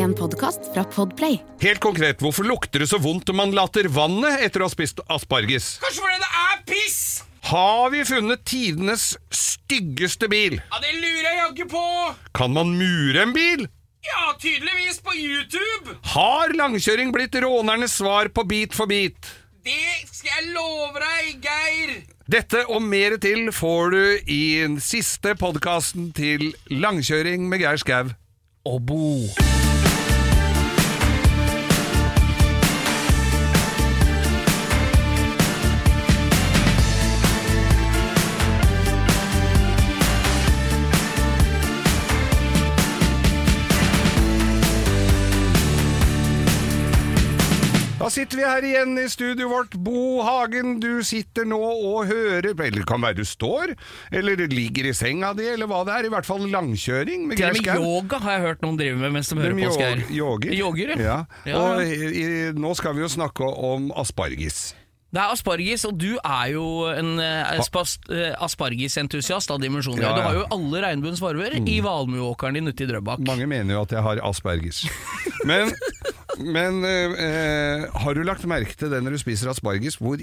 En 0.00 0.14
podkast 0.16 0.70
fra 0.72 0.80
Podplay. 0.88 1.34
Helt 1.60 1.80
konkret, 1.84 2.22
hvorfor 2.24 2.46
lukter 2.48 2.80
det 2.80 2.86
så 2.88 2.96
vondt 3.02 3.28
om 3.28 3.36
man 3.36 3.50
later 3.52 3.84
vannet 3.92 4.40
etter 4.46 4.62
å 4.62 4.68
ha 4.68 4.72
spist 4.72 5.02
asparges? 5.12 5.74
Kanskje 5.82 6.04
fordi 6.06 6.20
det 6.22 6.30
er 6.40 6.62
piss? 6.70 7.00
Har 7.50 7.90
vi 7.92 8.00
funnet 8.08 8.44
tidenes 8.48 9.10
styggeste 9.34 10.30
bil? 10.32 10.56
Ja, 10.62 10.80
det 10.80 10.94
lurer 11.02 11.26
jeg 11.26 11.38
jaggu 11.42 11.66
på. 11.74 11.84
Kan 12.38 12.56
man 12.56 12.72
mure 12.78 13.26
en 13.26 13.34
bil? 13.36 13.66
Ja, 14.06 14.30
tydeligvis 14.40 15.02
på 15.04 15.12
YouTube. 15.18 15.98
Har 16.14 16.56
langkjøring 16.56 17.12
blitt 17.12 17.36
rånernes 17.44 17.98
svar 18.00 18.32
på 18.32 18.46
Bit 18.48 18.78
for 18.78 18.88
bit? 18.88 19.28
Det 19.66 20.08
skal 20.08 20.32
jeg 20.32 20.54
love 20.54 20.96
deg, 20.96 21.44
Geir. 21.44 21.94
Dette 22.30 22.64
og 22.72 22.80
mer 22.86 23.18
til 23.20 23.50
får 23.52 23.92
du 23.92 24.02
i 24.32 24.42
den 24.62 24.80
siste 24.80 25.36
podkasten 25.36 26.08
til 26.16 26.54
Langkjøring 26.72 27.50
med 27.52 27.66
Geir 27.66 27.84
Skau. 27.84 28.14
Og 28.64 28.80
Bo. 28.88 29.04
Da 48.10 48.14
sitter 48.16 48.40
vi 48.40 48.42
her 48.42 48.64
igjen 48.66 48.96
i 48.98 49.04
studioet 49.06 49.46
vårt. 49.52 49.74
Bo 49.86 50.24
Hagen, 50.26 50.80
du 50.82 50.98
sitter 51.06 51.44
nå 51.46 51.60
og 51.62 52.08
hører 52.08 52.48
Eller 52.50 52.80
det 52.80 52.86
kan 52.90 52.98
være 53.04 53.20
du 53.20 53.28
står, 53.28 53.76
eller 54.10 54.40
ligger 54.50 54.88
i 54.90 54.94
senga 54.98 55.30
di, 55.38 55.46
eller 55.52 55.70
hva 55.70 55.84
det 55.86 55.94
er. 55.94 56.08
I 56.08 56.10
hvert 56.16 56.26
fall 56.26 56.42
langkjøring 56.50 57.28
med 57.30 57.38
Geir 57.38 57.54
med 57.54 57.62
Skau. 57.62 57.78
yoga 57.78 58.18
har 58.24 58.34
jeg 58.34 58.44
hørt 58.48 58.66
noen 58.66 58.80
drive 58.82 58.98
med 58.98 59.14
mens 59.14 59.30
de 59.30 59.38
hører 59.38 59.54
De 59.54 59.70
på 59.70 59.78
Geir. 59.78 60.02
yoger. 60.10 60.58
Yoger, 60.58 60.92
ja. 60.98 61.20
ja. 61.46 61.62
Og 61.62 61.86
i, 61.86 62.26
nå 62.58 62.74
skal 62.82 62.98
vi 62.98 63.06
jo 63.06 63.14
snakke 63.14 63.46
om 63.46 63.92
asparges. 64.02 64.72
Det 65.10 65.18
er 65.18 65.32
asparges, 65.34 65.84
og 65.88 65.96
du 65.98 66.12
er 66.18 66.52
jo 66.52 66.64
en 66.90 67.16
eh, 67.18 67.54
eh, 67.58 68.34
aspargesentusiast 68.46 69.50
av 69.50 69.58
dimensjoner. 69.62 70.04
Ja, 70.04 70.10
ja. 70.10 70.18
Du 70.18 70.22
har 70.22 70.36
jo 70.38 70.44
alle 70.54 70.82
regnbuens 70.84 71.22
farger 71.22 71.56
i 71.58 71.80
valmueåkeren 71.82 72.58
din 72.58 72.70
ute 72.70 72.86
i 72.86 72.90
Drøbak. 72.90 73.22
Mange 73.26 73.48
mener 73.50 73.74
jo 73.74 73.82
at 73.82 73.94
jeg 73.96 74.06
har 74.06 74.22
asperges. 74.26 74.84
Men, 75.50 75.74
men 76.38 76.84
eh, 76.86 77.16
eh, 77.24 77.86
har 78.02 78.14
du 78.14 78.22
lagt 78.26 78.46
merke 78.48 78.76
til 78.78 78.92
det 78.92 79.02
når 79.04 79.16
du 79.16 79.22
spiser 79.22 79.50
asparges, 79.52 79.98
hvor 80.00 80.20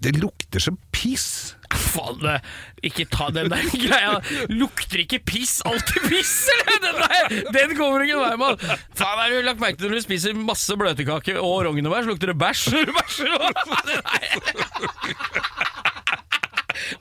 det 0.00 0.12
lukter 0.20 0.60
som 0.62 0.76
piss? 0.92 1.56
Faen, 1.70 2.40
ikke 2.84 3.06
ta 3.10 3.30
den 3.34 3.48
der 3.50 3.64
greia. 3.86 4.18
Lukter 4.52 5.02
ikke 5.04 5.20
piss 5.26 5.60
alltid 5.66 6.04
piss, 6.10 6.34
eller? 6.74 7.36
Den, 7.54 7.76
kommer 7.78 8.04
ingen 8.04 8.20
vei 8.20 8.36
med. 8.40 8.64
Faen, 8.98 9.18
har 9.22 9.32
du 9.32 9.40
lagt 9.46 9.62
merke 9.62 9.80
til 9.80 9.90
når 9.90 10.02
du 10.02 10.06
spiser 10.08 10.36
masse 10.36 10.76
bløtkake 10.78 11.38
og 11.40 11.64
rognebær, 11.68 12.04
så 12.04 12.12
lukter 12.12 12.34
det 12.34 12.38
bæsj 12.40 12.62
når 12.76 12.84
du 12.90 12.94
bæsjer? 13.00 13.30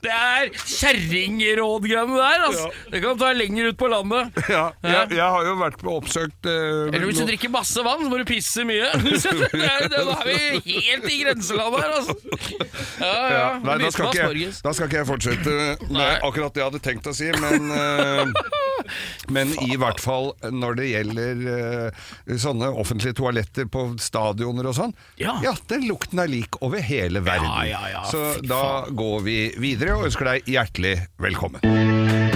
Det 0.03 0.11
er 0.13 0.49
kjerringrådgreiene 0.53 2.17
der, 2.19 2.43
altså. 2.47 2.69
Det 2.91 3.01
kan 3.03 3.17
ta 3.19 3.31
lenger 3.35 3.71
ut 3.71 3.79
på 3.79 3.89
landet. 3.91 4.37
Ja, 4.49 4.71
jeg, 4.81 5.11
jeg 5.13 5.25
har 5.35 5.45
jo 5.45 5.53
vært 5.59 5.77
på 5.79 5.91
oppsøkt 5.99 6.47
eh, 6.49 6.87
Eller 6.89 7.05
hvis 7.05 7.19
du 7.21 7.25
drikker 7.27 7.51
masse 7.53 7.83
vann, 7.85 8.01
så 8.01 8.09
må 8.09 8.17
du 8.19 8.25
pisse 8.27 8.65
mye. 8.67 8.89
Da 9.93 10.01
er 10.15 10.25
vi 10.25 10.37
helt 10.65 11.05
i 11.09 11.19
grenselandet 11.23 11.83
her, 11.83 11.93
altså. 11.99 12.15
Ja, 12.99 13.13
ja. 13.31 13.43
nei, 13.63 13.77
da, 13.79 13.89
skal 13.93 14.09
ikke 14.11 14.49
da 14.65 14.73
skal 14.75 14.89
ikke 14.89 14.97
jeg 14.99 15.07
fortsette 15.07 15.53
med 15.87 16.25
akkurat 16.25 16.55
det 16.55 16.61
jeg 16.61 16.67
hadde 16.67 16.81
tenkt 16.83 17.07
å 17.09 17.13
si, 17.15 17.29
men 17.39 17.69
eh, 17.71 18.33
Men 19.29 19.53
i 19.65 19.75
hvert 19.79 19.99
fall 20.03 20.31
når 20.53 20.79
det 20.79 20.89
gjelder 20.91 21.43
uh, 21.45 22.37
sånne 22.39 22.71
offentlige 22.71 23.17
toaletter 23.19 23.69
på 23.71 23.85
stadioner 24.01 24.69
og 24.69 24.77
sånn, 24.77 24.95
Ja. 25.21 25.37
den 25.69 25.87
lukten 25.89 26.19
er 26.23 26.27
lik 26.31 26.59
over 26.65 26.81
hele 26.81 27.21
verden. 27.25 27.49
Ja, 27.49 27.63
ja, 27.67 27.83
ja, 27.97 28.03
Så 28.09 28.41
da 28.45 28.85
går 28.89 29.21
vi 29.25 29.37
videre 29.59 29.97
og 29.97 30.09
ønsker 30.09 30.33
deg 30.33 30.49
hjertelig 30.49 30.97
velkommen. 31.21 32.28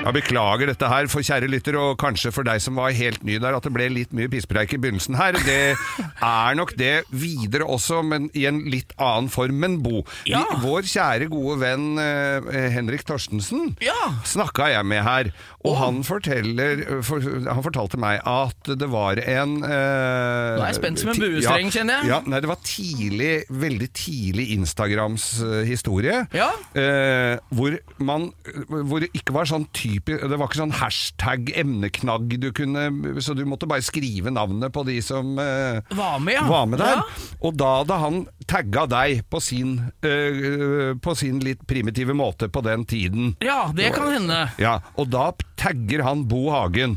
Jeg 0.00 0.14
beklager 0.16 0.70
dette 0.70 0.88
her 0.88 1.06
for 1.12 1.20
kjære 1.24 1.48
lytter, 1.52 1.76
og 1.76 1.98
kanskje 2.00 2.30
for 2.32 2.46
deg 2.46 2.62
som 2.64 2.78
var 2.80 2.94
helt 2.96 3.20
ny 3.26 3.34
der, 3.42 3.52
at 3.58 3.66
det 3.66 3.72
ble 3.74 3.84
litt 3.92 4.14
mye 4.16 4.30
pisspreik 4.32 4.72
i 4.72 4.78
begynnelsen 4.80 5.18
her. 5.18 5.36
Det 5.44 5.58
er 5.76 6.56
nok 6.56 6.72
det 6.80 7.02
videre 7.12 7.66
også, 7.68 8.00
men 8.08 8.30
i 8.32 8.46
en 8.48 8.62
litt 8.72 8.94
annen 8.96 9.28
form. 9.32 9.58
Men 9.60 9.76
Bo, 9.84 10.00
Ja. 10.26 10.40
vi, 10.54 10.62
vår 10.64 10.88
kjære 10.88 11.28
gode 11.30 11.58
venn 11.60 11.98
eh, 12.00 12.70
Henrik 12.72 13.04
Torstensen 13.06 13.76
Ja. 13.84 13.94
snakka 14.24 14.70
jeg 14.72 14.86
med 14.88 15.04
her, 15.04 15.30
og 15.66 15.76
han 15.76 16.00
forteller 16.06 17.02
for, 17.04 17.20
Han 17.20 17.64
fortalte 17.64 17.98
meg 18.00 18.22
at 18.24 18.70
det 18.80 18.88
var 18.88 19.20
en 19.20 19.58
eh, 19.60 20.56
Nå 20.56 20.62
er 20.62 20.70
jeg 20.70 20.78
spent 20.78 21.02
som 21.02 21.12
en 21.12 21.20
buestreng, 21.20 21.68
ja, 21.68 21.74
kjenner 21.74 22.00
jeg. 22.00 22.10
Ja, 22.12 22.20
nei, 22.24 22.40
det 22.40 22.48
var 22.50 22.60
tidlig, 22.64 23.32
veldig 23.52 23.90
tidlig 23.96 24.46
Instagrams 24.56 25.26
historie. 25.68 26.22
Ja. 26.36 26.48
Eh, 26.72 27.36
hvor 27.52 27.76
man 27.98 28.30
Hvor 28.68 29.02
det 29.02 29.10
ikke 29.16 29.34
var 29.34 29.48
sånn 29.48 29.66
type 29.76 30.16
Det 30.16 30.36
var 30.38 30.48
ikke 30.48 30.60
sånn 30.60 30.74
hashtag 30.80 31.52
emneknagg 31.60 32.36
du 32.40 32.50
kunne 32.56 32.86
Så 33.22 33.34
du 33.36 33.42
måtte 33.48 33.68
bare 33.70 33.84
skrive 33.84 34.32
navnet 34.32 34.72
på 34.74 34.84
de 34.88 34.98
som 35.04 35.34
eh, 35.40 35.80
Var 35.96 36.18
med, 36.22 36.34
ja. 36.36 36.46
var 36.48 36.66
med 36.70 36.80
der. 36.82 37.00
Ja. 37.00 37.36
Og 37.46 37.56
da 37.58 37.70
hadde 37.80 38.00
han 38.00 38.20
tagga 38.50 38.86
deg 38.90 39.22
på 39.30 39.40
sin, 39.42 39.76
eh, 40.06 40.92
på 41.00 41.14
sin 41.18 41.40
litt 41.44 41.62
primitive 41.70 42.14
måte 42.16 42.48
på 42.50 42.62
den 42.66 42.84
tiden. 42.88 43.34
Ja, 43.44 43.70
det 43.74 43.92
kan 43.94 44.10
hende. 44.10 44.40
Ja, 44.60 44.78
og 44.98 45.10
da 45.12 45.30
tagger 45.60 46.02
han 46.02 46.24
Bo 46.28 46.48
Hagen. 46.50 46.96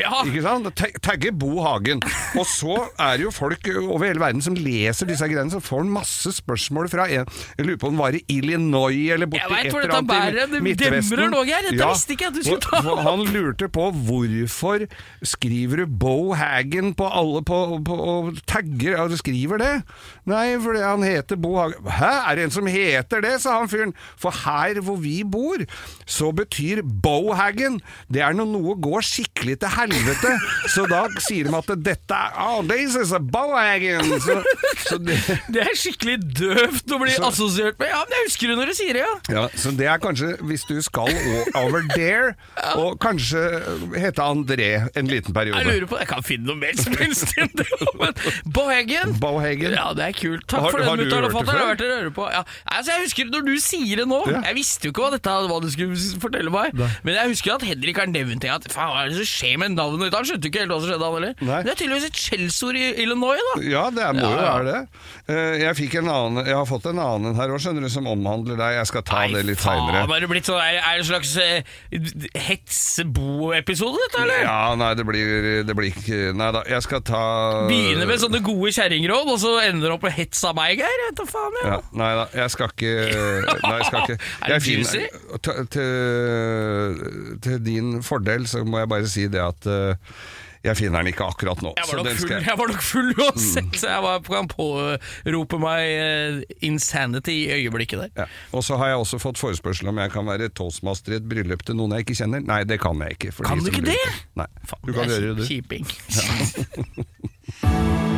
Ja. 0.00 0.22
Ikke 0.24 0.40
sant? 0.40 0.70
Tagge 1.04 1.32
Bo 1.36 1.58
Hagen. 1.60 2.00
Og 2.40 2.46
så 2.48 2.78
er 2.96 3.18
det 3.20 3.26
jo 3.26 3.32
folk 3.34 3.66
over 3.82 4.06
hele 4.06 4.22
verden 4.22 4.40
som 4.44 4.54
leser 4.56 5.08
disse 5.10 5.26
greiene, 5.28 5.52
så 5.52 5.60
får 5.60 5.82
han 5.82 5.90
masse 5.92 6.32
spørsmål 6.38 6.88
fra 6.88 7.04
en 7.12 7.26
Jeg 7.58 7.66
lurer 7.66 7.80
på 7.82 7.90
om 7.90 7.98
han 7.98 8.00
var 8.00 8.16
i 8.16 8.22
Illinois 8.32 9.10
eller 9.12 9.28
borti 9.28 9.44
et 9.58 9.68
eller 9.68 9.92
annet 9.98 10.56
i. 10.56 10.62
Midtvesten. 10.64 11.26
nå. 11.34 11.42
Dette 11.44 11.88
visste 11.90 12.16
ikke 12.16 12.24
jeg 12.30 12.36
du 12.38 12.40
skulle 12.46 12.64
ta 12.64 12.96
Han 13.04 13.24
lurte 13.34 13.68
på 13.72 13.90
hvorfor 14.08 14.86
skriver 15.28 15.82
du 15.82 15.92
Bo 16.00 16.32
Hagen 16.40 16.94
på 16.96 17.10
alle 17.12 17.44
på, 17.44 17.60
på, 17.84 17.98
og 18.14 18.40
tagger 18.48 18.96
og 19.02 19.12
du 19.12 19.18
skriver 19.20 19.60
det? 19.60 19.72
Nei, 20.30 20.56
fordi 20.62 20.80
han 20.86 21.04
heter 21.04 21.36
Bo 21.36 21.58
Hagen. 21.60 21.84
Hæ, 21.98 22.14
er 22.30 22.40
det 22.40 22.48
en 22.48 22.56
som 22.56 22.70
heter 22.70 23.20
det, 23.26 23.34
sa 23.44 23.58
han 23.60 23.68
fyren. 23.68 23.92
For 24.16 24.32
her 24.46 24.80
hvor 24.80 24.96
vi 25.04 25.20
bor, 25.28 25.60
så 26.08 26.32
betyr 26.32 26.80
Bohagen 26.82 27.80
Det 28.08 28.24
er 28.24 28.32
når 28.32 28.48
noe 28.56 28.78
går 28.80 29.04
skikkelig 29.04 29.60
til 29.60 29.68
helvete. 29.68 29.82
Så 30.72 30.84
da 30.90 31.02
sier 31.22 31.48
de 31.48 31.54
at 31.58 31.70
dette 31.84 32.16
er 32.16 32.38
Oh, 32.42 32.62
this 32.66 32.94
is 32.98 33.12
a 33.12 33.18
Ballhagen! 33.20 34.04
Så, 34.22 34.36
så 34.86 34.98
det, 35.02 35.16
Det 35.52 35.62
er 35.64 35.74
skikkelig 35.78 36.16
døvt 36.38 36.92
å 36.94 36.98
bli 37.02 37.12
Så- 37.16 37.26
assosiert 37.28 37.78
med. 37.80 37.88
Ja, 37.92 38.00
men 38.08 38.16
jeg 38.16 38.26
husker 38.28 38.52
det 38.52 38.56
når 38.58 38.70
du 38.72 38.74
sier 38.78 38.96
det, 38.98 39.02
ja. 39.04 39.14
ja, 39.36 39.44
så 39.58 39.72
det 39.76 39.86
er 39.90 40.00
kanskje 40.02 40.30
hvis 40.48 40.64
du 40.68 40.74
skal 40.84 41.10
over 41.58 41.84
there, 41.94 42.32
og 42.78 42.96
kanskje 43.02 43.42
hete 43.98 44.22
André 44.24 44.70
en 44.96 45.10
liten 45.10 45.32
Jeg 45.32 45.36
periode. 45.36 45.64
lurer 45.68 45.88
på 45.90 45.98
Jeg 46.02 46.08
kan 46.12 46.22
finne 46.26 46.48
noe 46.50 46.58
mer 46.62 46.72
helst 47.02 47.34
enn 47.38 47.52
det. 47.58 47.68
men 48.00 48.16
Bohagen. 48.56 49.14
Bohagen. 49.22 49.76
Ja, 49.76 49.90
det 49.98 50.08
er 50.08 50.16
kult. 50.18 50.46
Takk 50.50 50.66
Har- 50.66 50.70
for 50.74 50.82
den, 50.84 51.02
du 51.02 51.04
mutter'n 51.04 51.28
og 51.28 51.36
fatter'n. 51.36 51.82
Jeg. 51.82 52.12
Ja. 52.32 52.42
Altså, 52.66 52.92
jeg 52.96 53.06
husker 53.06 53.30
når 53.32 53.46
du 53.46 53.54
sier 53.62 54.02
det 54.02 54.08
nå 54.08 54.22
Ja. 54.32 54.40
Jeg 54.48 54.54
visste 54.58 54.88
jo 54.88 54.92
ikke 54.94 55.04
hva 55.06 55.12
dette 55.16 55.32
hva 55.50 55.58
du 55.62 55.68
skulle 55.72 55.96
fortelle 56.22 56.50
meg. 56.52 56.74
Men 57.04 57.14
jeg 57.16 57.32
husker 57.34 57.54
at 57.56 57.64
Henrik 57.66 57.98
har 57.98 58.06
nevnt 58.10 58.42
det. 58.44 58.50
At 58.52 58.66
faen, 58.72 58.92
hva 58.92 59.04
er 59.04 59.12
det 59.12 59.18
som 59.22 59.28
skjer 59.32 59.58
med 59.60 59.71
navnet 59.78 60.06
ditt? 60.08 60.16
Han 60.18 60.28
skjønte 60.28 60.48
ikke 60.50 60.62
helt 60.64 60.72
hva 60.74 60.80
som 60.82 60.88
skjedde, 60.90 61.06
han 61.08 61.16
heller. 61.18 61.34
Nei. 61.48 61.60
Det 61.66 61.72
er 61.74 61.78
tydeligvis 61.82 62.08
et 62.10 62.20
skjellsord 62.22 62.78
i 62.80 62.84
Illinois, 63.04 63.42
da. 63.48 63.54
Ja, 63.66 63.84
det 63.94 64.02
er, 64.06 64.12
må 64.18 64.26
jo 64.26 64.32
Ja, 64.32 64.42
ja. 64.42 64.52
være 64.52 64.64
det. 64.68 64.80
Eh, 65.32 65.52
Jeg, 65.62 66.02
annen, 66.02 66.42
jeg 66.46 66.56
har 66.56 66.66
fått 66.68 66.86
en 66.90 66.98
annen 67.02 67.34
her 67.38 67.52
òg, 67.54 67.60
skjønner 67.62 67.82
du, 67.86 67.90
som 67.92 68.06
omhandler 68.10 68.56
deg. 68.60 68.76
Jeg 68.80 68.86
skal 68.92 69.02
ta 69.08 69.22
det 69.32 69.44
litt 69.48 69.62
seinere. 69.62 70.04
Er 70.06 70.20
det 70.26 70.28
blitt 70.30 70.48
sånn 70.48 70.60
Er, 70.62 70.78
er 70.82 70.98
det 70.98 71.02
en 71.02 71.08
slags 71.08 71.32
uh, 71.40 71.60
hetsbo-episode, 72.46 73.98
dette, 74.06 74.22
eller? 74.22 74.42
Ja, 74.44 74.74
nei, 74.78 74.90
det 74.98 75.04
blir, 75.08 75.62
det 75.66 75.76
blir 75.78 75.90
ikke 75.92 76.20
Nei 76.36 76.48
da, 76.54 76.62
jeg 76.68 76.82
skal 76.84 77.02
ta 77.06 77.22
Begynner 77.68 78.08
med 78.08 78.20
sånne 78.22 78.40
gode 78.44 78.72
kjerringråd, 78.74 79.30
og 79.34 79.38
så 79.42 79.52
ender 79.64 79.88
det 79.88 79.94
opp 79.96 80.06
med 80.06 80.14
hets 80.16 80.42
av 80.48 80.56
meg, 80.58 80.80
Geir. 80.80 81.02
Vet 81.08 81.18
du 81.20 81.24
faen, 81.30 81.58
ja. 81.62 81.66
ja, 81.74 81.78
Nei 82.02 82.10
da, 82.18 82.26
jeg 82.42 82.54
skal 82.54 82.72
ikke 82.72 82.92
Nei, 83.12 83.74
jeg 83.78 83.88
skal 83.88 84.00
ikke. 84.06 84.18
Jeg 84.52 84.60
finner- 84.64 84.90
til, 85.42 85.66
til, 85.72 87.38
til 87.44 87.58
din 87.64 87.92
fordel 88.04 88.44
så 88.50 88.62
må 88.66 88.82
jeg 88.82 88.90
bare 88.90 89.08
si 89.10 89.24
det 89.32 89.40
at 89.42 89.61
eh, 89.70 89.94
jeg 90.62 90.76
finner 90.78 91.02
den 91.02 91.10
ikke 91.10 91.26
akkurat 91.26 91.58
nå. 91.64 91.72
Jeg 91.74 91.88
var, 91.90 91.96
nok 92.04 92.18
full, 92.20 92.30
jeg- 92.30 92.58
var 92.60 92.68
nok 92.70 92.82
full 92.86 93.08
uansett, 93.24 93.72
så 93.80 93.88
jeg 93.90 94.02
var, 94.04 94.20
kan 94.28 94.46
pårope 94.52 95.58
meg 95.58 95.82
uh, 95.98 96.38
insanity 96.62 97.34
i 97.48 97.50
øyeblikket 97.56 97.98
der. 98.04 98.12
ja. 98.22 98.26
Og 98.54 98.62
så 98.62 98.78
har 98.78 98.92
jeg 98.92 99.00
også 99.02 99.18
fått 99.18 99.42
forespørsel 99.42 99.90
om 99.90 99.98
jeg 99.98 100.14
kan 100.14 100.26
være 100.30 100.48
toastmaster 100.54 101.16
i 101.16 101.18
et 101.18 101.26
bryllup 101.26 101.66
til 101.66 101.74
noen 101.80 101.96
jeg 101.98 102.06
ikke 102.06 102.18
kjenner. 102.22 102.46
Nei, 102.46 102.62
det 102.62 102.78
kan 102.84 102.94
jeg 103.02 103.18
ikke. 103.18 103.34
Kan 103.42 103.58
du 103.58 103.72
ikke 103.74 103.88
det? 103.90 103.98
Nei, 104.38 104.46
Faen, 104.70 104.86
du 104.86 104.94
kan 104.94 105.10
det 105.10 105.18
er 105.18 105.26
gjøre 105.26 105.42
det. 105.42 105.50
Kjiping. 105.50 105.84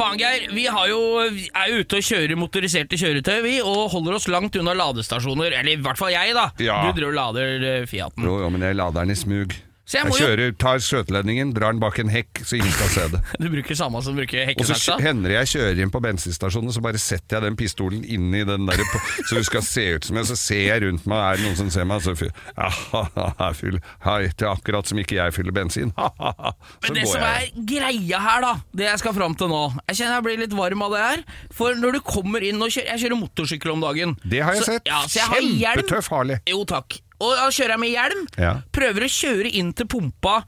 Faen, 0.00 0.16
Geir. 0.16 0.46
Vi 0.56 0.62
har 0.72 0.86
jo, 0.88 1.00
er 1.20 1.66
jo 1.68 1.80
ute 1.82 1.98
og 1.98 2.06
kjører 2.06 2.38
motoriserte 2.40 2.96
kjøretøy, 2.96 3.40
vi, 3.44 3.56
og 3.60 3.90
holder 3.92 4.16
oss 4.16 4.30
langt 4.32 4.56
unna 4.56 4.72
ladestasjoner. 4.78 5.52
Eller 5.58 5.74
i 5.74 5.80
hvert 5.84 6.00
fall 6.00 6.14
jeg, 6.14 6.32
da. 6.36 6.46
Ja. 6.62 6.78
Du 6.86 6.94
driver 6.96 7.10
og 7.10 7.18
lader 7.18 7.66
eh, 7.74 7.88
Fiaten. 7.90 8.24
Jo, 8.24 8.38
jo, 8.40 8.48
men 8.54 8.64
jeg 8.64 8.78
lader 8.80 9.04
den 9.04 9.12
i 9.12 9.18
smug. 9.20 9.52
Jeg 9.90 10.06
Jeg 10.06 10.20
kjører, 10.20 10.52
tar 10.60 10.78
skjøteledningen, 10.84 11.52
drar 11.56 11.74
den 11.74 11.80
bak 11.82 11.98
en 11.98 12.10
hekk, 12.12 12.42
så 12.46 12.58
ingen 12.58 12.70
skal 12.76 12.90
se 12.94 13.06
det. 13.14 13.20
Du 13.42 13.48
bruker 13.50 13.74
samme 13.78 14.02
som 14.04 14.14
bruker 14.18 14.52
Og 14.54 14.66
så 14.68 14.96
hender 15.02 15.34
jeg 15.34 15.50
kjører 15.54 15.80
inn 15.82 15.90
på 15.90 16.02
bensinstasjonen, 16.04 16.70
så 16.74 16.82
bare 16.84 17.00
setter 17.02 17.38
jeg 17.38 17.48
den 17.48 17.58
pistolen 17.58 18.04
inni 18.04 18.44
den 18.46 18.66
der, 18.68 18.82
så 19.28 19.40
du 19.40 19.44
skal 19.46 19.64
se 19.66 19.86
ut 19.96 20.06
som 20.06 20.20
jeg, 20.20 20.28
så 20.30 20.36
ser 20.38 20.62
jeg 20.68 20.84
rundt 20.86 21.06
meg, 21.10 21.18
er 21.18 21.40
det 21.40 21.46
noen 21.48 21.58
som 21.58 21.70
ser 21.74 21.88
meg, 21.90 22.04
så 22.04 22.14
fyr, 22.18 22.30
ha, 22.56 23.50
fyll, 23.56 23.80
hei, 24.06 24.20
det 24.30 24.46
er 24.46 24.52
akkurat 24.52 24.86
som 24.90 25.00
ikke 25.02 25.18
jeg 25.18 25.34
fyller 25.36 25.54
bensin, 25.56 25.92
ha-ha-ha. 25.98 26.54
Men 26.84 26.96
det 26.96 27.06
som 27.10 27.24
er 27.26 27.50
greia 27.74 28.20
her, 28.22 28.40
da, 28.44 28.52
det 28.76 28.86
jeg 28.86 29.02
skal 29.02 29.14
fram 29.16 29.34
til 29.38 29.50
nå 29.50 29.60
Jeg 29.88 30.00
kjenner 30.00 30.18
jeg 30.18 30.24
blir 30.26 30.40
litt 30.44 30.54
varm 30.56 30.82
av 30.86 30.94
det 30.94 31.02
her. 31.04 31.22
For 31.56 31.76
når 31.78 31.98
du 31.98 32.00
kommer 32.06 32.44
inn 32.46 32.60
og 32.62 32.70
kjører 32.72 32.92
Jeg 32.94 33.02
kjører 33.04 33.20
motorsykkel 33.20 33.72
om 33.74 33.84
dagen. 33.84 34.16
Det 34.24 34.42
har 34.44 34.56
jeg 34.56 34.64
Så- 34.64 34.72
sett. 34.74 34.86
Ja, 34.90 35.02
så 35.06 35.22
jeg. 35.22 35.50
Kjempetøff 35.60 36.08
Harley. 36.12 36.40
Jo, 36.50 36.64
takk. 36.68 37.00
Og 37.20 37.36
da 37.36 37.50
kjører 37.52 37.76
jeg 37.76 37.84
med 37.84 37.92
hjelm. 37.94 38.24
Ja. 38.40 38.54
Prøver 38.72 39.04
å 39.06 39.12
kjøre 39.12 39.52
inn 39.60 39.74
til 39.76 39.86
pumpa 39.92 40.38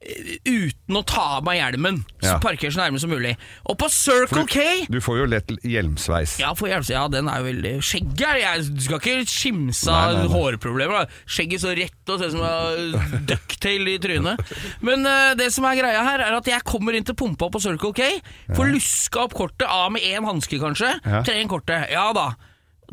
eh, 0.00 0.36
uten 0.48 0.96
å 0.96 1.02
ta 1.04 1.22
av 1.38 1.44
meg 1.44 1.58
hjelmen. 1.60 2.02
Så 2.20 2.34
Ja. 2.34 2.38
parkerer 2.40 2.72
så 2.72 2.80
nærme 2.82 3.00
som 3.00 3.10
mulig. 3.12 3.34
Og 3.68 3.76
på 3.80 3.88
Circle 3.92 4.44
K 4.48 4.86
Du 4.88 4.98
får 5.00 5.18
jo 5.18 5.26
lett 5.28 5.48
hjelmsveis. 5.64 6.38
ja, 6.40 6.52
for 6.54 6.68
hjelm, 6.68 6.84
ja, 6.88 7.06
den 7.08 7.28
er 7.28 7.40
jo 7.40 7.44
veldig 7.50 7.72
Skjegget 7.84 8.26
er 8.28 8.38
jeg, 8.40 8.74
Du 8.76 8.80
skal 8.84 8.98
ikke 9.00 9.26
skimse 9.28 9.88
av 9.92 10.28
hårproblemer. 10.32 11.04
da. 11.04 11.06
Skjegget 11.26 11.60
så 11.64 11.74
rett 11.76 12.08
og 12.12 12.18
ser 12.20 12.26
ut 12.26 12.32
som 12.32 12.40
jeg 12.40 13.00
har 13.00 13.20
ducktail 13.32 13.88
i 13.88 13.98
trynet. 13.98 14.40
Men 14.82 15.04
uh, 15.06 15.34
det 15.34 15.50
som 15.52 15.64
er 15.64 15.76
greia 15.80 16.04
her, 16.04 16.20
er 16.20 16.36
at 16.36 16.44
jeg 16.52 16.64
kommer 16.64 16.94
inn 16.96 17.04
til 17.04 17.14
pumpa 17.14 17.50
på 17.50 17.60
Circle 17.60 17.92
K, 17.96 18.10
får 18.56 18.72
luska 18.72 19.24
opp 19.24 19.34
kortet 19.36 19.68
av 19.68 19.90
med 19.92 20.02
én 20.02 20.24
hanske, 20.24 20.60
kanskje. 20.60 20.94
Ja. 21.04 21.22
Trenger 21.24 21.48
kortet. 21.48 21.90
Ja 21.92 22.12
da. 22.12 22.30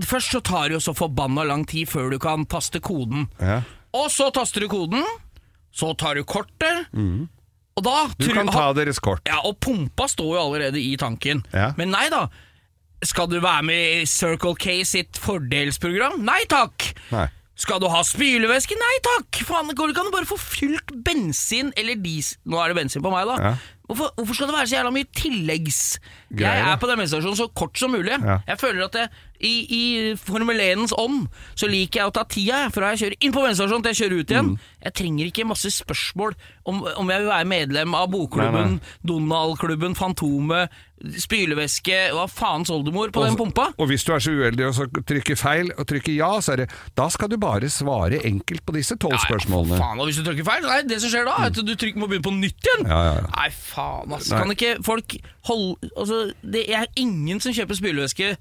Først 0.06 0.32
så 0.36 0.42
tar 0.46 0.68
det 0.70 0.78
jo 0.78 0.84
så 0.84 0.94
forbanna 0.98 1.44
lang 1.48 1.66
tid 1.68 1.88
før 1.90 2.12
du 2.12 2.20
kan 2.20 2.46
taste 2.46 2.80
koden. 2.84 3.28
Ja. 3.42 3.62
Og 3.98 4.12
så 4.14 4.28
taster 4.36 4.62
du 4.62 4.68
koden, 4.70 5.04
så 5.74 5.94
tar 5.98 6.16
du 6.20 6.24
kortet, 6.24 6.86
og 7.78 7.84
da 7.86 7.96
Mm. 8.08 8.14
Du 8.18 8.28
kan 8.34 8.48
ta 8.48 8.74
deres 8.74 9.00
kort. 9.00 9.22
ja, 9.28 9.40
og 9.46 9.60
pumpa 9.60 10.08
står 10.10 10.36
jo 10.36 10.42
allerede 10.42 10.80
i 10.82 10.96
tanken. 10.98 11.44
Ja. 11.54 11.72
Men 11.78 11.92
nei 11.92 12.10
da. 12.10 12.28
Skal 13.06 13.28
du 13.30 13.40
være 13.40 13.62
med 13.64 14.02
i 14.02 14.06
Circle 14.10 14.56
K 14.58 14.84
sitt 14.84 15.18
fordelsprogram? 15.22 16.20
Nei 16.26 16.44
takk! 16.50 16.94
Nei. 17.12 17.28
Skal 17.58 17.80
du 17.80 17.88
ha 17.90 18.02
spylevæske? 18.06 18.74
Nei 18.78 18.96
takk! 19.06 19.40
Faen, 19.46 19.70
går 19.74 19.88
det 19.88 19.94
ikke 19.96 20.02
an 20.06 20.10
å 20.12 20.16
bare 20.16 20.30
få 20.30 20.38
fylt 20.38 20.92
bensin 21.06 21.72
eller 21.78 21.96
diesel 22.02 22.38
Nå 22.46 22.58
er 22.62 22.70
det 22.74 22.78
bensin 22.82 23.02
på 23.06 23.12
meg, 23.14 23.26
da. 23.30 23.38
Ja. 23.38 23.54
Hvorfor, 23.88 24.12
hvorfor 24.18 24.36
skal 24.36 24.50
det 24.50 24.56
være 24.58 24.68
så 24.68 24.76
jævla 24.76 24.92
mye 24.92 25.08
tilleggs... 25.16 25.82
Greier, 26.28 26.58
Jeg 26.60 26.72
er 26.74 26.80
på 26.82 26.88
den 26.90 27.00
bensinstasjonen 27.00 27.38
så 27.40 27.48
kort 27.56 27.80
som 27.80 27.94
mulig. 27.96 28.12
Ja. 28.12 28.40
Jeg 28.48 28.60
føler 28.60 28.84
at 28.86 28.98
jeg, 29.00 29.10
i, 29.40 29.54
i 29.78 29.84
Formel 30.20 30.60
1-ens 30.60 30.92
ånd 30.98 31.28
så 31.56 31.70
liker 31.72 32.02
jeg 32.02 32.10
å 32.10 32.14
ta 32.16 32.26
tida 32.28 32.66
fra 32.74 32.90
jeg 32.92 33.04
kjører 33.04 33.16
inn 33.24 33.36
på 33.36 33.44
bensinstasjonen 33.46 33.86
til 33.86 33.94
jeg 33.94 34.00
kjører 34.02 34.20
ut 34.20 34.34
igjen. 34.34 34.50
Mm. 34.52 34.68
Jeg 34.88 34.96
trenger 35.00 35.30
ikke 35.32 35.48
masse 35.48 35.72
spørsmål 35.78 36.36
om, 36.68 36.84
om 37.00 37.14
jeg 37.14 37.24
vil 37.24 37.32
være 37.32 37.50
medlem 37.54 37.96
av 37.96 38.10
bokklubben, 38.12 38.80
Donald-klubben, 39.08 39.96
Fantomet, 39.96 40.76
spylevæske, 41.22 41.98
hva 42.16 42.26
faens 42.32 42.72
oldemor 42.74 43.12
på 43.14 43.24
den 43.26 43.38
pumpa. 43.38 43.68
Og 43.78 43.90
hvis 43.92 44.06
du 44.08 44.14
er 44.16 44.24
så 44.24 44.34
uheldig 44.34 44.66
og 44.68 44.76
så 44.78 44.88
trykker 44.98 45.38
feil 45.40 45.72
og 45.78 45.86
trykker 45.90 46.16
ja, 46.18 46.30
så 46.42 46.56
er 46.56 46.64
det 46.64 46.68
Da 46.98 47.08
skal 47.14 47.30
du 47.32 47.38
bare 47.42 47.70
svare 47.70 48.22
enkelt 48.28 48.66
på 48.66 48.76
disse 48.78 48.98
tolv 48.98 49.20
spørsmålene. 49.28 49.78
Faen, 49.78 50.02
og 50.02 50.10
hvis 50.10 50.20
du 50.22 50.26
trykker 50.28 50.48
feil, 50.48 50.66
nei, 50.66 50.82
det 50.90 51.00
som 51.04 51.14
skjer 51.14 51.28
da, 51.30 51.38
er 51.44 51.52
at 51.52 51.62
du 51.62 51.74
trykker, 51.76 52.00
må 52.02 52.10
begynne 52.10 52.28
på 52.28 52.36
nytt 52.36 52.70
igjen. 52.70 52.88
Ja, 52.90 53.02
ja, 53.08 53.16
ja. 53.22 53.28
Nei, 53.36 53.50
faen, 53.54 54.18
ass. 54.18 54.32
Nei. 54.34 54.42
Kan 54.42 54.56
ikke 54.58 54.76
folk 54.86 55.18
holde 55.48 55.92
Altså, 55.98 56.22
det 56.44 56.66
er 56.74 56.88
ingen 57.00 57.40
som 57.44 57.54
kjøper 57.56 57.78
spylevæske 57.78 58.34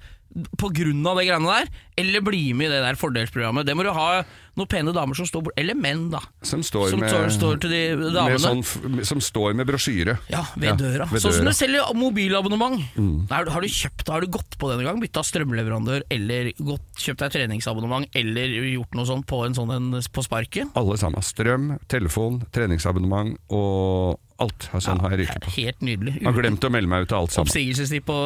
på 0.57 0.69
grunn 0.75 1.05
av 1.07 1.17
det 1.17 1.25
greiene 1.29 1.47
der, 1.49 1.69
eller 1.97 2.21
bli 2.21 2.53
med 2.53 2.67
i 2.67 2.73
det 2.75 2.81
der 2.83 2.97
fordelsprogrammet. 2.99 3.65
Det 3.65 3.73
må 3.75 3.83
du 3.83 3.89
ha 3.95 4.23
noen 4.57 4.67
pene 4.69 4.91
damer 4.93 5.13
som 5.17 5.25
står 5.25 5.43
bort 5.45 5.57
Eller 5.57 5.73
menn, 5.77 6.09
da. 6.13 6.19
Som 6.45 6.61
står 6.65 6.89
Som 6.91 6.99
med, 7.01 7.09
står, 7.09 7.29
står 7.33 7.59
til 7.61 7.69
de 7.73 7.81
damene. 8.13 8.35
med 8.37 8.41
sånn, 8.41 9.03
som 9.05 9.21
står 9.21 9.53
med 9.57 9.67
brosjyre. 9.69 10.17
Ja, 10.29 10.43
ved 10.55 10.69
Ja, 10.69 10.75
døra. 10.75 11.07
ved 11.11 11.21
sånn 11.21 11.33
som 11.33 11.45
døra. 11.45 11.47
Mm. 11.47 11.53
du 11.53 11.57
selger 11.57 11.93
mobilabonnement. 11.95 13.29
Har, 13.31 13.45
du- 13.45 13.51
har 13.51 13.61
du 13.61 13.67
kjøpt, 13.67 14.07
har 14.09 14.21
du 14.21 14.27
gått 14.27 14.57
på 14.57 14.69
denne 14.71 14.83
gang, 14.83 14.99
bytta 15.01 15.23
strømleverandør, 15.23 16.03
eller 16.11 16.51
gått, 16.57 16.85
kjøpt 16.97 17.19
deg 17.25 17.31
treningsabonnement, 17.31 18.07
eller 18.15 18.47
gjort 18.73 18.93
noe 18.95 19.05
sånt 19.05 19.25
på 19.27 19.45
en 19.45 19.53
sånn 19.57 19.71
en 19.75 19.91
på 20.11 20.23
sparket? 20.25 20.69
Alle 20.75 20.97
sammen. 20.97 21.21
Strøm, 21.21 21.79
telefon, 21.87 22.43
treningsabonnement 22.51 23.37
og 23.49 24.19
alt. 24.43 24.67
Sånn 24.83 24.99
har 25.01 25.13
jeg 25.15 25.23
ryket 25.25 25.43
på. 25.45 25.51
Helt 25.57 25.81
nydelig. 25.85 26.13
Jeg 26.19 26.27
har 26.27 26.35
glemt 26.37 26.65
å 26.67 26.69
melde 26.73 26.89
meg 26.91 27.05
ut 27.07 27.13
av 27.15 27.23
alt 27.25 27.33
sammen. 27.35 27.49
Oppsigelsestid 27.49 28.03
på 28.07 28.17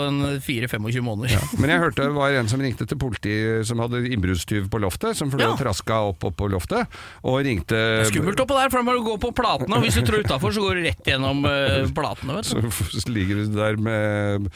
4-25 0.45 1.05
måneder. 1.05 1.45
Men 1.61 1.73
jeg 1.73 1.81
hørte 1.83 2.07
det 2.07 2.15
var 2.15 2.35
en 2.39 2.49
som 2.51 2.61
ringte 2.63 2.87
til 2.89 2.99
politiet 3.01 3.67
som 3.69 3.79
hadde 3.83 4.01
innbruddstyv 4.11 4.67
på 4.73 4.81
loftet, 4.83 5.17
som 5.19 5.31
fløy 5.31 5.45
Ja. 5.45 5.51
og 5.53 5.59
traska 5.61 5.99
opp, 6.11 6.23
opp 6.27 6.35
på 6.41 6.49
loftet, 6.51 6.87
og 7.23 7.39
ringte 7.47 7.79
Skummelt 8.09 8.39
oppå 8.43 8.57
der, 8.59 8.69
for 8.73 8.81
da 8.81 8.87
må 8.89 8.97
du 8.97 9.03
gå 9.07 9.17
på 9.23 9.31
platene. 9.37 9.77
Og 9.77 9.85
hvis 9.85 9.99
du 9.99 10.03
trår 10.07 10.25
utafor, 10.27 10.51
så 10.55 10.63
går 10.65 10.79
du 10.81 10.87
rett 10.89 11.11
gjennom 11.13 11.45
uh, 11.47 11.87
platene. 11.95 12.39
vet 12.41 12.51
du. 12.51 12.99
Så 12.99 13.07
ligger 13.11 13.41
du 13.43 13.55
der 13.55 13.79
med 13.81 14.49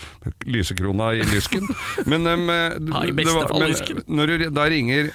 lysekrona 0.45 1.13
i 1.15 1.23
lysken. 1.31 1.65
Men, 2.05 2.27
um, 2.27 2.49
Ja, 2.49 3.03
i 3.03 3.11
det 3.13 3.15
beste 3.23 3.47
fall 3.47 3.65
lysken. 3.69 4.03
når 4.07 4.25
du 4.27 4.49
da 4.55 4.67
ringer 4.71 5.11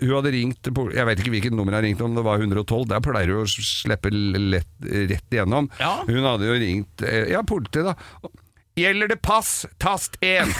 hun 0.00 0.14
hadde 0.16 0.32
ringt 0.34 0.70
Jeg 0.94 1.06
vet 1.08 1.20
ikke 1.22 1.32
hvilket 1.34 1.54
nummer 1.54 1.72
hun 1.72 1.78
har 1.78 1.86
ringt, 1.86 2.00
om 2.02 2.16
det 2.16 2.24
var 2.26 2.42
112. 2.42 2.86
Der 2.90 3.04
pleier 3.04 3.34
hun 3.34 3.44
å 3.44 3.50
slippe 3.50 4.10
lett, 4.12 4.72
rett 4.82 5.36
igjennom. 5.36 5.70
Ja. 5.80 5.98
Hun 6.08 6.24
hadde 6.26 6.48
jo 6.48 6.56
ringt 6.60 7.04
eh, 7.06 7.30
Ja, 7.34 7.44
politiet, 7.46 7.92
da. 7.92 8.32
Gjelder 8.76 9.08
det 9.08 9.20
pass, 9.24 9.64
tast 9.80 10.18
1. 10.20 10.50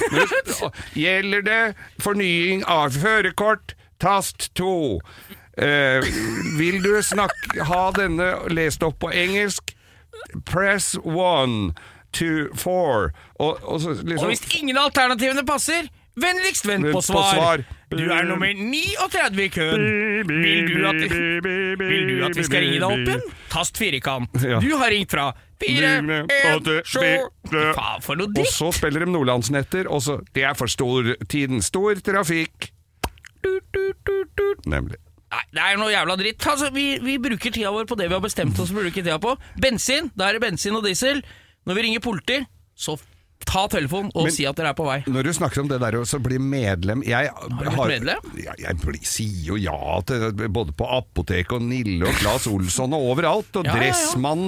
Gjelder 0.96 1.42
det 1.44 1.62
fornying 2.00 2.62
av 2.64 2.94
førerkort, 2.96 3.74
tast 4.00 4.48
2. 4.56 4.70
Eh, 5.60 6.06
vil 6.56 6.80
du 6.84 6.94
snakke, 7.04 7.64
ha 7.68 7.82
denne 7.96 8.30
lest 8.52 8.84
opp 8.86 8.98
på 9.04 9.12
engelsk? 9.12 9.74
Press 10.48 10.94
1, 11.04 11.76
2, 12.16 12.28
4 12.56 13.10
og, 13.36 13.60
og 13.60 13.80
så 13.82 13.92
liksom 14.00 14.24
Og 14.24 14.30
hvis 14.32 14.44
ingen 14.56 14.78
av 14.80 14.88
alternativene 14.88 15.44
passer, 15.48 15.90
vennligst 16.16 16.64
vent 16.68 16.88
på 16.92 17.02
svar. 17.04 17.20
på 17.20 17.24
svar. 17.36 17.64
Du 17.86 18.02
er 18.10 18.24
nummer 18.26 18.50
39 18.50 19.42
i 19.44 19.48
køen. 19.54 19.82
Vil 20.26 20.66
du 20.72 20.86
at 20.88 20.96
vi, 20.98 21.20
vil 21.78 22.08
du 22.08 22.24
at 22.26 22.34
vi 22.34 22.44
skal 22.48 22.64
ringe 22.64 22.80
deg 22.82 22.86
opp 22.88 23.02
igjen? 23.04 23.22
Tast 23.52 23.78
firkant. 23.78 24.32
Du 24.34 24.72
har 24.80 24.90
ringt 24.90 25.14
fra 25.14 25.28
4, 25.62 25.92
1, 26.26 26.70
7 26.84 26.98
Faen, 27.76 28.02
for 28.04 28.18
noe 28.18 28.42
Og 28.42 28.50
så 28.50 28.72
spiller 28.74 29.06
de 29.06 29.12
Nordlandsnetter, 29.12 29.88
og 29.88 30.02
så 30.04 30.18
Det 30.34 30.44
er 30.44 30.58
for 30.58 30.66
stor 30.68 31.14
tiden. 31.30 31.62
Stor 31.62 31.94
trafikk. 32.04 32.72
Nemlig. 34.66 34.98
Nei, 35.36 35.42
det 35.54 35.62
er 35.62 35.78
noe 35.78 35.90
jævla 35.92 36.16
dritt. 36.18 36.46
Altså, 36.48 36.70
vi, 36.74 36.86
vi 37.02 37.16
bruker 37.22 37.54
tida 37.54 37.70
vår 37.74 37.86
på 37.86 37.98
det 37.98 38.10
vi 38.10 38.16
har 38.16 38.22
bestemt 38.24 38.58
oss 38.62 38.70
for 38.72 38.80
å 38.82 38.86
bruke 38.86 39.02
tida 39.02 39.18
på. 39.22 39.34
Bensin, 39.62 40.10
da 40.18 40.28
er 40.28 40.38
det 40.38 40.46
bensin 40.46 40.76
og 40.78 40.86
diesel. 40.86 41.22
Når 41.66 41.78
vi 41.78 41.86
ringer 41.86 42.02
politi, 42.02 42.40
så 42.78 42.94
ta 43.44 43.66
telefonen 43.68 44.10
og 44.14 44.24
Men- 44.24 44.32
si 44.32 44.46
at 44.46 44.56
dere 44.56 44.70
er 44.72 44.74
på 44.74 44.86
vei. 44.86 45.02
Når 45.06 45.22
du 45.24 45.32
snakker 45.32 45.60
om 45.60 45.68
det 45.68 45.80
der 45.80 45.92
å 45.92 46.04
så 46.06 46.18
bli 46.22 46.38
medlem 46.38 47.02
Jeg 47.04 47.30
har, 47.30 47.88
medlem? 47.88 48.18
Jeg, 48.36 48.54
jeg 48.58 48.76
blir, 48.80 49.00
sier 49.02 49.44
jo 49.52 49.56
ja 49.56 50.00
til 50.06 50.32
både 50.32 50.72
på 50.72 50.86
apoteket 50.88 51.52
og 51.52 51.62
Nille 51.62 52.06
og 52.08 52.14
Claes 52.20 52.46
Olsson 52.46 52.92
og 52.96 53.16
overalt. 53.16 53.54
Og 53.56 53.64
Ja, 53.66 53.74
ja. 53.76 53.92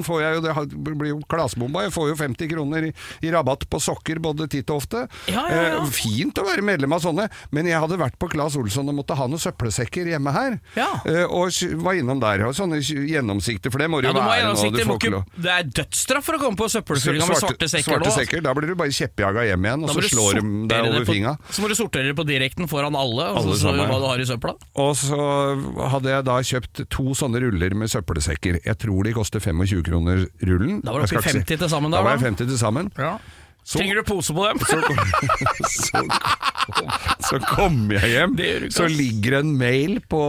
Får 0.09 0.21
jeg 0.23 0.35
jo, 0.35 0.40
det 0.40 0.54
har- 0.54 0.66
blir 0.66 1.09
jo 1.09 1.21
klasebomba. 1.28 1.83
Jeg 1.83 1.92
får 1.92 2.09
jo 2.09 2.14
50 2.16 2.49
kroner 2.49 2.85
i, 2.88 2.92
i 3.23 3.30
rabatt 3.30 3.68
på 3.68 3.80
sokker 3.80 4.18
både 4.21 4.49
titt 4.49 4.71
og 4.71 4.83
ofte. 4.83 5.09
Ja, 5.28 5.47
ja. 5.49 5.83
Eh, 5.83 5.87
fint 5.87 6.35
å 6.35 6.45
være 6.47 6.62
medlem 6.62 6.92
av 6.92 7.00
sånne, 7.02 7.28
men 7.50 7.66
jeg 7.66 7.78
hadde 7.78 7.99
vært 7.99 8.18
på 8.18 8.28
Claes 8.30 8.57
Olsson 8.57 8.88
og 8.88 8.95
måtte 8.95 9.16
ha 9.16 9.26
noen 9.26 9.40
søppelsekker 9.40 10.07
hjemme 10.07 10.33
her. 10.33 10.61
Ja. 10.76 11.00
Eh, 11.04 11.25
og 11.25 11.50
var 11.83 11.95
innom 11.99 12.21
der. 12.21 12.47
Og 12.47 12.54
sånne 12.54 12.80
gjennomsiktige, 12.80 13.73
for 13.73 13.78
det 13.78 13.90
må 13.90 14.00
det 14.02 14.12
jo 14.12 14.18
være 14.18 14.54
nå. 14.54 15.25
Det, 15.37 15.50
er 15.50 15.62
dødsstraff 15.64 16.25
for 16.25 16.38
å 16.38 16.42
komme 16.42 16.57
på 16.59 16.68
søppelfyllinga 16.73 17.28
med 17.28 17.40
svarte 17.40 17.68
sekker 17.68 17.92
svarte 17.92 18.11
altså. 18.11 18.25
sekker. 18.25 18.42
Da 18.45 18.54
blir 18.57 18.71
du 18.71 18.77
bare 18.78 18.94
kjeppjaga 18.94 19.44
hjem 19.49 19.66
igjen, 19.68 19.85
og 19.87 19.90
så 19.97 20.04
slår 20.12 20.38
de 20.38 20.44
deg 20.70 20.87
over 20.90 21.06
fingra. 21.08 21.32
Så 21.52 21.64
må 21.64 21.70
du 21.70 21.75
sortere 21.78 22.11
det 22.11 22.16
på 22.18 22.26
direkten 22.28 22.68
foran 22.70 22.97
alle, 22.99 23.26
og 23.32 23.40
Alle 23.42 23.56
så 23.56 23.61
ser 23.64 23.78
du 23.78 23.82
hva 23.85 23.99
du 24.02 24.06
har 24.11 24.23
i 24.23 24.28
søpla. 24.28 24.54
Og 24.85 24.94
så 25.00 25.18
hadde 25.94 26.14
jeg 26.14 26.26
da 26.28 26.38
kjøpt 26.52 26.85
to 26.94 27.16
sånne 27.18 27.42
ruller 27.44 27.76
med 27.78 27.92
søppelsekker. 27.92 28.61
Jeg 28.64 28.78
tror 28.85 29.08
de 29.08 29.16
koster 29.16 29.42
25 29.44 29.85
kroner 29.90 30.25
rullen. 30.47 30.80
Da 30.87 30.94
var 30.94 31.04
det 31.04 31.11
oppi 31.11 31.23
50 31.35 31.44
si- 31.44 31.61
til 31.64 31.68
sammen 31.75 31.92
Da 31.92 32.00
da 32.00 32.06
var 32.08 32.16
jeg 32.18 32.26
50 32.30 32.49
til 32.54 32.58
sammen. 32.61 32.92
Så, 33.68 33.82
Trenger 33.82 33.99
du 34.00 34.04
pose 34.08 34.32
på 34.32 34.47
dem? 34.49 34.58
så, 34.64 34.78
så, 35.68 36.04
kom, 36.73 36.94
så 37.28 37.40
kom 37.50 37.76
jeg 37.92 38.14
hjem, 38.14 38.38
så 38.73 38.87
ligger 38.88 39.42
en 39.42 39.50
mail 39.61 39.99
på 40.08 40.23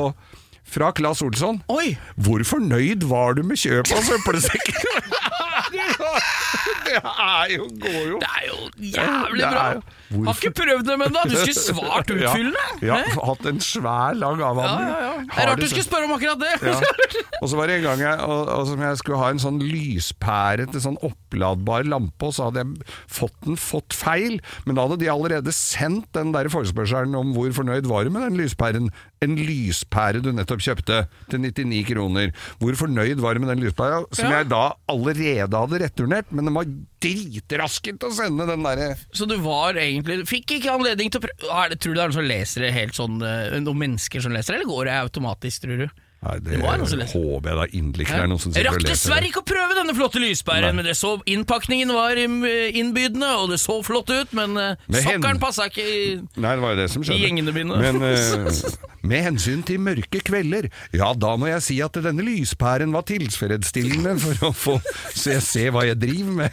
fra 0.70 0.92
Claes 0.94 1.22
Olsson. 1.26 1.62
Oi! 1.72 1.96
Hvor 2.20 2.44
fornøyd 2.46 3.08
var 3.10 3.40
du 3.40 3.46
med 3.48 3.58
kjøpet 3.58 3.96
av 3.96 4.04
søppelsekker? 4.06 4.84
det 6.86 6.96
er 6.96 7.46
jo, 7.56 7.70
går 7.82 8.08
jo 8.08 8.20
Det 8.20 8.28
er 8.36 8.46
jo 8.48 8.58
jævlig 8.78 9.44
bra! 9.52 9.82
Jo- 10.10 10.24
Har 10.26 10.34
ikke 10.40 10.52
prøvd 10.58 10.86
det, 10.90 10.98
men 11.00 11.14
da! 11.14 11.24
Du 11.30 11.36
skulle 11.38 11.54
svart 11.60 12.10
utfyllende! 12.16 12.66
Ja, 12.82 12.98
ja, 13.06 13.26
hatt 13.30 13.46
en 13.50 13.60
svær, 13.64 14.16
lang 14.18 14.40
ja, 14.42 14.50
avhandling. 14.52 14.90
ja, 14.90 15.00
ja. 15.06 15.14
Det 15.30 15.44
er 15.44 15.50
rart 15.52 15.60
du 15.64 15.68
skulle 15.70 15.86
spørre 15.88 16.10
om 16.10 16.16
akkurat 16.18 16.40
det! 16.42 16.54
Ja. 16.66 16.80
Og 17.42 17.48
så 17.52 17.56
var 17.56 17.70
det 17.72 17.78
en 17.80 17.86
gang 17.86 18.02
jeg, 18.04 18.20
og, 18.28 18.50
og 18.52 18.66
som 18.68 18.82
jeg 18.84 18.98
skulle 19.00 19.18
ha 19.22 19.30
en 19.32 19.40
sånn 19.40 19.60
lyspære 19.64 20.66
til 20.74 20.82
sånn 20.84 20.98
oppladbar 21.08 21.86
lampe, 21.88 22.28
og 22.28 22.34
så 22.36 22.50
hadde 22.50 22.66
jeg 22.66 22.90
fått 23.08 23.38
den 23.46 23.56
fått 23.56 23.96
feil, 23.96 24.40
men 24.68 24.76
da 24.76 24.84
hadde 24.84 24.98
de 25.00 25.08
allerede 25.14 25.54
sendt 25.56 26.10
den 26.18 26.34
der 26.36 26.50
forespørselen 26.52 27.16
om 27.16 27.32
hvor 27.38 27.54
fornøyd 27.56 27.88
var 27.88 28.04
du 28.04 28.12
med 28.12 28.26
den 28.28 28.36
lyspæren. 28.42 28.90
En 29.24 29.38
lyspære 29.40 30.20
du 30.26 30.34
nettopp 30.36 30.60
kjøpte 30.68 31.00
til 31.32 31.42
99 31.46 31.86
kroner. 31.94 32.34
Hvor 32.60 32.76
fornøyd 32.84 33.24
var 33.24 33.36
du 33.40 33.44
med 33.46 33.54
den 33.54 33.64
lyspæra, 33.64 34.04
som 34.12 34.28
Ja. 34.32 34.42
jeg 34.42 34.50
da 34.52 34.66
allerede 34.92 35.64
hadde 35.64 35.80
returnert, 35.86 36.28
men 36.36 36.46
den 36.52 36.56
var 36.60 36.68
dritrasken 37.04 38.00
til 38.00 38.10
å 38.10 38.16
sende 38.16 38.48
den 38.50 38.66
derre 38.66 38.92
Så 39.16 39.28
du 39.30 39.38
var 39.44 39.80
egentlig 39.80 40.22
Fikk 40.30 40.58
ikke 40.58 40.76
anledning 40.76 41.12
til 41.14 41.22
å 41.22 41.26
prøve 41.28 41.80
Tror 41.80 41.96
du 41.96 41.98
det 41.98 42.04
er 42.04 42.12
noen 42.12 42.18
som 42.20 42.30
leser 42.30 42.66
det 42.66 42.76
helt 42.76 42.98
sånn 42.98 43.24
eh, 43.26 43.58
Noen 43.64 43.84
mennesker 43.86 44.24
som 44.24 44.36
leser 44.36 44.54
det, 44.54 44.62
eller 44.62 44.72
går 44.72 44.90
det 44.90 44.98
automatisk, 45.00 45.66
tror 45.66 45.86
du? 45.86 46.06
Nei, 46.20 46.34
det, 46.44 46.52
Det 46.52 46.58
var 46.60 46.76
noen 46.82 46.90
som 46.92 47.00
håper 47.00 47.48
jeg 47.48 47.58
da 47.62 47.66
inderlig 47.80 48.04
ikke 48.06 48.16
det 48.20 48.24
er 48.26 48.28
noen 48.28 48.42
som 48.44 48.52
Jeg 48.52 48.58
sitter 48.60 48.68
og 48.68 48.76
rakk 48.76 48.84
leser 48.84 48.92
dessverre 48.92 49.22
det. 49.24 49.30
ikke 49.32 49.40
å 49.40 49.48
prøve 49.48 49.76
denne 49.78 49.94
flotte 49.96 50.20
lyspæren, 50.20 50.66
Nei. 50.68 50.72
men 50.76 50.88
det 50.90 50.96
så 51.00 51.12
innpakningen 51.32 51.94
var 51.96 52.20
im- 52.20 52.44
innbydende, 52.44 53.30
og 53.40 53.54
det 53.54 53.60
så 53.64 53.78
flott 53.88 54.12
ut, 54.12 54.34
men 54.36 54.58
uh, 54.60 54.74
Med 54.92 55.00
hen- 55.00 55.22
sokkeren 55.24 55.40
passa 55.40 55.70
ikke 55.72 55.86
i 55.86 56.02
Nei, 56.44 56.52
det 56.58 56.64
var 56.66 56.76
jo 56.76 56.80
det 56.82 56.90
som 56.92 57.06
skjedde. 57.08 57.16
I 57.16 57.24
gjengene 57.24 57.54
mine. 57.56 57.80
Men 57.80 58.04
eh, 58.10 58.60
med 59.08 59.24
hensyn 59.30 59.64
til 59.64 59.80
mørke 59.80 60.20
kvelder, 60.28 60.68
ja 61.00 61.14
da 61.16 61.32
må 61.40 61.48
jeg 61.54 61.64
si 61.70 61.80
at 61.88 61.96
denne 62.04 62.26
lyspæren 62.28 62.92
var 62.92 63.08
tilfredsstillende 63.08 64.18
for 64.20 64.50
å 64.50 64.52
få 64.52 64.76
se, 65.16 65.40
se 65.40 65.70
hva 65.72 65.86
jeg 65.88 66.02
driver 66.04 66.36
med. 66.44 66.52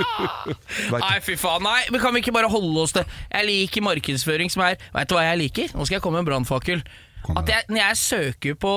Nei, 0.94 1.18
fy 1.26 1.34
faen. 1.40 1.62
Nei, 1.66 1.82
men 1.90 2.00
kan 2.02 2.14
vi 2.14 2.22
ikke 2.22 2.34
bare 2.38 2.50
holde 2.50 2.84
oss 2.86 2.94
til 2.96 3.02
Jeg 3.34 3.46
liker 3.50 3.84
markedsføring 3.84 4.50
som 4.52 4.62
er 4.66 4.78
Vet 4.94 5.10
du 5.10 5.16
hva 5.18 5.26
jeg 5.26 5.40
liker? 5.42 5.74
Nå 5.74 5.86
skal 5.86 5.98
jeg 5.98 6.04
komme 6.06 6.20
med 6.20 6.26
en 6.28 6.30
brannfakkel. 6.32 6.82
Kom 7.22 7.36
At 7.40 7.48
jeg, 7.52 7.64
når 7.68 7.82
jeg 7.82 7.96
søker 8.00 8.54
på 8.60 8.72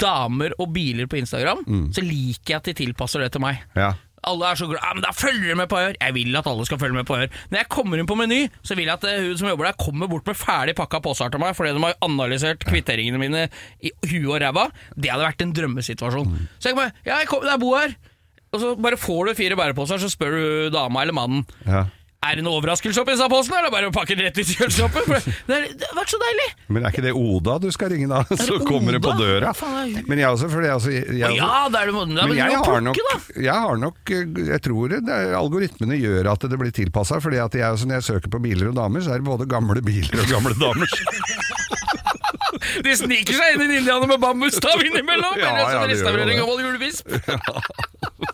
damer 0.00 0.54
og 0.58 0.72
biler 0.74 1.06
på 1.10 1.16
Instagram, 1.20 1.64
så 1.94 2.02
liker 2.04 2.54
jeg 2.54 2.60
at 2.62 2.64
de 2.70 2.74
tilpasser 2.84 3.20
det 3.24 3.32
til 3.36 3.44
meg. 3.44 3.62
ja. 3.76 3.92
Alle 4.24 4.46
er 4.48 4.56
så 4.56 4.64
glad, 4.64 4.80
ja, 4.80 4.92
men 4.96 5.02
da 5.04 5.10
følger 5.12 5.50
de 5.50 5.54
med 5.58 5.68
på 5.68 5.76
Hør. 5.76 5.96
Jeg 6.00 6.14
vil 6.16 6.36
at 6.38 6.46
alle 6.48 6.64
skal 6.64 6.78
følge 6.80 6.96
med 6.96 7.04
på 7.04 7.12
Hør. 7.18 7.26
Når 7.52 7.58
jeg 7.58 7.68
kommer 7.68 8.00
inn 8.00 8.06
på 8.08 8.14
Meny, 8.16 8.38
så 8.64 8.72
vil 8.72 8.86
jeg 8.88 8.94
at 8.94 9.02
eh, 9.04 9.18
hun 9.20 9.34
som 9.36 9.50
jobber 9.50 9.66
der, 9.68 9.74
kommer 9.76 10.08
bort 10.08 10.24
med 10.30 10.38
ferdig 10.40 10.72
pakka 10.78 11.02
poser 11.04 11.28
til 11.28 11.42
meg, 11.42 11.52
fordi 11.58 11.74
de 11.76 11.82
har 11.84 11.98
analysert 12.06 12.64
kvitteringene 12.64 13.20
mine 13.20 13.42
i 13.84 13.92
huet 14.14 14.30
og 14.30 14.38
ræva. 14.40 14.64
Det 14.96 15.10
hadde 15.12 15.26
vært 15.28 15.44
en 15.44 15.52
drømmesituasjon. 15.58 16.32
Så 16.56 16.70
jeg 16.70 16.78
kommer, 16.78 16.96
Ja, 17.04 17.18
jeg 17.20 17.28
kommer, 17.28 17.50
jeg 17.52 17.60
bor 17.66 17.76
her. 17.82 17.92
Og 18.54 18.62
så 18.64 18.72
bare 18.80 18.96
får 19.04 19.28
du 19.28 19.34
fire 19.42 19.60
bæreposer, 19.60 20.00
så 20.00 20.08
spør 20.08 20.38
du 20.38 20.70
dama 20.72 21.04
eller 21.04 21.18
mannen. 21.20 21.44
ja. 21.68 21.84
Er 22.24 22.38
det 22.38 22.44
noe 22.46 22.58
overraskelse 22.60 23.02
oppi 23.02 23.14
disse 23.14 23.26
posene, 23.30 23.58
eller 23.60 23.72
bare 23.74 23.90
å 23.90 23.94
pakke 23.94 24.16
den 24.16 24.26
rett 24.26 24.38
i 24.40 24.44
kjøleskapet? 24.48 25.26
Det, 25.48 25.58
har 25.84 25.98
vært 25.98 26.14
så 26.14 26.20
deilig! 26.22 26.46
Men 26.72 26.86
er 26.86 26.94
ikke 26.94 27.04
det 27.04 27.14
Oda 27.18 27.58
du 27.62 27.68
skal 27.74 27.92
ringe 27.92 28.08
da? 28.10 28.22
Så 28.46 28.58
kommer 28.64 28.96
det 28.96 29.02
på 29.04 29.12
døra. 29.18 29.52
Men 30.08 30.22
jeg 30.22 30.30
også, 30.30 30.50
fordi 30.52 30.70
jeg 30.70 30.80
også, 30.80 30.94
jeg, 30.94 31.28
Å 31.28 31.36
ja, 31.36 31.50
det 31.72 31.82
er 31.82 31.92
det 31.92 31.96
da 32.14 32.28
Men 32.30 32.38
jeg 32.38 32.60
har, 32.64 32.84
nok, 32.88 33.02
jeg 33.36 33.66
har 33.66 33.80
nok 33.80 34.14
eh, 34.14 34.24
Jeg 34.48 34.62
tror 34.64 34.94
det, 34.94 35.02
det 35.08 35.18
er, 35.20 35.34
algoritmene 35.38 35.98
gjør 36.00 36.32
at 36.34 36.48
det 36.50 36.60
blir 36.60 36.74
tilpassa. 36.74 37.20
Fordi 37.24 37.42
at 37.44 37.58
jeg, 37.60 37.84
når 37.84 38.00
jeg 38.00 38.08
søker 38.12 38.32
på 38.32 38.42
biler 38.44 38.72
og 38.72 38.78
damer, 38.78 39.04
så 39.04 39.14
er 39.14 39.22
det 39.22 39.28
både 39.28 39.48
gamle 39.50 39.84
biler 39.84 40.24
og 40.24 40.32
gamle 40.32 40.56
damer. 40.60 40.98
De 42.86 42.94
sniker 42.98 43.36
seg 43.36 43.56
inn 43.56 43.72
i 43.72 43.80
indianer 43.80 44.10
med 44.10 44.22
bambusstav 44.22 44.82
innimellom! 44.84 45.36
Ja, 45.40 45.50
eller 45.50 45.60
ja, 45.60 45.66
som 45.68 45.74
det 45.74 45.78
gjør 45.78 45.92
restaurerer 45.94 46.30
det. 46.30 46.36
en 46.36 46.40
gammel 46.42 46.58
julevisp! 46.68 47.06
ja, 47.28 48.32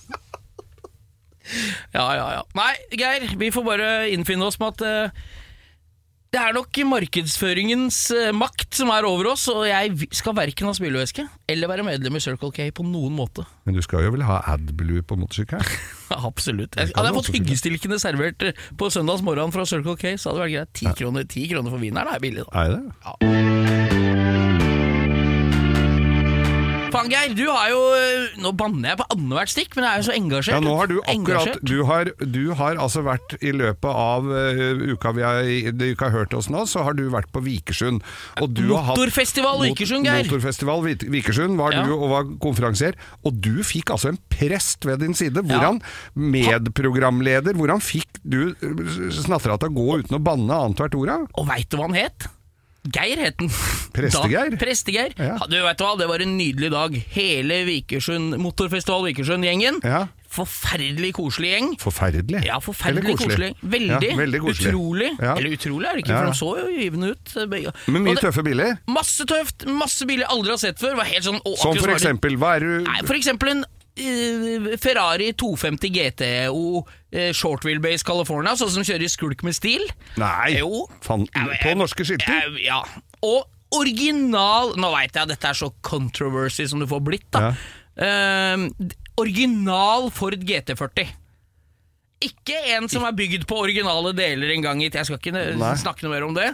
ja, 1.94 2.06
ja. 2.16 2.26
ja. 2.38 2.42
Nei, 2.58 2.72
Geir, 2.96 3.28
vi 3.40 3.52
får 3.54 3.66
bare 3.66 3.92
innfinne 4.14 4.46
oss 4.46 4.58
med 4.60 4.74
at 4.76 4.84
uh, 4.86 5.38
det 6.30 6.38
er 6.38 6.54
nok 6.54 6.78
markedsføringens 6.86 7.98
uh, 8.14 8.28
makt 8.36 8.78
som 8.78 8.92
er 8.94 9.06
over 9.08 9.32
oss, 9.32 9.48
og 9.50 9.64
jeg 9.66 10.10
skal 10.14 10.36
verken 10.38 10.70
ha 10.70 10.74
spylevæske 10.76 11.26
eller 11.50 11.70
være 11.72 11.86
medlem 11.88 12.18
i 12.18 12.22
Circle 12.22 12.52
K 12.54 12.68
på 12.74 12.86
noen 12.86 13.16
måte. 13.18 13.44
Men 13.66 13.74
du 13.74 13.82
skal 13.82 14.06
jo 14.06 14.14
vel 14.14 14.22
ha 14.28 14.38
AdBlue 14.54 15.02
på 15.02 15.18
motorsykkelen? 15.18 15.66
Absolutt. 16.30 16.78
Jeg, 16.78 16.94
hadde 16.94 17.10
jeg 17.10 17.18
fått 17.18 17.32
hyggestilkene 17.34 17.98
servert 18.02 18.38
på 18.40 18.54
på 18.80 18.92
søndagsmorgen 18.94 19.52
fra 19.54 19.66
Circle 19.66 19.98
K, 19.98 20.14
så 20.16 20.30
hadde 20.30 20.40
det 20.40 20.46
vært 20.46 20.56
greit. 20.56 20.76
Ti 20.78 20.98
kroner, 21.02 21.26
10 21.26 21.54
kroner 21.54 21.74
for 21.74 21.82
vineren 21.82 22.14
er 22.14 22.22
billig, 22.22 22.46
da. 22.46 22.64
Er 22.64 22.76
det 22.76 22.84
det? 22.86 23.89
Faen, 27.00 27.10
Geir, 27.12 27.32
du 27.36 27.46
har 27.48 27.70
jo 27.72 27.80
eh, 27.96 28.34
Nå 28.42 28.52
banner 28.58 28.92
jeg 28.92 28.98
på 29.00 29.06
annethvert 29.14 29.52
stikk, 29.52 29.76
men 29.76 29.86
jeg 29.86 29.90
er 29.92 30.02
jo 30.02 30.06
så 30.10 30.14
engasjert. 30.16 30.56
Ja, 30.56 30.60
nå 30.64 30.74
har 30.76 30.90
du 30.90 30.96
akkurat. 31.00 31.60
Du 31.64 31.76
har, 31.88 32.10
du 32.20 32.40
har 32.58 32.80
altså 32.82 33.02
vært 33.06 33.36
i 33.40 33.52
løpet 33.56 33.88
av 33.90 34.28
uh, 34.28 34.84
uka 34.92 35.12
vi 35.16 35.24
har, 35.24 35.40
du 35.80 35.84
ikke 35.88 36.08
har 36.10 36.14
hørt 36.18 36.34
oss 36.36 36.50
nå, 36.52 36.64
så 36.68 36.84
har 36.86 36.96
du 36.98 37.06
vært 37.12 37.30
på 37.34 37.42
Vikersund. 37.44 38.04
Og 38.42 38.52
du 38.56 38.66
har 38.74 38.84
hatt- 38.90 38.98
Motorfestival 39.00 39.62
Vikersund, 39.64 40.08
Geir. 40.08 40.26
Motorfestival 40.28 40.84
Vik- 40.86 41.06
Vikersund 41.16 41.56
var 41.60 41.76
Ja. 41.76 41.84
du 41.86 41.94
og 41.96 42.08
var 42.12 42.28
konferansier. 42.42 42.98
Og 43.24 43.40
du 43.40 43.62
fikk 43.66 43.92
altså 43.94 44.12
en 44.12 44.20
prest 44.32 44.84
ved 44.88 45.00
din 45.04 45.14
side. 45.16 45.40
Hvor 45.40 45.56
Ja. 45.60 45.70
han, 45.72 45.80
medprogramleder, 46.14 47.56
hvor 47.56 47.72
han 47.72 47.80
fikk 47.80 48.20
du 48.24 48.52
å 48.54 49.70
gå 49.70 49.88
uten 50.02 50.16
å 50.18 50.22
banne 50.22 50.52
annethvert 50.52 50.94
ord? 50.98 51.28
Og 51.38 51.48
veit 51.48 51.68
du 51.70 51.76
hva 51.78 51.88
han 51.88 51.94
het? 51.98 52.28
Geir 52.88 53.20
het 53.20 53.36
han. 53.42 53.50
Prestegeir? 53.92 54.54
Prestegeir. 54.62 55.12
Ja. 55.20 55.36
Du 55.50 55.58
vet 55.60 55.82
hva, 55.84 55.90
Det 56.00 56.08
var 56.08 56.22
en 56.24 56.36
nydelig 56.38 56.70
dag. 56.72 56.96
Hele 57.12 57.60
Vikersund, 57.68 58.38
Motorfestival 58.40 59.04
Vikersund-gjengen. 59.10 59.82
Ja. 59.84 60.06
Forferdelig 60.30 61.10
koselig 61.16 61.50
gjeng. 61.50 61.72
Forferdelig. 61.82 62.44
Ja, 62.46 62.60
forferdelig 62.62 63.16
koselig. 63.18 63.50
koselig. 63.50 63.70
Veldig. 63.72 64.10
Ja, 64.12 64.18
veldig 64.20 64.40
koselig. 64.44 64.70
Utrolig. 64.70 65.08
Eller 65.18 65.56
utrolig 65.56 65.88
er 65.90 65.98
det 65.98 66.04
ikke, 66.04 66.14
for 66.20 66.30
de 66.30 66.38
så 66.38 66.50
jo 66.60 66.68
givende 66.76 67.10
ut. 67.10 67.32
Men 67.90 68.04
mye 68.06 68.14
det- 68.14 68.22
tøffe 68.28 68.44
biler. 68.46 68.78
Masse 68.86 69.26
tøft, 69.26 69.66
masse 69.66 70.06
biler 70.06 70.22
jeg 70.24 70.30
aldri 70.36 70.54
har 70.54 70.62
sett 70.62 70.78
før. 70.78 70.94
Var 71.02 71.10
helt 71.10 71.26
sånn, 71.26 71.40
å, 71.42 71.56
Som 71.58 71.76
for 71.82 71.90
eksempel, 71.96 72.38
hva 72.38 72.54
er 72.56 72.60
du 72.60 72.72
Nei, 72.86 73.00
for 73.10 73.18
eksempel 73.18 73.50
en 73.56 73.64
eh, 73.66 73.79
Ferrari 74.80 75.30
250 75.38 75.90
GTO 75.94 76.80
uh, 76.80 77.32
Short 77.36 77.64
Wheelbase 77.66 78.06
California, 78.06 78.56
sånn 78.58 78.72
som 78.74 78.86
kjører 78.86 79.06
i 79.06 79.10
skulk 79.12 79.44
med 79.46 79.56
stil. 79.56 79.84
Nei, 80.20 80.56
Jo. 80.58 80.86
fan, 81.04 81.26
på 81.62 81.74
norske 81.78 82.06
skilter? 82.08 82.56
Ja. 82.64 82.82
Og 83.26 83.44
original 83.76 84.72
Nå 84.80 84.88
veit 84.90 85.14
jeg 85.14 85.22
at 85.22 85.30
dette 85.30 85.50
er 85.52 85.54
så 85.58 85.68
controversy 85.86 86.64
som 86.66 86.80
du 86.82 86.88
får 86.90 87.02
blitt, 87.06 87.28
da. 87.34 87.52
Eh, 88.00 88.64
original 89.20 90.08
Ford 90.14 90.40
GT40. 90.48 91.06
Ikke 92.20 92.56
en 92.74 92.84
som 92.92 93.04
er 93.08 93.14
bygd 93.16 93.46
på 93.48 93.56
originale 93.62 94.10
deler 94.12 94.50
en 94.52 94.64
gang 94.66 94.82
i 94.84 94.90
Jeg 94.90 95.06
skal 95.08 95.16
ikke 95.16 95.32
Nei. 95.32 95.70
snakke 95.80 96.04
noe 96.04 96.12
mer 96.12 96.26
om 96.26 96.34
det. 96.36 96.50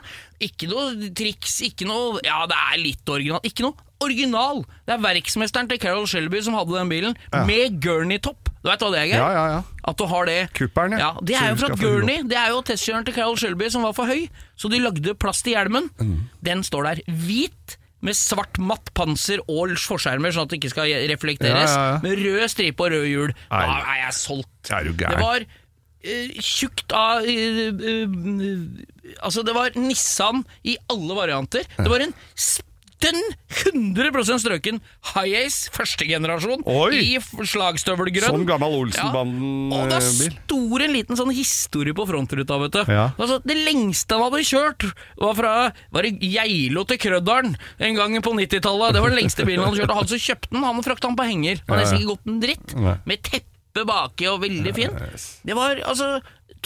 Ikke 0.46 0.68
noe 0.70 1.08
triks, 1.16 1.56
ikke 1.66 1.88
noe 1.88 2.20
Ja, 2.22 2.44
det 2.46 2.54
er 2.54 2.78
litt 2.78 3.08
original. 3.10 3.40
Ikke 3.42 3.66
noe 3.66 3.74
original! 4.04 4.60
Det 4.86 4.92
er 4.94 5.00
verksmesteren 5.00 5.70
til 5.70 5.78
Carol 5.80 6.04
Shelby 6.06 6.42
som 6.44 6.54
hadde 6.54 6.74
den 6.76 6.90
bilen, 6.92 7.14
Ja. 7.32 7.44
med 7.48 7.80
Gurney-topp. 7.80 8.50
Du 8.62 8.68
veit 8.68 8.82
hva 8.84 8.90
det 8.92 9.00
er, 9.00 9.06
Geir? 9.08 9.22
Ja, 9.22 9.30
ja, 9.32 9.44
ja. 9.56 9.62
At 9.88 9.96
du 9.96 10.04
har 10.10 10.26
det. 10.28 10.52
Kupperen, 10.52 10.92
ja. 10.92 10.98
ja. 10.98 11.10
Det 11.22 11.34
er 11.34 11.48
jo 11.54 11.56
fra 11.62 11.74
Gurney. 11.80 12.22
Det 12.28 12.36
er 12.36 12.50
jo 12.52 12.60
testkjøreren 12.62 13.06
til 13.08 13.14
Carol 13.16 13.36
Shelby 13.40 13.70
som 13.72 13.82
var 13.86 13.94
for 13.96 14.06
høy, 14.10 14.28
så 14.58 14.68
de 14.70 14.78
lagde 14.84 15.14
plass 15.18 15.40
til 15.42 15.54
hjelmen. 15.56 15.88
Mm. 15.98 16.28
Den 16.44 16.62
står 16.62 16.90
der. 16.90 17.00
Hvit. 17.08 17.75
Med 18.04 18.16
svart 18.18 18.58
matt 18.60 18.90
panser 18.96 19.40
og 19.48 19.72
forskjermer, 19.80 20.34
sånn 20.34 20.46
at 20.46 20.52
det 20.52 20.58
ikke 20.60 20.72
skal 20.74 20.90
reflekteres. 21.10 21.72
Ja, 21.72 21.86
ja. 21.94 22.00
Med 22.04 22.20
rød 22.20 22.44
stripe 22.52 22.84
og 22.84 22.92
rød 22.92 23.06
hjul. 23.08 23.32
Da 23.48 23.62
er 23.78 24.02
jeg 24.04 24.18
solgt. 24.18 24.52
Er? 24.68 24.90
Det 24.92 25.16
var 25.22 25.46
uh, 25.46 26.36
tjukt 26.44 26.92
av 26.96 27.24
uh, 27.24 27.66
uh, 27.72 29.16
Altså, 29.22 29.42
det 29.46 29.54
var 29.56 29.76
Nissan 29.78 30.44
i 30.66 30.76
alle 30.92 31.16
varianter. 31.16 31.68
Det 31.78 31.88
var 31.90 32.04
en 32.04 32.14
stønn 32.34 32.72
100 33.02 34.38
strøken 34.40 34.78
high-ace, 35.12 35.68
første 35.74 36.06
generasjon, 36.08 36.62
Oi! 36.64 36.96
i 36.96 37.18
slagstøvelgrønn. 37.20 38.32
Sånn 38.32 38.46
gammel 38.48 38.72
Og 38.72 38.86
da 38.90 39.98
Olsenbanden-bil. 40.00 40.36
sto 40.46 40.60
en 40.80 40.94
liten 40.94 41.18
sånn 41.18 41.32
historie 41.36 41.94
på 41.96 42.06
frontruta, 42.08 42.58
vet 42.62 42.72
du. 42.78 42.82
Ja. 42.92 43.10
Altså, 43.18 43.38
det 43.44 43.58
lengste 43.66 44.16
han 44.16 44.24
hadde 44.30 44.42
kjørt, 44.48 44.86
var 45.20 45.36
fra 45.38 45.52
var 45.92 46.02
det 46.08 46.14
Geilo 46.22 46.84
til 46.88 46.98
Krøddalen 47.02 47.56
en 47.78 47.94
gang 47.98 48.16
på 48.24 48.32
90-tallet. 48.36 48.96
Det 48.96 49.02
var 49.04 49.12
den 49.12 49.20
lengste 49.20 49.44
bilen 49.48 49.62
han 49.64 49.70
hadde 49.74 49.82
kjørt. 49.84 49.92
Og 49.92 50.00
han 50.00 50.10
som 50.14 50.24
kjøpte 50.26 50.52
den, 50.54 50.64
han 50.66 50.82
frakta 50.86 51.10
den 51.10 51.18
på 51.20 51.28
henger. 51.28 51.62
Han 51.68 51.76
hadde 51.76 51.76
Ja, 51.76 51.76
ja. 51.76 51.84
nesten 51.84 52.00
ikke 52.00 52.14
gått 52.14 52.32
en 52.32 52.40
dritt. 52.40 52.74
Nei. 52.86 52.96
Med 53.12 53.22
teppe 53.28 53.84
baki 53.86 54.28
og 54.32 54.40
veldig 54.42 54.74
fin. 54.76 54.96
Det 55.44 55.56
var 55.58 55.82
altså 55.84 56.14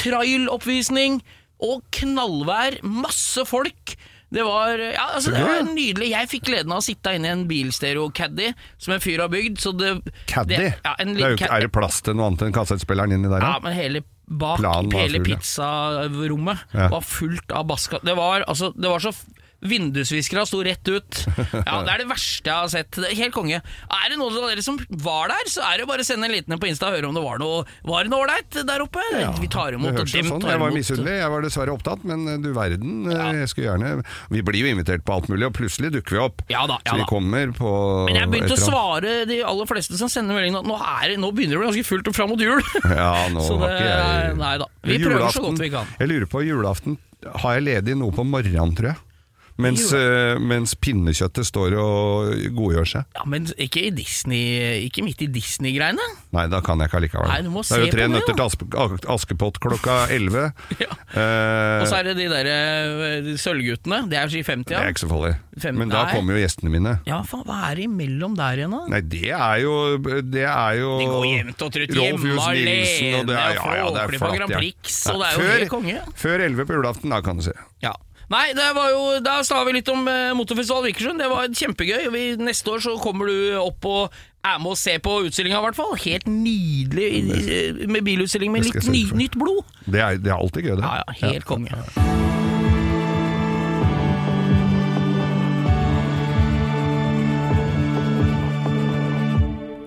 trailoppvisning 0.01 1.21
og 1.61 1.83
knallvær. 1.93 2.79
Masse 2.87 3.45
folk. 3.49 3.97
Det 4.31 4.45
var, 4.47 4.79
ja, 4.79 5.07
altså, 5.17 5.33
det 5.35 5.43
var 5.43 5.65
nydelig. 5.67 6.11
Jeg 6.13 6.29
fikk 6.31 6.45
gleden 6.47 6.71
av 6.71 6.79
å 6.79 6.85
sitte 6.87 7.15
inne 7.17 7.27
i 7.27 7.33
en 7.35 7.49
bilstereo-caddy 7.51 8.53
som 8.79 8.95
en 8.95 9.03
fyr 9.03 9.19
har 9.25 9.29
bygd. 9.33 9.59
Så 9.59 9.73
det, 9.75 9.89
Caddy? 10.31 10.55
Det, 10.57 10.69
ja, 10.85 10.93
en 11.03 11.15
Det 11.17 11.25
er, 11.25 11.31
jo, 11.35 11.37
ikke- 11.41 11.51
er 11.57 11.61
det 11.67 11.73
plass 11.75 11.99
til 12.07 12.15
noe 12.15 12.29
annet 12.31 12.43
enn 12.47 12.55
kassettspilleren 12.55 13.13
inni 13.17 13.29
der? 13.33 13.43
ja, 13.43 13.59
men 13.65 13.75
hele 13.75 14.05
bak 14.31 14.61
Planen 14.63 14.93
hele 14.95 15.19
pizzarommet 15.27 16.59
Ja. 16.75 16.89
var 16.93 17.01
fullt 17.03 17.51
av 17.51 17.67
baska... 17.67 17.99
Det 18.07 18.15
var, 18.15 18.45
altså, 18.47 18.71
det 18.77 18.89
var 18.89 19.01
så 19.03 19.11
Vindusviskere 19.61 20.47
sto 20.49 20.63
rett 20.65 20.89
ut. 20.89 21.19
Ja, 21.37 21.83
Det 21.85 21.93
er 21.93 22.03
det 22.03 22.07
verste 22.09 22.49
jeg 22.49 22.57
har 22.57 22.71
sett. 22.73 22.97
Det 22.97 23.11
helt 23.19 23.35
konge. 23.35 23.59
Er 23.61 24.07
det 24.13 24.17
noen 24.21 24.37
av 24.41 24.47
dere 24.49 24.63
som 24.65 24.79
var 25.05 25.29
der, 25.33 25.51
så 25.53 25.65
er 25.69 25.83
det 25.83 25.87
bare 25.91 26.05
å 26.05 26.07
sende 26.09 26.29
en 26.31 26.35
liten 26.35 26.55
en 26.57 26.61
på 26.63 26.69
Insta 26.71 26.89
og 26.89 26.97
høre 26.97 27.11
om 27.11 27.17
det 27.17 27.23
var 27.25 27.41
noe 27.43 27.65
Var 27.87 28.07
det 28.07 28.13
noe 28.13 28.25
ålreit 28.25 28.59
der 28.67 28.85
oppe. 28.85 29.05
Vi 29.41 29.51
tar 29.53 29.77
imot 29.77 29.93
og 29.93 30.07
dem 30.09 30.31
sånn. 30.31 30.41
tar 30.45 30.55
Jeg 30.55 30.63
var 30.63 30.75
misunnelig, 30.75 31.17
jeg 31.21 31.33
var 31.35 31.45
dessverre 31.45 31.75
opptatt, 31.75 32.05
men 32.09 32.25
eh, 32.35 32.39
du 32.43 32.51
verden. 32.57 32.95
Ja. 33.11 33.31
Jeg 33.41 33.51
skulle 33.53 33.69
gjerne 33.69 33.93
Vi 34.33 34.43
blir 34.47 34.65
jo 34.65 34.73
invitert 34.73 35.05
på 35.05 35.17
alt 35.19 35.29
mulig, 35.33 35.47
og 35.51 35.55
plutselig 35.59 35.93
dukker 35.99 36.17
vi 36.17 36.23
opp. 36.25 36.45
Ja 36.53 36.65
da, 36.71 36.81
ja 36.87 36.95
så 36.95 37.03
vi 37.03 37.09
kommer 37.11 37.53
på 37.57 37.75
Men 38.09 38.17
jeg 38.23 38.33
begynte 38.33 38.57
å 38.57 38.63
svare 38.65 39.15
de 39.29 39.43
aller 39.47 39.71
fleste 39.71 40.01
som 40.01 40.09
sender 40.13 40.37
melding 40.39 40.57
at 40.61 40.67
nå, 40.69 40.79
er, 40.81 41.13
det- 41.13 41.21
nå 41.21 41.33
begynner 41.37 41.59
det 41.59 41.61
å 41.61 41.65
bli 41.67 41.71
ganske 41.83 41.89
fullt 41.91 42.11
fram 42.17 42.33
mot 42.33 42.41
jul. 42.41 42.61
Ja, 43.01 43.29
nå 43.33 43.45
Så 43.45 43.59
har 43.61 43.77
ikke 43.77 43.93
jeg 43.93 44.35
nei 44.41 44.55
da. 44.61 44.67
Vi 44.89 44.99
prøver 45.05 45.31
så 45.37 45.45
godt 45.45 45.61
vi 45.63 45.71
kan. 45.73 45.87
Jeg 46.01 46.09
lurer 46.11 46.27
på, 46.33 46.43
julaften 46.47 46.97
har 47.45 47.59
jeg 47.59 47.65
ledig 47.69 47.95
noe 48.01 48.13
på 48.17 48.25
morgenen, 48.25 48.75
tror 48.77 48.93
jeg. 48.95 48.99
Mens, 49.61 49.85
eh, 49.97 50.39
mens 50.41 50.75
pinnekjøttet 50.81 51.47
står 51.49 51.77
og 51.81 52.31
godgjør 52.57 52.89
seg. 52.95 53.05
Ja, 53.19 53.25
Men 53.29 53.47
ikke 53.61 53.83
i 53.89 53.91
Disney 53.95 54.87
Ikke 54.87 55.05
midt 55.07 55.23
i 55.23 55.29
Disney-greiene. 55.31 56.05
Nei, 56.37 56.47
da 56.53 56.61
kan 56.65 56.81
jeg 56.81 56.91
ikke 56.91 57.01
allikevel. 57.01 57.29
Nei, 57.31 57.41
du 57.47 57.51
må 57.53 57.65
se 57.67 57.75
det 57.77 57.83
er 57.83 57.87
jo 57.87 57.95
tre 57.95 58.07
det, 58.07 58.13
nøtter 58.15 58.39
til 58.39 59.11
Askepott 59.15 59.61
klokka 59.63 59.99
elleve. 60.17 60.49
Ja. 60.81 60.91
Eh, 61.15 61.83
Og 61.83 61.89
så 61.91 62.01
er 62.01 62.11
det 62.11 62.17
de 62.21 62.29
der 62.33 62.51
eh, 62.55 63.31
sølvguttene. 63.41 64.03
Det 64.11 64.19
er 64.21 64.31
i 64.31 64.41
det 64.41 64.47
50-a. 64.49 64.81
er 64.83 64.95
ikke 64.95 65.05
så 65.05 65.11
farlig. 65.11 65.35
Men 65.77 65.91
da 65.93 66.07
kommer 66.13 66.37
jo 66.39 66.43
gjestene 66.45 66.73
mine. 66.73 66.97
Ja, 67.09 67.21
faen, 67.27 67.45
hva 67.49 67.59
er 67.71 67.81
det 67.81 67.87
imellom 67.89 68.37
der 68.39 68.63
igjen, 68.63 68.75
da? 68.77 68.83
Nei, 68.95 69.01
det 69.13 69.31
er 69.37 69.57
jo 69.65 69.75
Det 70.01 70.45
er 70.47 70.79
jo 70.81 70.93
De 71.01 71.09
går 71.11 71.27
jevnt 71.31 71.65
og 71.67 71.73
trutt 71.75 71.97
hjemme 71.97 72.37
alene 72.41 73.19
og 73.21 73.27
det 73.29 73.37
er, 73.37 73.57
ja, 73.59 73.65
ja, 73.81 73.89
det 73.95 74.03
er 74.05 74.15
flatt, 74.21 74.39
ja. 74.41 74.59
Prix, 74.61 75.01
og 75.11 75.21
det 75.21 75.27
er 75.29 75.35
jo 75.37 75.49
helt 75.51 75.73
konge. 75.73 75.97
Før 76.21 76.45
elleve 76.47 76.67
på 76.69 76.79
julaften, 76.79 77.13
da 77.13 77.21
kan 77.25 77.41
du 77.41 77.45
se. 77.45 77.55
Ja. 77.85 77.93
Nei, 78.31 78.53
det 78.55 78.67
var 78.77 78.91
jo, 78.93 79.01
da 79.27 79.41
sa 79.43 79.65
vi 79.67 79.73
litt 79.75 79.89
om 79.91 80.05
eh, 80.07 80.29
Motorfestival 80.39 80.85
Vikersund. 80.87 81.19
Det 81.19 81.27
var 81.33 81.49
kjempegøy. 81.51 82.05
Vi, 82.15 82.23
neste 82.39 82.71
år 82.77 82.85
så 82.85 82.93
kommer 83.03 83.27
du 83.27 83.57
opp 83.59 83.89
og 83.91 84.21
er 84.47 84.61
med 84.63 84.71
og 84.77 84.79
ser 84.79 85.01
på 85.03 85.17
utstillinga, 85.27 85.59
i 85.59 85.67
hvert 85.67 85.79
fall. 85.81 85.97
Helt 86.05 86.31
nydelig 86.31 87.09
i- 87.11 87.89
med 87.91 88.07
bilutstilling 88.07 88.55
med 88.55 88.69
litt 88.69 88.87
ny, 88.87 89.03
nytt 89.25 89.35
blod. 89.41 89.65
Det 89.91 89.99
er, 90.01 90.23
det 90.23 90.31
er 90.31 90.39
alltid 90.39 90.63
gøy, 90.71 90.77
det. 90.79 90.87
Ja, 90.87 91.03
ja, 91.03 91.19
helt 91.27 91.45
konge. 91.51 91.75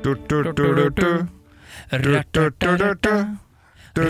Du, 0.04 0.16
du, 0.28 0.44
du, 0.44 0.76
du, 0.76 0.90
du. 0.90 1.28
Vi 3.94 4.10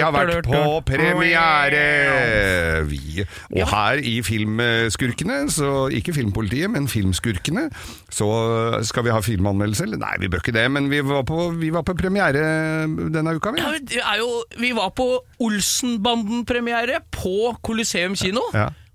har 0.00 0.12
vært 0.14 0.46
på 0.48 0.80
premiere! 0.88 1.82
Vi. 2.88 3.24
Og 3.52 3.68
her 3.68 4.00
i 4.00 4.22
Filmskurkene, 4.24 5.50
så 5.52 5.88
ikke 5.92 6.14
Filmpolitiet, 6.16 6.70
men 6.72 6.88
Filmskurkene, 6.88 7.66
så 8.08 8.28
skal 8.88 9.04
vi 9.04 9.12
ha 9.12 9.20
filmanmeldelse. 9.20 9.84
Nei, 9.92 10.14
vi 10.22 10.28
bør 10.32 10.40
ikke 10.40 10.56
det, 10.56 10.64
men 10.72 10.88
vi 10.92 11.02
var 11.04 11.22
på, 11.28 11.50
vi 11.60 11.68
var 11.74 11.84
på 11.84 11.94
premiere 11.98 12.40
denne 13.12 13.36
uka, 13.36 13.52
vi. 13.52 13.60
Ja, 13.96 14.16
jo, 14.16 14.30
vi 14.60 14.72
var 14.76 14.90
på 14.96 15.20
Olsenbanden-premiere 15.44 17.00
på 17.12 17.56
Coliseum 17.62 18.16
kino, 18.16 18.40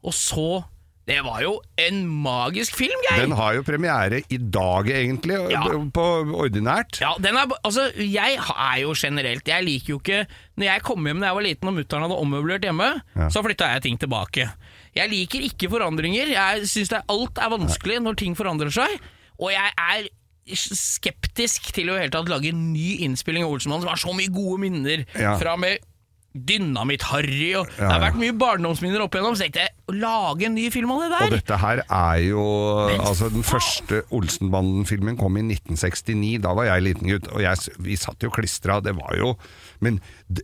og 0.02 0.14
så 0.18 0.64
Det 1.10 1.18
var 1.26 1.42
jo 1.42 1.56
en 1.82 2.04
magisk 2.24 2.76
film, 2.78 3.00
Geir! 3.10 3.24
Den 3.24 3.32
har 3.36 3.56
jo 3.58 3.64
premiere 3.66 4.20
i 4.30 4.38
dag, 4.38 4.86
egentlig, 4.94 5.40
Ja. 5.52 5.64
på 5.92 6.06
ordinært. 6.38 7.00
Ja, 7.02 7.16
den 7.20 7.36
er, 7.36 7.48
altså, 7.66 7.88
jeg 7.98 8.38
er 8.38 8.78
jo 8.84 8.94
generelt 8.96 9.48
Jeg 9.48 9.66
liker 9.66 9.90
jo 9.96 10.00
ikke 10.00 10.28
Når 10.58 10.66
jeg 10.70 10.84
kom 10.84 11.04
hjem 11.10 11.20
da 11.20 11.32
jeg 11.32 11.36
var 11.36 11.42
liten 11.48 11.68
og 11.72 11.74
mutter'n 11.80 12.06
hadde 12.06 12.20
ommøblert 12.22 12.62
hjemme, 12.68 13.02
Ja. 13.18 13.28
så 13.34 13.42
flytta 13.44 13.74
jeg 13.74 13.82
ting 13.82 13.98
tilbake. 13.98 14.52
Jeg 14.96 15.10
liker 15.10 15.40
ikke 15.42 15.70
forandringer. 15.74 16.28
Jeg 16.36 16.68
syns 16.70 16.94
alt 16.94 17.38
er 17.38 17.50
vanskelig 17.50 18.00
når 18.04 18.16
ting 18.22 18.36
forandrer 18.38 18.70
seg. 18.72 19.00
Og 19.40 19.50
jeg 19.52 19.72
er 19.78 20.08
skeptisk 20.54 21.72
til 21.76 21.90
å 21.92 21.96
i 21.98 22.04
hele 22.04 22.14
tatt 22.14 22.30
lage 22.32 22.50
en 22.52 22.72
ny 22.74 22.98
innspilling 23.06 23.44
av 23.46 23.54
Olsenmannen 23.56 23.86
som 23.86 23.92
har 23.94 24.02
så 24.02 24.14
mye 24.16 24.32
gode 24.34 24.60
minner 24.64 25.06
Ja. 25.18 25.38
fra 25.40 25.56
med 25.58 25.80
Dynamitt-Harry 26.32 27.50
og 27.60 27.72
Det 27.76 27.88
har 27.90 28.00
vært 28.04 28.20
mye 28.22 28.36
barndomsminner 28.40 29.04
opp 29.04 29.16
igjennom, 29.18 29.36
så 29.36 29.46
tenkte 29.46 29.66
jeg 29.66 29.74
å 29.92 29.96
lage 29.98 30.48
en 30.48 30.56
ny 30.56 30.70
film 30.72 30.94
av 30.96 31.02
det 31.04 31.10
der! 31.12 31.26
Og 31.26 31.36
dette 31.36 31.58
her 31.60 31.82
er 31.84 32.22
jo 32.24 32.46
Altså, 32.96 33.28
den 33.34 33.44
første 33.48 34.04
Olsenbanden-filmen 34.16 35.20
kom 35.20 35.36
i 35.40 35.44
1969. 35.44 36.38
Da 36.46 36.54
var 36.56 36.70
jeg 36.70 36.86
liten 36.88 37.12
gutt, 37.12 37.28
og 37.34 37.44
jeg, 37.44 37.76
vi 37.84 38.00
satt 38.00 38.24
jo 38.24 38.32
klistra. 38.34 38.80
Det 38.84 38.96
var 38.98 39.18
jo 39.20 39.34
Men 39.82 39.98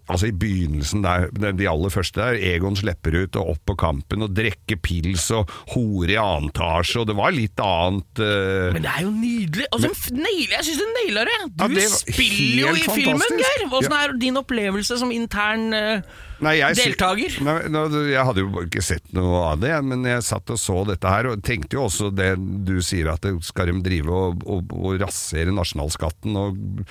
altså, 0.08 0.32
i 0.32 0.36
begynnelsen 0.36 1.03
der, 1.06 1.27
de 1.53 1.70
aller 1.70 1.94
første 1.94 2.22
der, 2.22 2.39
Egon 2.56 2.77
slipper 2.79 3.15
ut 3.22 3.38
og 3.38 3.53
opp 3.53 3.63
på 3.70 3.77
kampen 3.79 4.25
og 4.25 4.33
drikker 4.38 4.79
pils 4.81 5.27
og 5.35 5.51
hore 5.75 6.16
i 6.16 6.20
annen 6.20 6.50
etasje, 6.50 7.03
og 7.03 7.09
det 7.12 7.18
var 7.18 7.35
litt 7.35 7.62
annet 7.62 8.24
uh... 8.24 8.74
Men 8.74 8.85
det 8.85 8.94
er 8.96 9.03
jo 9.05 9.12
nydelig! 9.14 9.68
Altså, 9.77 10.16
nail, 10.18 10.48
jeg 10.55 10.68
syns 10.70 10.81
du 10.81 10.88
naila 10.96 11.27
det! 11.29 11.42
Du 11.48 11.64
Ja, 11.64 11.70
det 11.75 11.83
var 11.85 12.00
spiller 12.01 12.64
jo 12.64 12.72
i 12.74 12.88
fantastisk. 12.88 12.96
filmen. 13.03 13.44
Geir! 13.44 13.68
Åssen 13.77 14.00
er 14.00 14.16
din 14.25 14.42
opplevelse 14.42 14.98
som 15.03 15.14
intern 15.14 15.70
uh... 15.75 16.24
Nei, 16.44 16.59
jeg 16.59 16.77
deltaker? 16.77 17.38
Nei, 17.42 17.55
nei, 17.74 17.83
jeg 18.12 18.25
hadde 18.27 18.44
jo 18.44 18.62
ikke 18.62 18.83
sett 18.85 19.07
noe 19.18 19.40
av 19.53 19.62
det, 19.62 19.74
men 19.90 20.03
jeg 20.05 20.25
satt 20.25 20.51
og 20.53 20.59
så 20.62 20.83
dette 20.85 21.09
her, 21.09 21.31
og 21.31 21.42
tenkte 21.46 21.79
jo 21.79 21.88
også 21.88 22.12
det 22.14 22.35
du 22.38 22.75
sier, 22.85 23.09
at 23.09 23.25
skal 23.46 23.72
de 23.72 23.79
drive 23.85 24.14
og, 24.14 24.44
og, 24.46 24.75
og 24.77 25.01
rasere 25.01 25.53
nasjonalskatten 25.55 26.38
og 26.38 26.83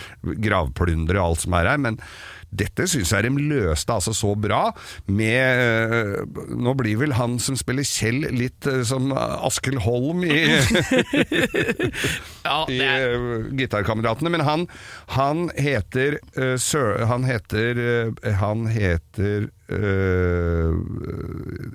gravplyndre 0.42 1.22
alt 1.22 1.44
som 1.44 1.54
er 1.60 1.70
her, 1.70 1.78
men 1.82 2.00
dette 2.50 2.86
syns 2.88 3.12
jeg 3.12 3.24
de 3.26 3.30
løste 3.36 3.92
altså 3.92 4.12
så 4.16 4.34
bra, 4.38 4.70
med 5.06 5.62
øh, 5.62 6.26
Nå 6.56 6.74
blir 6.78 6.96
vel 7.00 7.12
han 7.16 7.38
som 7.42 7.56
spiller 7.58 7.84
Kjell 7.86 8.26
litt 8.34 8.66
øh, 8.70 8.84
som 8.86 9.12
Askild 9.16 9.78
Holm 9.84 10.24
i 10.26 10.36
Ja, 12.46 12.64
i 12.70 12.78
eh, 12.80 13.50
Gitarkameratene, 13.58 14.30
men 14.32 14.42
han, 14.46 14.66
han 15.16 15.50
heter 15.58 16.18
eh. 16.38 16.56
Han 17.10 17.24
heter 17.26 17.72
eh, 17.82 18.12
Han 18.40 18.66
heter 18.70 19.48
eh, 19.72 20.72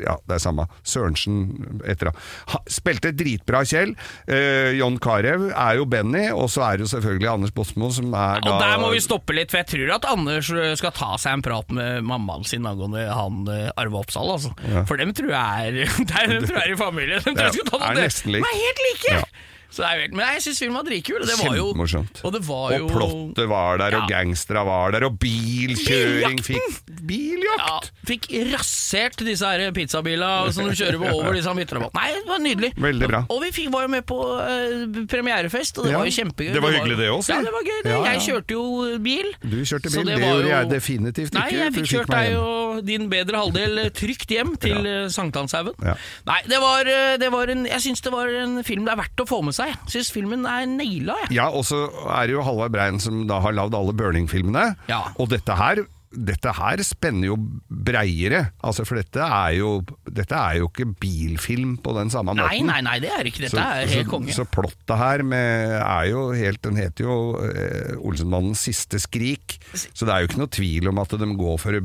Ja, 0.02 0.16
det 0.28 0.38
er 0.38 0.42
samme. 0.44 0.66
Sørensen 0.88 1.82
etter 1.88 2.12
han. 2.12 2.64
Spilte 2.72 3.12
dritbra, 3.16 3.64
Kjell. 3.68 3.94
Eh, 4.28 4.72
John 4.80 4.98
Carew 5.02 5.50
er 5.52 5.80
jo 5.80 5.86
Benny, 5.90 6.28
og 6.34 6.50
så 6.54 6.66
er 6.68 6.80
det 6.80 6.88
jo 6.88 6.92
selvfølgelig 6.96 7.32
Anders 7.34 7.54
Bosmo 7.56 7.92
som 7.94 8.10
er 8.14 8.42
da 8.42 8.56
og 8.56 8.62
der 8.62 8.80
må 8.82 8.90
vi 8.94 9.02
stoppe 9.04 9.36
litt, 9.36 9.52
for 9.54 9.62
jeg 9.62 9.70
tror 9.74 9.96
at 9.98 10.10
Anders 10.12 10.50
skal 10.80 10.96
ta 10.96 11.14
seg 11.22 11.38
en 11.38 11.46
prat 11.46 11.72
med 11.76 12.04
mammaen 12.08 12.48
sin 12.48 12.66
angående 12.68 13.06
han 13.12 13.44
Arve 13.80 14.02
Oppsal. 14.02 14.32
Altså. 14.36 14.54
For 14.90 15.00
dem 15.00 15.14
tror 15.18 15.32
jeg 15.34 15.72
er 15.72 15.96
der, 16.12 16.36
tror 16.46 16.58
jeg 16.58 16.66
er 16.66 16.76
i 16.76 16.80
familie. 16.80 17.22
Dem 17.26 17.36
tror 17.38 17.50
jeg 17.50 17.60
skal 17.60 17.72
ta 17.74 17.82
er 17.92 18.04
nesten 18.04 18.36
lik. 18.36 18.46
De 18.46 18.52
er 18.52 18.62
helt 18.66 18.86
like! 18.90 19.16
Ja. 19.20 19.48
Helt, 19.80 20.12
men 20.14 20.26
jeg 20.36 20.42
syns 20.44 20.60
filmen 20.60 20.76
var 20.82 20.84
dritkul. 20.90 21.22
Det 21.26 21.38
var 21.40 21.56
jo, 21.56 21.68
Kjempemorsomt. 21.72 22.22
og 22.28 22.34
det 22.36 22.42
var 22.48 22.74
jo 22.76 22.86
Og 22.86 22.92
plottet 22.92 23.48
var 23.50 23.78
der, 23.80 23.96
og 23.96 24.10
Ja. 24.10 24.18
gangstere 24.20 24.66
var 24.68 24.92
der, 24.92 25.06
og 25.08 25.18
bilkjøring 25.20 26.42
Biljakten! 26.42 26.44
fikk 26.44 27.02
Biljakt! 27.08 27.62
ja, 27.62 27.80
Fikk 28.08 28.28
rasert 28.52 29.22
disse 29.26 29.46
her 29.48 29.72
pizzabilene 29.76 30.52
som 30.54 30.68
du 30.68 30.76
kjører 30.76 30.98
på 31.02 31.12
over 31.20 31.34
disse 31.38 31.54
midtrabattene. 31.56 31.96
Nei, 32.02 32.12
det 32.18 32.28
var 32.30 32.40
nydelig. 32.44 32.72
Veldig 32.82 33.08
bra. 33.12 33.22
Og 33.32 33.42
vi 33.46 33.52
fikk, 33.56 33.70
var 33.74 33.86
jo 33.88 33.92
med 33.96 34.06
på 34.10 34.18
uh, 34.20 35.06
premierefest, 35.12 35.78
og 35.80 35.86
det 35.88 35.94
Ja. 35.94 36.02
var 36.02 36.10
jo 36.10 36.16
kjempegøy. 36.20 36.54
Det 36.58 36.62
var 36.66 36.72
hyggelig 36.78 36.98
det 37.00 37.10
også, 37.14 37.30
Ja, 37.36 37.42
det 37.48 37.54
var 37.56 37.64
gøy. 37.68 37.80
Det. 37.86 37.96
Jeg 38.12 38.22
kjørte 38.28 38.52
jo 38.58 38.66
bil. 39.08 39.32
Du 39.42 39.58
kjørte 39.64 39.90
bil, 39.94 40.06
det 40.06 40.16
det, 40.18 40.26
gjorde 40.26 40.44
jo- 40.44 40.52
jeg 40.56 40.70
definitivt 40.72 41.32
ikke. 41.32 41.40
Nei, 41.40 41.60
jeg 41.62 41.74
fikk 41.80 41.90
kjørt 41.96 42.12
deg 42.16 42.36
og 42.42 42.86
din 42.88 43.10
bedre 43.12 43.38
halvdel 43.42 43.82
trygt 43.96 44.30
hjem 44.32 44.56
til 44.62 44.84
ja. 44.88 45.08
Sankthanshaugen. 45.12 45.76
Ja. 45.86 45.96
Nei, 46.28 46.40
det 46.48 46.60
var, 46.64 46.82
eh, 46.88 47.18
det 47.22 47.32
var 47.32 47.48
en 47.54 47.66
Jeg 47.72 47.80
syns 47.84 48.02
det 48.02 48.12
var 48.12 48.28
en 48.28 48.64
film 48.64 48.86
det 48.86 48.92
er 48.94 48.98
verdt 49.02 49.22
å 49.22 49.28
få 49.28 49.42
med 49.44 49.54
seg. 49.54 49.61
Jeg 49.70 49.94
syns 49.96 50.12
filmen 50.16 50.46
er 50.50 50.66
naila, 50.70 51.16
jeg. 51.26 51.36
Ja, 51.38 51.48
og 51.50 51.66
så 51.68 51.86
er 52.18 52.28
det 52.30 52.36
jo 52.38 52.44
Halvard 52.46 52.74
Brein 52.74 53.00
som 53.04 53.26
da 53.30 53.40
har 53.44 53.56
lagd 53.56 53.76
alle 53.78 53.94
Burning-filmene. 53.98 54.72
Ja. 54.90 55.04
Og 55.22 55.30
dette 55.34 55.56
her, 55.60 55.84
dette 56.12 56.52
her 56.58 56.82
spenner 56.84 57.30
jo 57.30 57.36
breiere. 57.72 58.42
Altså, 58.68 58.84
for 58.88 59.00
dette 59.00 59.24
er 59.24 59.54
jo, 59.58 59.70
dette 60.12 60.36
er 60.36 60.58
jo 60.60 60.68
ikke 60.68 60.88
bilfilm 61.00 61.78
på 61.82 61.94
den 61.96 62.12
samme 62.12 62.34
Nei, 62.36 62.44
måten. 62.60 62.68
nei, 62.68 62.80
nei, 62.84 62.96
det 63.04 63.12
er 63.16 63.30
ikke. 63.30 63.46
Dette 63.46 63.56
Så, 63.56 63.64
er 63.64 63.94
helt 63.94 64.10
konge. 64.12 64.36
så 64.36 64.44
plottet 64.52 64.96
her 65.00 65.24
med, 65.24 65.78
er 65.80 66.10
jo 66.12 66.26
helt 66.36 66.62
Den 66.68 66.76
heter 66.80 67.08
jo 67.08 67.16
eh, 67.48 67.96
Olsenmannens 68.04 68.60
siste 68.68 69.00
skrik. 69.00 69.56
Så 69.74 70.04
det 70.06 70.14
er 70.14 70.26
jo 70.26 70.32
ikke 70.32 70.42
noe 70.44 70.52
tvil 70.52 70.92
om 70.92 71.00
at 71.02 71.16
de 71.22 71.30
går 71.40 71.58
for 71.64 71.80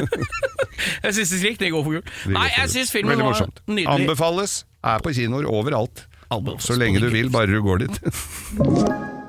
Jeg 1.06 1.14
syns 1.16 1.30
det 1.32 1.38
skrik, 1.40 1.58
det 1.62 1.70
går 1.72 1.84
for 1.86 1.96
gull. 1.98 2.34
Nei, 2.34 2.48
jeg 2.58 2.68
syns 2.74 2.90
filmen 2.92 3.22
var 3.22 3.46
nydelig. 3.66 3.86
Anbefales. 3.94 4.58
Er 4.86 5.00
på 5.02 5.14
kinoer 5.16 5.46
overalt. 5.48 6.04
Anbefales 6.30 6.66
Så 6.68 6.76
lenge 6.78 7.00
du 7.00 7.08
vil, 7.14 7.30
bare 7.32 7.48
du 7.48 7.62
går 7.64 7.86
dit. 7.86 8.02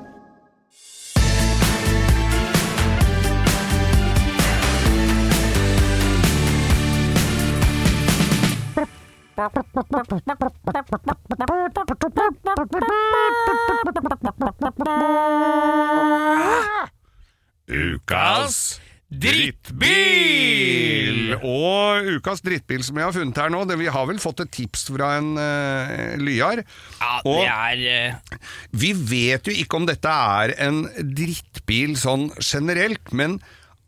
Ukas 17.68 18.80
drittbil! 19.08 19.78
Og 21.38 22.08
ukas 22.18 22.42
drittbil 22.44 22.82
som 22.84 22.98
jeg 23.00 23.06
har 23.08 23.14
funnet 23.16 23.38
her 23.40 23.50
nå, 23.52 23.62
det, 23.68 23.76
vi 23.80 23.88
har 23.92 24.04
vel 24.08 24.18
fått 24.20 24.42
et 24.44 24.50
tips 24.58 24.82
fra 24.92 25.08
en 25.20 25.30
uh, 25.40 26.16
lyar. 26.20 26.58
Ja, 27.00 27.14
Og- 27.24 27.40
det 27.40 27.48
er 27.52 27.76
uh... 28.12 28.38
Vi 28.76 28.90
vet 28.92 29.48
jo 29.48 29.54
ikke 29.56 29.76
om 29.80 29.86
dette 29.88 30.10
er 30.12 30.48
en 30.68 30.78
drittbil 31.16 31.96
sånn 32.00 32.28
generelt, 32.42 33.06
men 33.16 33.38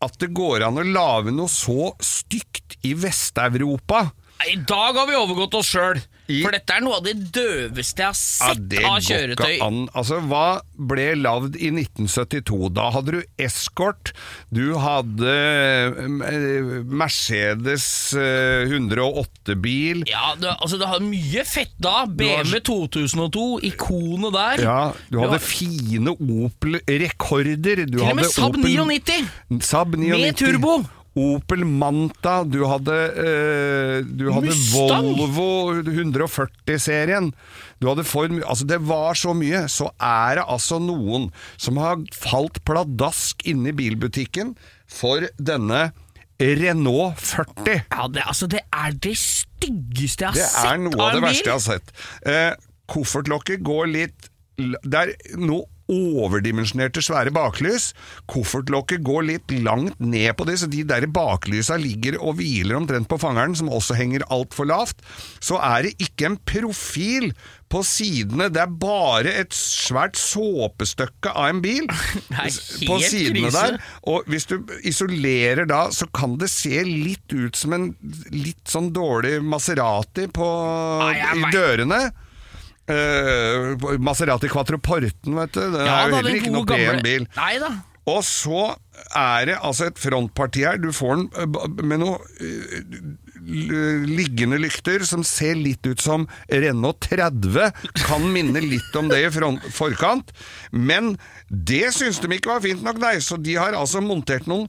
at 0.00 0.14
det 0.22 0.30
går 0.32 0.62
an 0.64 0.80
å 0.80 0.84
lage 0.86 1.30
noe 1.36 1.50
så 1.52 1.92
stygt 2.00 2.78
i 2.88 2.94
Vest-Europa 2.96 4.06
I 4.48 4.56
dag 4.64 4.96
har 4.96 5.06
vi 5.10 5.18
overgått 5.18 5.54
oss 5.58 5.68
sjøl. 5.74 6.00
For 6.30 6.54
dette 6.54 6.76
er 6.76 6.82
noe 6.84 7.00
av 7.00 7.04
det 7.04 7.16
døveste 7.34 8.04
jeg 8.04 8.06
har 8.06 8.16
sett 8.16 8.74
ja, 8.78 8.92
av 8.92 9.00
kjøretøy. 9.02 9.56
Altså, 9.98 10.20
hva 10.30 10.44
ble 10.90 11.08
lagd 11.18 11.56
i 11.58 11.72
1972? 11.74 12.70
Da 12.76 12.86
hadde 12.94 13.16
du 13.16 13.42
Escort, 13.42 14.12
du 14.54 14.76
hadde 14.80 15.34
eh, 15.34 16.70
Mercedes 16.86 17.88
eh, 18.14 18.70
108-bil. 18.70 20.04
Ja, 20.10 20.36
du, 20.38 20.46
altså 20.52 20.78
det 20.80 20.88
hadde 20.92 21.08
mye 21.10 21.44
fett 21.48 21.74
da. 21.82 22.04
BMW 22.06 22.62
2002, 22.70 23.48
ikonet 23.72 24.36
der. 24.38 24.64
Ja, 24.68 24.78
du 25.10 25.18
hadde 25.24 25.42
fine 25.42 26.14
Opel-rekorder. 26.14 27.84
Du 27.90 27.98
Til 27.98 28.06
og 28.06 28.16
med 28.22 28.30
Saab 28.30 28.54
Opel- 28.54 28.86
99. 28.86 29.20
Saab 29.66 29.98
99. 29.98 30.14
Med 30.22 30.38
turbo. 30.38 30.78
Opel 31.18 31.64
Manta, 31.66 32.44
du 32.46 32.60
hadde, 32.70 32.96
eh, 33.18 33.96
du 34.06 34.28
hadde 34.30 34.54
Volvo 34.70 35.80
140-serien. 35.82 37.32
Du 37.80 37.88
hadde 37.88 38.04
Ford 38.06 38.30
Altså, 38.44 38.66
det 38.68 38.78
var 38.86 39.18
så 39.18 39.34
mye. 39.34 39.64
Så 39.66 39.88
er 39.98 40.38
det 40.38 40.46
altså 40.46 40.78
noen 40.78 41.30
som 41.58 41.80
har 41.82 41.98
falt 42.14 42.62
pladask 42.68 43.42
inne 43.48 43.72
i 43.72 43.76
bilbutikken 43.76 44.54
for 44.86 45.26
denne 45.38 45.90
Renault 46.40 47.18
40. 47.20 47.82
Ja, 47.90 48.06
det, 48.08 48.22
altså, 48.24 48.46
det 48.48 48.62
er 48.72 48.94
det 48.94 49.16
styggeste 49.18 50.24
jeg 50.24 50.30
har 50.30 50.38
sett 50.40 50.62
Det 50.62 50.70
er 50.70 50.80
noe 50.86 50.96
av 50.96 51.08
av 51.08 51.18
det 51.18 51.24
verste 51.26 51.50
jeg 51.50 51.58
har 51.58 51.66
sett. 51.66 51.92
Eh, 52.24 52.52
koffertlokket 52.90 53.66
går 53.66 53.90
litt 53.90 54.30
Det 54.56 55.02
er 55.02 55.12
noe 55.40 55.66
overdimensjonerte 55.90 57.02
svære 57.04 57.32
baklys. 57.34 57.90
Koffertlokket 58.30 59.04
går 59.06 59.26
litt 59.28 59.54
langt 59.64 59.98
ned 60.00 60.32
på 60.38 60.46
det, 60.48 60.60
så 60.62 60.70
de 60.70 60.84
der 60.86 61.08
baklysa 61.10 61.78
ligger 61.80 62.18
og 62.20 62.38
hviler 62.40 62.78
omtrent 62.78 63.10
på 63.10 63.20
fangeren, 63.20 63.56
som 63.58 63.72
også 63.72 63.98
henger 63.98 64.26
altfor 64.30 64.70
lavt. 64.70 65.02
Så 65.42 65.60
er 65.60 65.88
det 65.88 65.96
ikke 66.02 66.30
en 66.30 66.38
profil 66.48 67.32
på 67.70 67.84
sidene, 67.86 68.48
det 68.50 68.64
er 68.64 68.72
bare 68.82 69.30
et 69.44 69.54
svært 69.54 70.18
såpestykke 70.18 71.30
av 71.30 71.52
en 71.52 71.60
bil 71.62 71.86
på 72.88 72.96
sidene 73.04 73.46
krise. 73.46 73.60
der. 73.60 73.76
Og 74.10 74.26
hvis 74.30 74.48
du 74.50 74.56
isolerer 74.90 75.68
da, 75.70 75.84
så 75.94 76.08
kan 76.10 76.34
det 76.40 76.50
se 76.50 76.82
litt 76.86 77.30
ut 77.30 77.58
som 77.58 77.76
en 77.76 77.92
litt 78.34 78.64
sånn 78.70 78.90
dårlig 78.94 79.38
Maserati 79.46 80.26
på, 80.34 80.50
jeg 81.14 81.38
i 81.38 81.54
dørene. 81.54 82.00
Eh, 82.90 83.98
Maserati 84.02 84.50
Quattroporten, 84.50 85.36
vet 85.38 85.54
du. 85.54 85.60
Den 85.60 85.86
Ja, 85.86 86.02
er 86.02 86.10
jo 86.10 86.18
heller 86.20 86.40
ikke 86.40 86.52
noe 86.54 86.66
pen 86.68 87.02
bil. 87.06 87.26
Nei 87.38 87.54
da. 87.62 87.70
Og 88.10 88.22
så 88.26 88.62
er 89.14 89.46
det 89.50 89.56
altså 89.60 89.90
et 89.90 90.00
frontparti 90.00 90.64
her. 90.66 90.80
Du 90.82 90.90
får 90.96 91.20
den 91.20 91.28
eh, 91.36 91.84
med 91.86 92.02
noe 92.02 92.16
eh, 92.40 94.06
liggende 94.10 94.58
lykter 94.60 95.04
som 95.08 95.22
ser 95.26 95.58
litt 95.58 95.86
ut 95.86 96.02
som 96.02 96.26
Renault 96.50 97.00
30. 97.08 97.70
Kan 98.06 98.26
minne 98.34 98.62
litt 98.64 98.96
om 98.98 99.10
det 99.10 99.22
i 99.22 99.30
forkant. 99.74 100.32
Men 100.72 101.14
det 101.48 101.92
syns 101.96 102.20
de 102.22 102.32
ikke 102.36 102.52
var 102.54 102.64
fint 102.64 102.82
nok, 102.84 103.00
nei. 103.02 103.16
Så 103.24 103.38
de 103.40 103.56
har 103.60 103.76
altså 103.78 104.02
montert 104.04 104.48
noen 104.50 104.68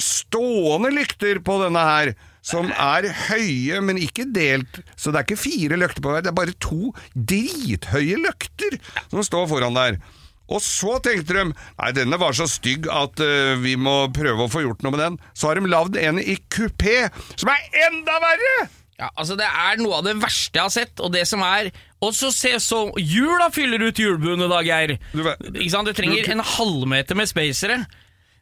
stående 0.00 0.92
lykter 0.92 1.40
på 1.44 1.58
denne 1.64 1.82
her. 1.88 2.14
Som 2.46 2.68
er 2.70 3.08
høye, 3.26 3.80
men 3.82 3.98
ikke 3.98 4.28
delt. 4.30 4.78
Så 4.94 5.10
det 5.10 5.18
er 5.18 5.26
ikke 5.26 5.40
fire 5.42 5.78
løkter 5.80 6.04
på 6.04 6.12
hver, 6.12 6.22
det 6.22 6.30
er 6.30 6.36
bare 6.38 6.54
to 6.62 6.92
drithøye 7.18 8.20
løkter 8.22 8.78
som 9.10 9.24
står 9.26 9.48
foran 9.50 9.74
der. 9.76 9.98
Og 10.46 10.62
så 10.62 11.00
tenkte 11.02 11.34
de 11.34 11.44
nei, 11.50 11.90
denne 11.96 12.18
var 12.22 12.36
så 12.38 12.46
stygg 12.46 12.86
at 12.92 13.18
uh, 13.18 13.56
vi 13.58 13.74
må 13.74 14.04
prøve 14.14 14.46
å 14.46 14.50
få 14.52 14.62
gjort 14.62 14.84
noe 14.86 14.94
med 14.94 15.02
den. 15.02 15.16
Så 15.34 15.50
har 15.50 15.58
de 15.58 15.66
lagd 15.72 15.98
en 15.98 16.20
i 16.22 16.36
kupé, 16.54 17.08
som 17.34 17.50
er 17.50 17.80
enda 17.88 18.20
verre! 18.22 18.56
Ja, 18.96 19.10
altså 19.12 19.34
Det 19.36 19.44
er 19.44 19.76
noe 19.82 19.98
av 19.98 20.06
det 20.06 20.14
verste 20.22 20.56
jeg 20.56 20.62
har 20.64 20.72
sett. 20.72 21.00
Og 21.04 21.10
det 21.12 21.26
som 21.28 21.42
er 21.44 21.66
Og 22.00 22.14
så 22.16 22.30
se 22.32 22.54
så 22.64 22.78
Jula 22.96 23.50
fyller 23.52 23.82
ut 23.90 23.98
hjulbuene 24.00 24.46
da, 24.48 24.62
Geir. 24.64 24.94
Du 25.12 25.20
vet- 25.26 25.42
Ikke 25.52 25.72
sant? 25.74 25.90
Du 25.90 25.92
trenger 25.98 26.30
en 26.32 26.40
halvmeter 26.40 27.18
med 27.18 27.28
spacere. 27.28 27.82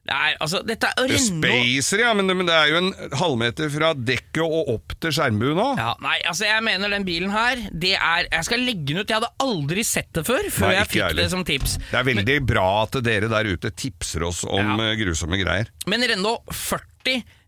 Det 0.04 0.12
er, 0.12 0.34
altså, 0.44 0.58
dette 0.68 0.84
er 0.90 0.98
Renault 1.00 1.22
Spacer, 1.24 2.02
ja, 2.04 2.10
men, 2.12 2.26
men 2.36 2.44
det 2.48 2.52
er 2.52 2.68
jo 2.68 2.76
en 2.82 2.90
halvmeter 3.16 3.70
fra 3.72 3.94
dekket 3.96 4.42
og 4.44 4.68
opp 4.74 4.92
til 5.00 5.14
skjermbuen 5.16 5.56
òg. 5.62 5.78
ja, 5.80 5.94
Nei, 6.04 6.18
altså 6.28 6.44
jeg 6.44 6.64
mener 6.66 6.92
den 6.92 7.06
bilen 7.08 7.32
her 7.32 7.62
Det 7.72 7.94
er 7.96 8.26
Jeg 8.28 8.44
skal 8.50 8.60
legge 8.66 8.84
den 8.90 9.00
ut. 9.00 9.08
Jeg 9.08 9.16
hadde 9.22 9.32
aldri 9.40 9.84
sett 9.88 10.10
det 10.12 10.26
før, 10.28 10.44
før 10.52 10.68
Nei, 10.68 10.74
jeg 10.76 10.90
fikk 10.92 11.04
ærlig. 11.08 11.22
det 11.22 11.30
som 11.32 11.44
tips. 11.48 11.78
Det 11.90 11.98
er 12.02 12.08
veldig 12.10 12.38
bra 12.52 12.66
at 12.82 12.98
dere 13.06 13.30
der 13.32 13.48
ute 13.54 13.70
tipser 13.72 14.26
oss 14.28 14.44
om 14.44 14.74
Ja. 14.76 14.90
eh, 14.90 14.96
grusomme 15.00 15.40
greier. 15.40 15.72
Men 15.88 16.04
Renault 16.12 16.44
40 16.52 16.84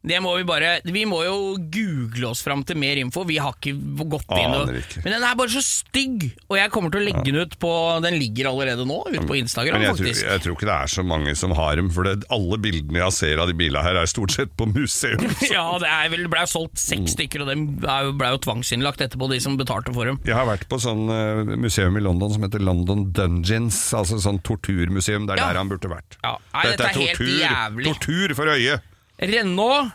det 0.06 0.20
må 0.22 0.36
vi 0.38 0.44
bare 0.46 0.76
Vi 0.86 1.02
må 1.08 1.18
jo 1.26 1.36
google 1.58 2.28
oss 2.30 2.42
fram 2.44 2.62
til 2.66 2.78
mer 2.78 2.98
info. 3.00 3.24
Vi 3.26 3.38
har 3.42 3.56
ikke 3.56 3.72
gått 4.06 4.30
inn 4.36 4.54
og 4.54 4.68
Men 4.70 5.16
den 5.16 5.24
er 5.26 5.34
bare 5.38 5.50
så 5.50 5.62
stygg, 5.64 6.28
og 6.46 6.58
jeg 6.60 6.70
kommer 6.74 6.92
til 6.94 7.02
å 7.02 7.06
legge 7.08 7.24
den 7.26 7.40
ut 7.42 7.56
på 7.62 7.70
Den 8.04 8.18
ligger 8.20 8.50
allerede 8.52 8.86
nå 8.86 9.00
ute 9.08 9.24
på 9.26 9.38
Instagram, 9.40 9.82
jeg 9.82 9.90
jeg 9.90 9.98
tror, 9.98 10.20
jeg 10.30 10.44
tror 10.44 10.56
ikke 10.56 10.68
det 10.68 10.76
er 10.76 10.92
så 10.92 11.04
mange 11.06 11.34
som 11.38 11.54
har 11.58 11.76
dem, 11.80 11.90
for 11.90 12.06
det, 12.06 12.14
alle 12.32 12.58
bildene 12.62 13.02
jeg 13.02 13.16
ser 13.16 13.42
av 13.42 13.50
de 13.50 13.56
bilene 13.58 13.82
her, 13.82 13.98
er 13.98 14.10
stort 14.10 14.34
sett 14.36 14.54
på 14.58 14.68
museum. 14.70 15.22
Ja, 15.56 15.66
det 15.82 15.88
er 15.90 16.10
vel, 16.12 16.26
ble 16.30 16.42
solgt 16.50 16.78
seks 16.80 17.14
stykker, 17.16 17.42
og 17.44 17.50
dem 17.50 17.66
er 17.82 18.10
ble 18.16 18.30
jo 18.34 18.40
tvangsinnlagt 18.46 19.02
etterpå, 19.06 19.28
de 19.32 19.40
som 19.42 19.56
betalte 19.58 19.94
for 19.96 20.08
dem. 20.10 20.20
Jeg 20.26 20.36
har 20.38 20.46
vært 20.48 20.66
på 20.70 20.78
sånn 20.82 21.06
eh, 21.12 21.54
museum 21.58 21.96
i 21.98 22.02
London 22.04 22.34
som 22.34 22.44
heter 22.46 22.62
London 22.62 23.06
Dungeons, 23.16 23.78
altså 23.96 24.20
sånn 24.22 24.42
torturmuseum. 24.46 25.26
Det 25.26 25.36
er 25.36 25.42
Ja. 25.42 25.48
der 25.52 25.62
han 25.62 25.70
burde 25.72 25.90
vært. 25.90 26.18
Ja. 26.22 26.36
Nei, 26.54 26.66
dette 26.72 26.90
er 26.90 27.00
helt 27.00 27.24
jævlig. 27.40 27.94
Tortur 27.96 28.36
for 28.38 28.54
øyet! 28.54 28.92
Renault 29.18 29.92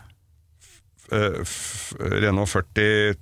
Eh, 1.11 1.41
Renault 1.99 2.47
40 2.47 3.15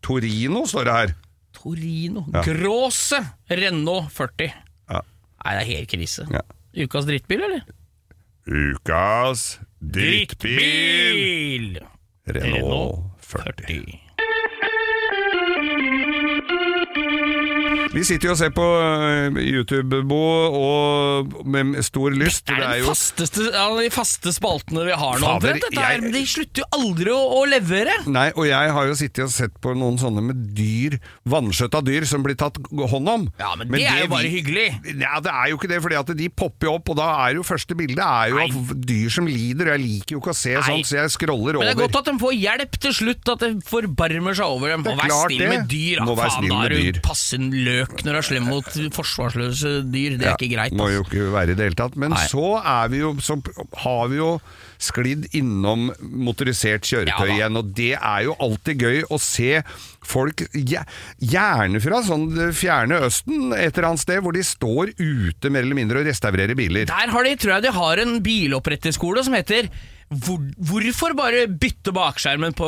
Torino 0.00 0.62
står 0.66 0.84
det 0.88 0.92
her. 0.94 1.10
Torino 1.52 2.22
Gråse 2.46 3.18
Renault 3.50 4.08
40. 4.14 4.46
Ja. 4.88 5.02
Nei, 5.44 5.52
det 5.52 5.60
er 5.60 5.68
helt 5.68 5.90
krise. 5.90 6.24
Ja. 6.32 6.40
Ukas 6.86 7.04
drittbil, 7.08 7.42
eller? 7.44 7.60
Ukas 8.46 9.44
drittbil! 9.80 11.76
Renault 12.26 13.04
40. 13.20 14.05
Vi 17.94 18.02
sitter 18.04 18.28
jo 18.28 18.32
og 18.34 18.38
ser 18.40 18.50
på 18.56 18.64
eh, 18.80 19.36
YouTube, 19.46 20.00
Bo, 20.08 20.18
og 20.60 21.46
med 21.46 21.76
stor 21.86 22.10
lyst. 22.14 22.46
Det 22.48 22.56
er, 22.56 22.60
Det 22.60 22.68
er 22.68 22.80
jo 22.82 22.88
fasteste, 22.90 23.46
de 23.80 23.90
faste 23.94 24.32
spaltene 24.34 24.84
vi 24.88 24.96
har 24.98 25.20
nå. 25.22 25.26
Fader. 25.26 25.58
Dette 25.60 25.70
er, 25.80 26.00
jeg- 26.00 26.12
de 26.16 26.22
slutter 26.28 26.62
jo 26.62 26.66
aldri 26.76 27.12
å, 27.14 27.20
å 27.38 27.42
levere. 27.48 27.94
Nei, 28.10 28.28
og 28.36 28.46
jeg 28.48 28.72
har 28.76 28.86
jo 28.90 28.96
sittet 28.98 29.24
og 29.26 29.30
sett 29.34 29.56
på 29.62 29.74
noen 29.76 29.98
sånne 30.00 30.22
med 30.24 30.42
dyr, 30.56 30.98
vanskjøtta 31.28 31.82
dyr, 31.86 32.06
som 32.08 32.22
blir 32.26 32.36
tatt 32.38 32.58
hånd 32.72 33.08
om. 33.08 33.26
Ja, 33.40 33.54
men 33.58 33.70
det 33.72 33.84
er 33.86 34.02
jo 34.04 34.10
bare 34.12 34.30
hyggelig. 34.32 34.66
Ja, 34.96 35.20
det 35.24 35.32
er 35.32 35.50
jo 35.52 35.58
ikke 35.60 35.70
det, 35.72 35.80
fordi 35.84 35.98
at 36.00 36.12
de 36.16 36.28
popper 36.28 36.70
jo 36.70 36.74
opp, 36.80 36.90
og 36.94 36.98
da 37.00 37.08
er 37.26 37.38
jo 37.40 37.46
første 37.46 37.76
bildet 37.78 38.02
er 38.04 38.32
jo 38.34 38.40
Nei. 38.40 38.48
av 38.50 38.74
dyr 38.86 39.10
som 39.12 39.26
lider, 39.30 39.72
jeg 39.74 39.82
liker 39.84 40.16
jo 40.16 40.22
ikke 40.22 40.34
å 40.34 40.38
se 40.38 40.54
sånn, 40.66 40.84
så 40.86 41.00
jeg 41.02 41.14
scroller 41.16 41.56
over. 41.58 41.64
Men 41.64 41.72
det 41.72 41.76
er 41.76 41.82
godt 41.86 42.00
at 42.02 42.10
de 42.12 42.16
får 42.22 42.36
hjelp 42.40 42.78
til 42.86 42.96
slutt, 43.00 43.32
at 43.36 43.44
det 43.46 43.52
forbarmer 43.68 44.36
seg 44.38 44.46
over 44.56 44.72
dem. 44.74 44.82
Det 44.86 44.92
er 44.92 44.96
Og 44.96 45.02
vær 45.04 45.26
snill 45.26 45.38
det. 45.44 45.48
med 45.52 45.68
dyr. 45.70 46.02
Være 46.06 46.30
faen, 46.30 46.48
da 46.50 46.60
er 46.66 46.68
du 46.74 46.76
dyr. 46.80 47.00
passe 47.04 47.36
løk 47.76 47.94
når 48.02 48.16
du 48.16 48.18
er 48.22 48.26
slem 48.30 48.48
mot 48.50 48.68
forsvarsløse 48.96 49.72
dyr. 49.92 50.16
Det 50.18 50.24
er 50.26 50.32
Ja, 50.32 50.36
ikke 50.40 50.52
greit. 50.56 50.76
Må 50.76 50.88
jo 50.90 51.04
ikke 51.06 51.28
være 51.34 51.52
i 51.54 51.58
det 51.58 51.68
hele 51.70 51.78
tatt. 51.78 51.96
Men 52.00 52.16
Nei. 52.16 52.24
så 52.32 52.56
er 52.64 52.88
vi 52.92 53.02
jo 53.04 53.14
Så 53.22 53.38
har 53.84 54.08
vi 54.12 54.18
jo 54.18 54.30
sklidd 54.82 55.30
innom 55.38 55.86
motorisert 56.02 56.84
kjøretøy 56.84 57.30
Ja 57.30 57.36
igjen, 57.38 57.56
og 57.56 57.70
det 57.78 57.94
er 57.96 58.26
jo 58.26 58.34
alltid 58.44 58.82
gøy 58.84 58.98
å 59.08 59.16
se 59.22 59.62
folk, 60.06 60.42
gjerne 61.16 61.80
fra 61.82 62.02
sånn 62.04 62.26
fjerne 62.56 62.98
østen, 63.06 63.50
et 63.56 63.72
eller 63.72 63.88
annet 63.90 64.02
sted, 64.04 64.20
hvor 64.22 64.36
de 64.36 64.44
står 64.46 64.92
ute 65.00 65.50
mer 65.52 65.64
eller 65.64 65.78
mindre 65.78 66.02
og 66.02 66.08
restaurerer 66.10 66.54
biler. 66.58 66.84
Der 66.90 67.12
har 67.14 67.24
de, 67.26 67.34
tror 67.40 67.56
jeg 67.56 67.66
de 67.66 67.72
har 67.78 68.02
en 68.04 68.18
biloppretterskole 68.24 69.24
som 69.26 69.36
heter 69.38 69.70
hvor, 70.06 70.38
Hvorfor 70.68 71.14
bare 71.18 71.46
bytte 71.50 71.90
bakskjermen 71.94 72.54
på 72.54 72.66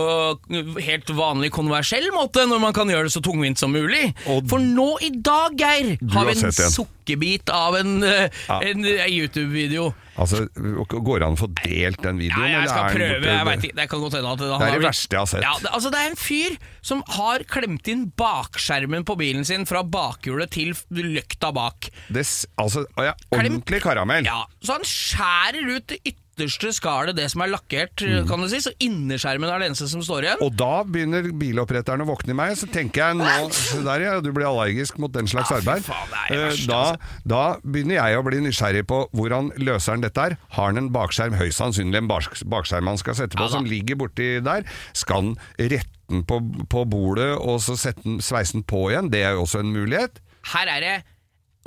helt 0.82 1.10
vanlig 1.14 1.52
konversiell 1.54 2.08
måte, 2.14 2.42
når 2.50 2.58
man 2.64 2.74
kan 2.74 2.90
gjøre 2.90 3.06
det 3.06 3.14
så 3.14 3.22
tungvint 3.22 3.58
som 3.60 3.70
mulig? 3.72 4.08
Og- 4.26 4.48
For 4.50 4.58
nå 4.58 4.96
i 5.06 5.10
dag, 5.22 5.54
Geir, 5.58 5.96
har 6.12 6.24
vi 6.26 6.32
en 6.34 6.44
en. 6.46 6.52
sukkerbit 6.52 7.48
av 7.54 7.76
en, 7.76 8.02
eh, 8.02 8.28
Ja. 8.48 8.58
en 8.60 8.84
eh, 8.84 9.06
YouTube-video. 9.06 9.94
Altså, 10.18 10.48
Går 10.88 11.18
det 11.20 11.26
an 11.28 11.36
å 11.36 11.38
få 11.38 11.46
delt 11.62 12.02
den 12.02 12.18
Ja, 12.20 12.26
videoen? 12.26 12.50
jeg 12.50 12.54
eller 12.56 12.68
skal 12.68 12.96
prøve. 12.98 13.22
Jeg 13.24 13.46
vet 13.46 13.62
ikke, 13.62 13.74
Det 13.76 13.88
kan 13.88 14.00
godt 14.00 14.12
hende 14.14 14.32
at 14.32 14.38
Det, 14.38 14.58
Det 14.58 14.68
er 14.68 14.72
det 14.80 14.82
verste 14.88 15.12
jeg 15.12 15.18
har 15.20 15.26
sett. 15.26 15.42
Ja, 15.42 15.54
det, 15.62 15.70
altså 15.72 15.90
det 15.92 15.98
er 16.00 16.10
en 16.10 16.16
fyr 16.16 16.56
som 16.82 17.02
har 17.06 17.38
klemt 17.46 17.86
inn 17.88 18.12
bakskjermen 18.18 19.04
på 19.04 19.16
bilen 19.16 19.44
sin 19.46 19.64
fra 19.64 19.82
bakhjulet 19.84 20.50
til 20.50 20.74
løkta 20.90 21.54
bak. 21.54 21.88
Des, 22.10 22.46
altså, 22.58 22.84
ja, 22.98 23.12
ordentlig 23.30 23.80
karamell. 23.80 24.24
Ja, 24.24 24.44
Så 24.60 24.72
han 24.72 24.82
skjærer 24.82 25.76
ut 25.76 25.86
det 25.86 26.00
ytterste 26.38 26.70
skallet 26.76 27.16
det 27.18 27.26
som 27.32 27.42
er 27.42 27.48
lakkert, 27.52 27.96
Mm. 27.98 28.26
kan 28.28 28.40
du 28.40 28.48
si. 28.48 28.60
Så 28.60 28.70
innerskjermen 28.80 29.48
er 29.50 29.58
det 29.58 29.68
eneste 29.70 29.88
som 29.90 30.00
står 30.02 30.22
igjen. 30.24 30.42
Og 30.42 30.54
da 30.56 30.84
begynner 30.84 31.22
biloppretteren 31.32 32.00
å 32.02 32.06
våkne 32.06 32.30
i 32.30 32.38
meg, 32.38 32.56
så 32.56 32.66
tenker 32.70 33.08
jeg 33.08 33.16
nå 33.18 33.50
Se 33.52 33.82
der, 33.82 34.00
ja, 34.00 34.20
du 34.20 34.30
blir 34.32 34.46
allergisk 34.46 34.98
mot 34.98 35.12
den 35.12 35.26
slags 35.26 35.50
Ja, 35.50 35.56
arbeid. 35.58 35.82
faen, 35.84 36.08
er 36.30 36.34
det 36.36 36.60
Eh, 36.60 36.66
da, 36.66 36.78
altså. 36.78 36.98
da 37.26 37.56
begynner 37.66 37.94
jeg 37.98 38.16
å 38.18 38.24
bli 38.24 38.40
nysgjerrig 38.40 38.86
på 38.86 39.10
hvordan 39.14 39.50
løser 39.58 39.92
han 39.92 40.00
dette 40.00 40.16
her. 40.20 40.36
Har 40.50 40.66
han 40.66 40.78
en 40.78 40.90
bakskjerm, 40.90 41.34
høyst 41.38 41.58
sannsynlig 41.60 41.96
en 41.96 42.08
bak- 42.08 42.42
bakskjerm 42.46 42.86
han 42.86 42.96
skal 42.98 43.14
sette 43.14 43.36
på, 43.36 43.40
Ja 43.40 43.48
som 43.48 43.64
ligger 43.64 43.96
borti 43.96 44.42
der? 44.42 44.64
Skal 44.94 45.16
han 45.16 45.36
rette 45.58 45.86
den 46.08 46.22
på, 46.24 46.40
på 46.68 46.84
bordet 46.88 47.36
og 47.38 47.60
så 47.60 47.76
sette 47.76 48.02
den, 48.04 48.18
sveise 48.20 48.52
den 48.52 48.62
på 48.62 48.90
igjen? 48.90 49.10
Det 49.10 49.22
er 49.24 49.32
jo 49.32 49.42
også 49.44 49.60
en 49.60 49.72
mulighet. 49.72 50.20
Her 50.54 50.66
er 50.68 50.80
det 50.80 51.04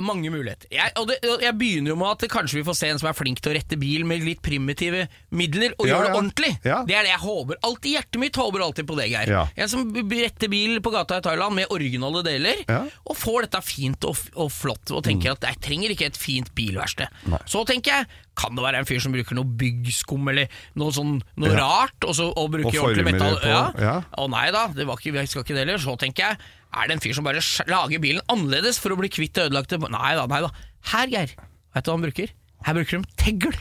mange 0.04 0.30
muligheter. 0.34 0.68
Jeg, 0.74 0.92
og 1.00 1.08
det, 1.10 1.16
og 1.30 1.42
jeg 1.44 1.56
begynner 1.60 1.92
jo 1.94 1.96
med 2.00 2.10
at 2.16 2.26
kanskje 2.32 2.58
vi 2.60 2.64
får 2.66 2.76
se 2.78 2.90
en 2.92 3.00
som 3.02 3.08
er 3.10 3.16
flink 3.18 3.40
til 3.42 3.52
å 3.52 3.56
rette 3.56 3.78
bil 3.80 4.04
med 4.08 4.24
litt 4.26 4.42
primitive 4.44 5.06
midler, 5.30 5.76
og 5.78 5.86
Ja, 5.88 5.94
gjør 5.94 6.04
det 6.06 6.10
ja. 6.12 6.16
ordentlig. 6.20 6.52
Ja. 6.66 6.80
Det 6.88 6.96
er 6.98 7.06
det 7.06 7.12
jeg 7.14 7.22
håper. 7.24 7.60
Alt 7.68 7.88
i 7.88 7.94
hjertet 7.96 8.20
mitt 8.22 8.38
håper 8.40 8.64
alltid 8.66 8.88
på 8.90 8.98
det, 8.98 9.08
Geir. 9.12 9.32
En 9.56 9.70
som 9.72 9.86
retter 9.94 10.52
bil 10.52 10.76
på 10.84 10.92
gata 10.94 11.20
i 11.22 11.24
Thailand 11.24 11.56
med 11.56 11.70
originale 11.74 12.24
deler. 12.26 12.62
Mm. 12.68 12.90
og 13.10 13.16
får 13.18 13.46
dette 13.46 13.60
fint 13.64 14.04
og, 14.08 14.18
og 14.38 14.50
flott, 14.52 14.90
og 14.94 15.02
tenker 15.06 15.34
at 15.34 15.44
jeg 15.46 15.60
trenger 15.64 15.92
ikke 15.94 16.06
et 16.10 16.18
fint 16.20 16.50
bilverksted. 16.56 17.10
Så 17.50 17.62
tenker 17.68 18.00
jeg, 18.00 18.06
kan 18.38 18.54
det 18.56 18.62
være 18.64 18.80
en 18.80 18.86
fyr 18.88 19.00
som 19.04 19.12
bruker 19.12 19.36
noe 19.36 19.44
byggskum 19.60 20.30
eller 20.32 20.48
noe 20.80 20.94
sånn 20.94 21.18
noe 21.36 21.52
rart, 21.52 21.98
og, 22.06 22.14
så, 22.16 22.30
og 22.32 22.48
bruker 22.54 22.78
Og 22.78 22.86
ordentlig 22.88 23.04
metall? 23.10 23.36
på, 23.42 23.50
ja. 23.50 23.62
ja. 23.82 23.96
Å 24.18 24.26
nei 24.32 24.46
da, 24.54 24.66
det 24.72 24.86
var 24.88 24.96
ikke, 25.00 25.12
jeg 25.20 25.28
skal 25.32 25.44
ikke 25.44 25.56
det 25.58 25.64
heller. 25.66 25.82
Så 25.84 25.96
tenker 26.00 26.30
jeg, 26.30 26.38
er 26.72 26.88
det 26.88 26.96
en 26.96 27.02
fyr 27.04 27.16
som 27.16 27.26
bare 27.26 27.42
lager 27.68 28.00
bilen 28.02 28.22
annerledes 28.32 28.78
for 28.80 28.94
å 28.94 28.98
bli 29.00 29.10
kvitt 29.12 29.34
det 29.36 29.48
ødelagte 29.50 29.78
Nei 29.82 30.14
da, 30.16 30.26
nei 30.30 30.40
da. 30.44 30.52
Her, 30.92 31.10
Geir, 31.12 31.34
vet 31.74 31.84
du 31.84 31.90
hva 31.90 31.96
han 31.98 32.06
bruker? 32.06 32.32
Her 32.62 32.76
bruker 32.78 33.02
de 33.02 33.16
tegl. 33.18 33.56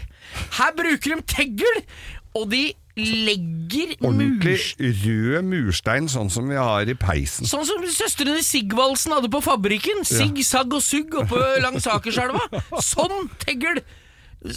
Her 0.60 0.76
bruker 0.78 1.16
de 1.16 1.24
tegl! 1.28 1.82
Og 2.38 2.46
de 2.52 2.62
legger 2.96 3.96
Ordentlig 4.06 4.54
murs... 4.56 4.68
rød 5.02 5.48
murstein, 5.48 6.08
sånn 6.12 6.30
som 6.32 6.48
vi 6.52 6.58
har 6.60 6.88
i 6.88 6.96
peisen. 7.00 7.48
Sånn 7.50 7.66
som 7.68 7.84
søstrene 7.92 8.44
Sigvaldsen 8.46 9.16
hadde 9.16 9.32
på 9.32 9.42
fabrikken. 9.44 10.04
Sigg, 10.08 10.38
sagg 10.48 10.76
og 10.78 10.84
sugg 10.86 11.18
oppe 11.24 11.40
langs 11.64 11.88
Akerselva. 11.92 12.44
Sånn 12.84 13.28
tegl! 13.42 13.82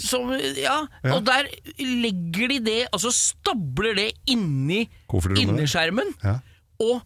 Som, 0.01 0.31
ja, 0.57 0.79
og 1.13 1.19
der 1.27 1.45
legger 1.77 2.49
de 2.55 2.61
det, 2.65 2.79
altså 2.89 3.11
stabler 3.13 3.93
det 3.99 4.07
inni 4.33 4.87
Koffertrommet. 5.11 5.43
innerskjermen. 5.45 6.09
Ja. 6.23 6.39
Og 6.81 7.03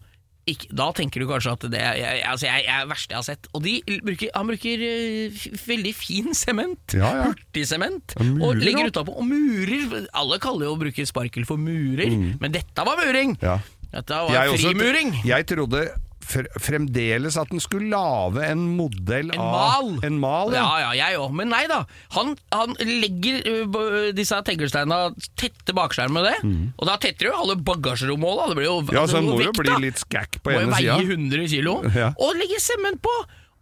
ikke, 0.48 0.68
da 0.72 0.86
tenker 0.96 1.20
du 1.22 1.26
kanskje 1.28 1.52
at 1.52 1.64
det 1.72 1.80
er, 1.80 1.94
jeg, 2.00 2.22
altså 2.30 2.46
jeg, 2.48 2.64
jeg 2.64 2.74
er 2.74 2.84
det 2.86 2.90
verste 2.90 3.12
jeg 3.12 3.18
har 3.18 3.26
sett. 3.28 3.48
Og 3.54 3.62
de 3.64 3.74
bruker, 4.06 4.30
han 4.34 4.46
bruker 4.50 4.84
eh, 4.86 5.42
veldig 5.66 5.92
fin 5.94 6.30
sement. 6.34 6.94
Ja, 6.96 7.10
ja. 7.20 7.26
Hurtigsement. 7.30 8.14
Ja, 8.16 8.28
og 8.46 8.56
legger 8.62 8.88
utapå. 8.90 9.14
Og 9.20 9.26
murer. 9.28 10.06
Alle 10.16 10.38
kaller 10.42 10.66
jo 10.70 10.74
å 10.76 10.80
bruke 10.80 11.06
sparkel 11.06 11.44
for 11.48 11.60
murer, 11.60 12.10
men 12.40 12.52
dette 12.56 12.86
var 12.86 12.98
muring! 13.02 13.36
Mm. 13.36 13.44
Ja. 13.44 13.58
Dette 13.90 14.14
var 14.22 14.30
Jeg 14.30 14.54
også- 14.54 15.26
Jeg 15.26 15.46
trodde 15.50 15.80
fremdeles 16.30 17.36
at 17.40 17.50
den 17.52 17.60
skulle 17.62 17.90
lage 17.92 18.44
en 18.46 18.62
modell 18.78 19.32
En 19.34 19.40
av 19.42 19.50
mal. 19.54 19.90
En 20.06 20.18
mal, 20.22 20.52
ja. 20.54 20.62
Ja, 20.62 20.78
ja, 20.84 20.90
jeg 21.00 21.18
òg. 21.20 21.34
Men 21.36 21.50
nei 21.52 21.64
da. 21.70 21.82
Han, 22.16 22.34
han 22.54 22.76
legger 22.80 23.40
uh, 23.66 24.10
disse 24.16 24.38
teglsteina 24.46 25.02
tette 25.40 25.74
bakskjermen 25.76 26.20
med 26.20 26.28
det. 26.30 26.54
Og 26.80 26.88
da 26.88 26.96
tetter 27.02 27.30
jo 27.30 27.34
alle 27.42 27.58
bagasjerommet 27.58 28.30
òg. 28.30 28.54
Det 28.54 28.58
blir 28.60 28.68
jo 28.70 28.78
Mm. 28.80 28.94
Ja, 28.96 29.02
så 29.10 29.18
den 29.18 29.26
må 29.28 29.36
jo 29.42 29.52
bli 29.56 29.74
litt 29.82 29.98
skakk 30.00 30.38
på 30.40 30.50
Må 30.52 30.60
jo 30.62 30.68
ene 30.68 30.76
veie 30.78 30.94
sida. 30.96 31.18
100 31.18 31.48
kilo. 31.52 31.76
Ja. 32.00 32.12
Og 32.22 32.36
legger 32.38 32.62
sement 32.62 33.00
på! 33.04 33.12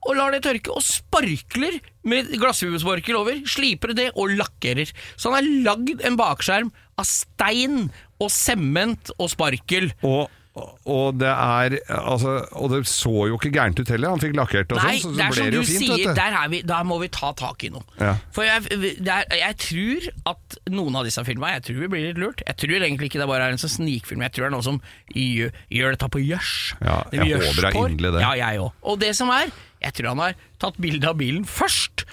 Og 0.06 0.14
lar 0.14 0.30
det 0.30 0.44
tørke, 0.44 0.70
og 0.70 0.84
sparkler 0.84 1.74
med 2.06 2.28
glassfibersparkel 2.38 3.16
over. 3.18 3.40
Sliper 3.50 3.92
det 3.98 4.12
og 4.14 4.30
lakkerer. 4.38 4.92
Så 5.18 5.32
han 5.32 5.40
har 5.40 5.48
lagd 5.72 6.04
en 6.06 6.16
bakskjerm 6.20 6.70
av 6.98 7.08
stein 7.08 7.88
og 8.22 8.30
sement 8.32 9.10
og 9.18 9.30
sparkel. 9.32 9.90
Og, 10.06 10.28
og 10.88 11.18
det 11.20 11.28
er 11.30 11.76
altså, 11.92 12.34
Og 12.58 12.70
det 12.72 12.80
så 12.90 13.12
jo 13.30 13.36
ikke 13.38 13.50
gærent 13.54 13.80
ut 13.80 13.90
heller. 13.92 14.14
Han 14.14 14.22
fikk 14.22 14.36
lakkert 14.38 14.72
og 14.74 14.80
sånn, 14.80 15.00
så, 15.02 15.12
det 15.16 15.26
så 15.26 15.34
ble 15.34 15.46
det 15.52 15.58
jo 15.58 15.64
fint, 15.68 15.84
sier, 15.84 16.14
der, 16.16 16.36
er 16.40 16.50
vi, 16.52 16.60
der 16.66 16.86
må 16.88 16.98
vi 17.02 17.10
ta 17.14 17.32
tak 17.38 17.64
i 17.66 17.70
noe. 17.74 17.84
Ja. 18.00 18.14
For 18.34 18.46
jeg, 18.46 18.64
det 19.04 19.14
er, 19.14 19.26
jeg 19.40 19.58
tror 19.64 20.08
at 20.32 20.58
noen 20.72 20.98
av 21.00 21.08
disse 21.08 21.24
filmene 21.26 21.58
Jeg 21.58 21.66
tror 21.68 21.80
vi 21.84 21.90
blir 21.94 22.06
litt 22.08 22.22
lurt. 22.22 22.44
Jeg 22.46 22.60
tror 22.64 22.76
egentlig 22.78 23.10
ikke 23.12 23.22
det 23.22 23.28
bare 23.30 23.48
er 23.48 23.56
en 23.56 23.62
sånn 23.62 23.74
snikfilm. 23.78 24.24
Jeg 24.26 24.36
tror 24.36 24.46
det 24.46 24.50
er 24.50 24.56
noen 24.56 24.68
som 24.68 24.82
gjør, 25.14 25.54
gjør 25.78 25.96
dette 25.96 26.10
på 26.14 26.24
gjørs. 26.24 26.54
Ja, 26.80 26.98
jeg 27.14 27.32
gjørs 27.32 27.48
håper 27.50 27.60
det 27.60 27.70
er 27.70 27.80
inderlig 27.84 28.14
det. 28.16 28.24
Ja, 28.24 28.34
jeg 28.42 28.64
òg. 28.64 28.84
Og 28.92 29.00
det 29.04 29.14
som 29.18 29.32
er, 29.34 29.54
jeg 29.84 29.98
tror 29.98 30.12
han 30.14 30.24
har 30.26 30.36
tatt 30.62 30.82
bilde 30.82 31.10
av 31.10 31.18
bilen 31.20 31.46
først. 31.48 32.06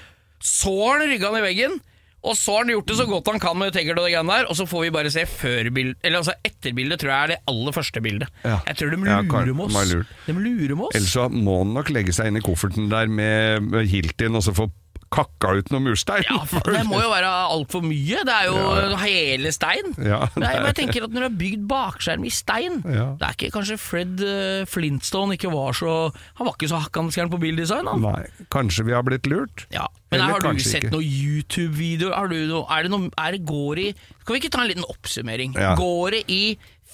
Så 0.45 0.73
har 0.83 1.01
han 1.01 1.09
rygga 1.09 1.33
ned 1.33 1.41
i 1.41 1.47
veggen. 1.49 1.79
Og 2.25 2.37
så 2.39 2.55
har 2.55 2.65
han 2.65 2.73
gjort 2.73 2.89
det 2.89 2.97
så 2.99 3.05
godt 3.09 3.31
han 3.31 3.41
kan 3.43 3.59
med 3.59 3.75
tegl 3.75 3.93
og 3.93 4.01
det 4.01 4.13
greiene 4.13 4.37
der, 4.37 4.47
og 4.49 4.57
så 4.57 4.65
får 4.69 4.85
vi 4.87 4.93
bare 4.95 5.11
se 5.13 5.25
førbildet 5.29 5.99
eller 6.05 6.21
altså 6.21 6.33
etterbildet, 6.47 7.01
tror 7.01 7.13
jeg 7.13 7.23
er 7.27 7.33
det 7.35 7.39
aller 7.51 7.75
første 7.75 8.01
bildet. 8.05 8.31
Ja. 8.45 8.57
Jeg 8.69 8.79
tror 8.79 8.95
de 8.95 9.01
lurer 9.03 9.53
med 9.53 9.65
oss. 9.67 9.93
De 10.25 10.33
lurer 10.33 10.75
med 10.75 10.87
oss. 10.87 10.97
Ellers 10.97 11.13
så 11.13 11.27
må 11.29 11.59
han 11.61 11.75
nok 11.77 11.91
legge 11.93 12.15
seg 12.15 12.31
inn 12.31 12.41
i 12.41 12.45
kofferten 12.45 12.89
der 12.91 13.11
med, 13.11 13.69
med 13.69 13.89
Hiltin 13.91 14.37
og 14.37 14.45
så 14.45 14.55
få 14.57 14.69
kakka 15.15 15.53
ut 15.61 15.71
noe 15.73 15.81
murstein. 15.85 16.25
Ja, 16.27 16.41
for 16.49 16.71
det 16.75 16.83
må 16.89 16.99
jo 17.01 17.09
være 17.13 17.29
altfor 17.55 17.81
mye. 17.85 18.21
Det 18.27 18.33
er 18.35 18.49
jo 18.49 18.57
Ja. 18.59 18.97
hele 19.01 19.51
stein. 19.55 19.93
Ja, 20.03 20.21
Nei, 20.35 20.51
men 20.59 20.67
jeg 20.71 20.75
tenker 20.81 21.05
at 21.07 21.13
Når 21.15 21.23
du 21.23 21.27
har 21.29 21.37
bygd 21.39 21.65
bakskjerm 21.71 22.25
i 22.27 22.31
stein 22.33 22.81
Ja. 22.83 23.07
Det 23.19 23.25
er 23.29 23.35
ikke 23.37 23.51
kanskje 23.55 23.77
Fred 23.79 24.21
eh, 24.25 24.65
Flintstone 24.69 25.37
ikke 25.37 25.51
var 25.53 25.71
så 25.77 25.93
Han 26.39 26.47
var 26.49 26.53
ikke 26.57 26.69
så 26.71 26.79
hakkande 26.83 27.15
gæren 27.15 27.31
på 27.31 27.39
bildesign. 27.41 27.87
Han. 27.87 28.01
Nei, 28.03 28.25
kanskje 28.53 28.85
vi 28.85 28.93
har 28.97 29.03
blitt 29.07 29.25
lurt? 29.31 29.65
Ja. 29.73 29.87
Men 30.11 30.21
Eller 30.21 30.33
Har 30.37 30.53
du 30.53 30.59
sett 30.63 30.89
noen 30.91 31.03
YouTube-videoer? 31.03 32.13
Er 32.15 32.27
det 32.29 32.91
noe, 32.91 33.09
er 33.17 33.31
det 33.37 33.45
går 33.47 33.81
i 33.81 33.87
Kan 34.25 34.35
vi 34.35 34.41
ikke 34.43 34.51
ta 34.53 34.63
en 34.63 34.71
liten 34.71 34.87
oppsummering? 34.89 35.55
Går 35.79 36.11
det 36.17 36.23
i 36.31 36.43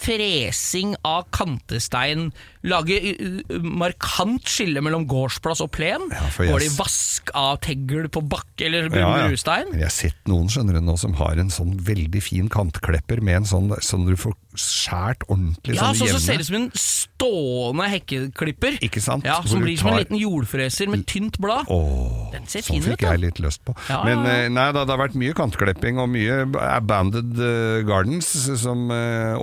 fresing 0.02 0.96
av 1.08 1.28
kantestein, 1.34 2.30
lage 2.66 2.98
markant 3.62 4.46
skille 4.50 4.82
mellom 4.84 5.06
gårdsplass 5.10 5.62
og 5.66 5.72
plen? 5.76 6.08
Ja, 6.14 6.28
Går 6.38 6.62
det 6.64 6.70
i 6.72 6.76
vask 6.78 7.32
av 7.38 7.60
tegl 7.66 8.08
på 8.14 8.24
bakke 8.26 8.68
eller 8.68 8.90
Ja, 8.92 9.12
ja. 9.24 9.30
Jeg 9.32 9.84
har 9.86 9.94
sett 9.94 10.30
noen 10.30 10.50
skjønner 10.52 10.78
du 10.78 10.86
nå 10.86 10.98
som 11.00 11.16
har 11.20 11.40
en 11.42 11.52
sånn 11.54 11.76
veldig 11.86 12.22
fin 12.26 12.50
kantklepper 12.52 13.22
med 13.26 13.42
en 13.42 13.50
sånn 13.50 13.72
som 13.86 14.06
du 14.08 14.16
får 14.20 14.36
skjært 14.58 15.24
ordentlig 15.30 15.78
Ja, 15.78 15.92
sånn 15.96 16.12
så, 16.12 16.20
ser 16.22 16.40
det 16.42 16.46
ut 16.46 16.50
som 16.50 16.58
en 16.60 16.70
stående 16.76 17.88
hekkeklipper. 17.94 18.78
Ikke 18.84 19.02
sant? 19.04 19.26
Ja, 19.28 19.40
Som 19.48 19.64
blir 19.64 19.78
som 19.80 19.92
en 19.94 20.02
liten 20.02 20.20
jordfreser 20.20 20.90
med 20.92 21.06
tynt 21.10 21.38
blad. 21.42 21.70
Åh, 21.72 22.32
Den 22.34 22.48
ser 22.52 22.66
sånn 22.66 22.78
fin 22.82 22.84
ut, 22.84 22.90
fikk 22.92 23.06
da. 23.06 23.14
jeg 23.16 23.24
litt 23.26 23.42
lyst 23.44 23.64
på. 23.68 23.76
Ja, 23.90 24.02
Men 24.08 24.26
eh, 24.28 24.48
nei 24.52 24.68
da, 24.76 24.84
det 24.84 24.96
har 24.96 25.02
vært 25.02 25.18
mye 25.20 25.36
kantklipping 25.38 26.02
og 26.02 26.10
mye 26.12 26.42
abandoned 26.68 27.40
eh, 27.40 27.82
gardens 27.88 28.28
som 28.62 28.90
eh, 28.92 29.34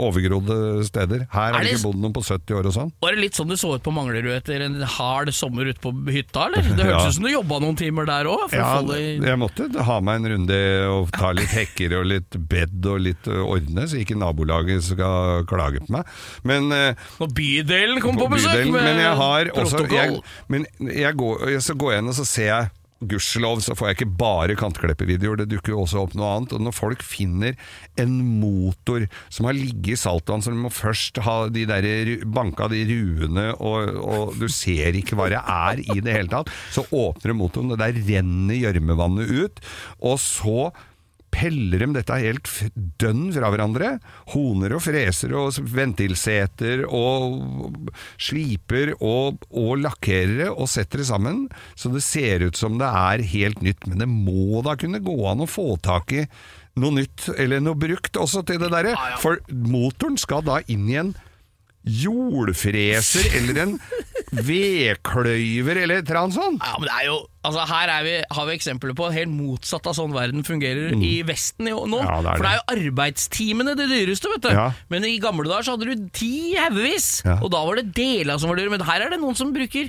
overgrodde 0.48 0.84
steder. 0.88 1.24
Her 1.32 1.52
har 1.54 1.62
det 1.64 1.72
ikke 1.74 1.84
bodd 1.88 1.98
noen 2.02 2.14
på 2.16 2.22
70 2.24 2.54
år 2.58 2.68
og 2.70 2.74
sånn. 2.74 2.92
Var 3.02 3.14
det 3.14 3.20
litt 3.22 3.34
sånn 3.38 3.48
det 3.52 3.58
så 3.60 3.74
ut 3.76 3.82
på 3.84 3.92
Manglerud 3.94 4.32
etter 4.34 4.64
en 4.64 4.80
hard 4.82 5.30
sommer 5.34 5.68
ute 5.68 5.80
på 5.82 5.92
hytta, 6.08 6.46
eller? 6.48 6.62
Det 6.62 6.84
hørtes 6.88 7.04
Ja. 7.04 7.08
ut 7.08 7.14
som 7.18 7.24
du 7.28 7.30
jobba 7.32 7.58
noen 7.64 7.76
timer 7.78 8.06
der 8.08 8.24
òg. 8.30 8.52
Ja, 8.52 8.82
jeg 8.82 9.38
måtte 9.38 9.68
ha 9.88 9.98
meg 10.00 10.20
en 10.22 10.30
runde 10.34 10.58
og 10.88 11.10
ta 11.12 11.32
litt 11.36 11.52
hekker 11.54 11.98
og 12.00 12.06
litt 12.10 12.38
bed 12.48 12.86
og 12.88 13.00
litt 13.04 13.28
ordne, 13.28 13.86
så 13.90 14.00
ikke 14.00 14.16
nabolaget 14.18 14.82
skal 14.88 15.44
klage 15.48 15.82
på 15.86 15.92
meg. 15.98 16.08
Men 16.48 16.68
Når 16.68 17.32
bydelen 17.34 18.00
kom 18.00 18.16
på, 18.18 18.26
på 18.28 18.36
besøk 18.38 18.54
bydelen, 18.56 18.72
med 18.72 18.88
men 18.88 19.02
jeg 19.04 19.14
har 19.22 19.52
også 19.54 19.76
protokoll. 19.82 20.18
jeg, 20.18 20.22
Men 20.48 20.66
jeg 20.94 21.14
går, 21.18 21.46
så 21.60 21.74
går 21.78 21.92
jeg 21.92 22.02
inn 22.04 22.08
og 22.12 22.18
så 22.18 22.24
ser 22.28 22.48
jeg 22.52 22.70
Gudskjelov 22.98 23.60
så 23.62 23.76
får 23.78 23.88
jeg 23.88 23.96
ikke 23.98 24.16
bare 24.18 24.56
kantkleppevideoer, 24.58 25.38
det 25.42 25.48
dukker 25.52 25.74
jo 25.74 25.84
også 25.84 26.02
opp 26.02 26.16
noe 26.18 26.32
annet. 26.34 26.54
Og 26.56 26.64
når 26.66 26.74
folk 26.74 27.04
finner 27.06 27.54
en 28.00 28.16
motor 28.40 29.06
som 29.30 29.46
har 29.46 29.54
ligget 29.54 29.94
i 29.94 30.00
saltvann, 30.00 30.42
så 30.42 30.54
du 30.54 30.58
må 30.58 30.72
først 30.74 31.20
ha 31.22 31.36
de 31.52 31.64
der, 31.68 32.10
banka 32.26 32.66
de 32.72 32.82
ruene, 32.88 33.48
og, 33.54 33.94
og 34.02 34.36
du 34.40 34.48
ser 34.50 34.98
ikke 34.98 35.18
hva 35.18 35.30
det 35.30 35.42
er 35.42 35.82
i 35.84 36.00
det 36.02 36.16
hele 36.16 36.32
tatt, 36.32 36.52
så 36.74 36.86
åpner 36.90 37.36
motoren, 37.38 37.70
og 37.74 37.80
der 37.80 37.96
renner 38.08 38.58
gjørmevannet 38.58 39.30
ut. 39.30 39.62
Og 40.02 40.18
så 40.22 40.70
peller 41.34 41.82
dem 41.82 41.94
dette 41.96 42.16
helt 42.18 42.48
dønn 43.00 43.28
fra 43.34 43.50
hverandre. 43.52 43.94
Honer 44.34 44.76
og 44.76 44.82
freser 44.84 45.34
og 45.38 45.58
ventilseter 45.74 46.84
og 46.86 47.88
sliper 48.20 48.94
og, 48.98 49.44
og 49.50 49.74
lakkerere 49.82 50.50
og 50.54 50.70
setter 50.70 51.02
det 51.02 51.08
sammen, 51.10 51.46
så 51.78 51.92
det 51.94 52.04
ser 52.06 52.46
ut 52.48 52.58
som 52.58 52.80
det 52.80 52.88
er 52.88 53.26
helt 53.34 53.62
nytt. 53.64 53.86
Men 53.88 54.04
det 54.04 54.10
må 54.10 54.62
da 54.66 54.76
kunne 54.78 55.02
gå 55.04 55.18
an 55.30 55.44
å 55.44 55.50
få 55.50 55.76
tak 55.84 56.14
i 56.16 56.26
noe 56.78 56.94
nytt, 57.00 57.30
eller 57.36 57.62
noe 57.62 57.78
brukt 57.78 58.18
også 58.20 58.44
til 58.46 58.60
det 58.62 58.70
derre. 58.74 58.94
For 59.22 59.42
motoren 59.50 60.18
skal 60.20 60.44
da 60.46 60.60
inn 60.70 60.86
i 60.90 61.00
en 61.00 61.14
jordfreser 61.88 63.26
eller 63.40 63.62
en 63.64 63.74
vedkløyver 64.48 65.78
eller 65.84 66.00
et 66.02 66.08
eller 66.10 66.20
annet 66.22 66.36
sånt. 66.36 66.60
Ja, 66.64 66.74
men 66.78 66.88
det 66.90 66.94
er 67.00 67.06
jo 67.08 67.18
Altså 67.48 67.62
Her 67.70 67.88
er 67.94 68.02
vi, 68.04 68.14
har 68.36 68.44
vi 68.48 68.54
eksempler 68.58 68.92
på 68.98 69.06
helt 69.14 69.30
motsatt 69.32 69.86
av 69.88 69.94
sånn 69.96 70.12
verden 70.12 70.42
fungerer 70.44 70.92
i 71.00 71.14
Vesten 71.24 71.64
nå. 71.70 71.78
Mm. 71.86 71.94
Ja, 72.02 72.16
det 72.26 72.34
For 72.34 72.44
det 72.44 72.50
er 72.50 72.58
jo 72.58 72.90
arbeidstimene 72.90 73.76
det 73.78 73.86
dyreste, 73.88 74.28
vet 74.34 74.44
du. 74.44 74.50
Ja. 74.52 74.66
Men 74.92 75.06
i 75.08 75.14
gamle 75.22 75.48
dager 75.48 75.64
så 75.64 75.76
hadde 75.78 75.88
du 75.88 76.10
ti 76.12 76.32
haugevis, 76.58 77.22
Ja. 77.24 77.38
og 77.40 77.48
da 77.54 77.62
var 77.64 77.80
det 77.80 77.94
deler 77.96 78.36
som 78.42 78.52
var 78.52 78.60
dyre. 78.60 78.74
Men 78.74 78.84
her 78.84 79.06
er 79.06 79.14
det 79.14 79.20
noen 79.22 79.38
som 79.38 79.54
bruker 79.54 79.88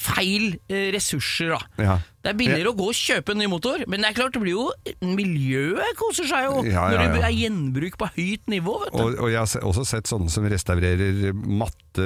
feil 0.00 0.54
eh, 0.72 0.88
ressurser, 0.94 1.52
da. 1.56 1.84
Ja. 1.84 1.98
Det 2.20 2.34
er 2.34 2.36
billigere 2.36 2.68
å 2.68 2.76
gå 2.76 2.86
og 2.92 2.96
kjøpe 2.98 3.32
en 3.32 3.38
ny 3.40 3.46
motor, 3.48 3.80
men 3.88 4.02
det 4.02 4.10
er 4.10 4.16
klart 4.18 4.34
det 4.36 4.42
blir 4.42 4.52
jo 4.52 4.66
miljøet 5.08 5.94
koser 5.96 6.26
seg 6.28 6.44
jo 6.50 6.58
Ja, 6.68 6.82
ja, 6.92 7.06
når 7.06 7.14
det 7.16 7.22
er 7.30 7.32
gjenbruk 7.32 7.94
på 7.96 8.08
høyt 8.12 8.50
nivå. 8.52 8.74
vet 8.82 8.92
du. 8.92 9.00
Og, 9.06 9.14
og 9.24 9.30
jeg 9.32 9.40
har 9.40 9.64
også 9.70 9.84
sett 9.88 10.10
sånne 10.10 10.28
som 10.32 10.44
restaurerer 10.52 11.32
matte 11.32 12.04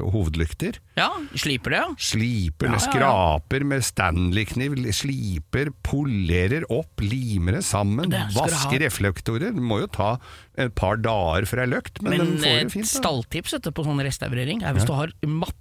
hovedlykter. 0.00 0.78
Ja, 0.96 1.10
Sliper 1.36 1.74
det, 1.74 1.82
ja. 1.82 1.90
Sliper, 2.00 2.70
Ja, 2.70 2.72
ja, 2.72 2.78
ja. 2.78 2.84
skraper 2.86 3.66
med 3.68 3.84
Stanley-kniv, 3.86 4.78
sliper, 4.96 5.70
polerer 5.84 6.64
opp, 6.72 7.04
limer 7.04 7.58
det 7.58 7.64
sammen, 7.68 8.08
Det 8.12 8.22
vasker 8.36 8.80
reflektorer. 8.86 9.52
Det 9.52 9.62
må 9.68 9.82
jo 9.84 9.90
ta 9.92 10.14
et 10.56 10.72
par 10.78 10.96
dager 10.96 11.44
for 11.48 11.60
ei 11.60 11.68
løkt, 11.68 12.00
men, 12.00 12.16
Men 12.16 12.24
den 12.24 12.40
får 12.40 12.56
jo 12.56 12.64
det 12.64 12.72
fint. 12.78 12.88
et 12.88 12.94
stalltips 12.96 13.56
på 13.76 13.84
sånn 13.84 14.00
restaurering 14.06 14.64
er 14.64 14.72
hvis 14.76 14.88
du 14.88 14.94
har 14.96 15.12
matte, 15.28 15.60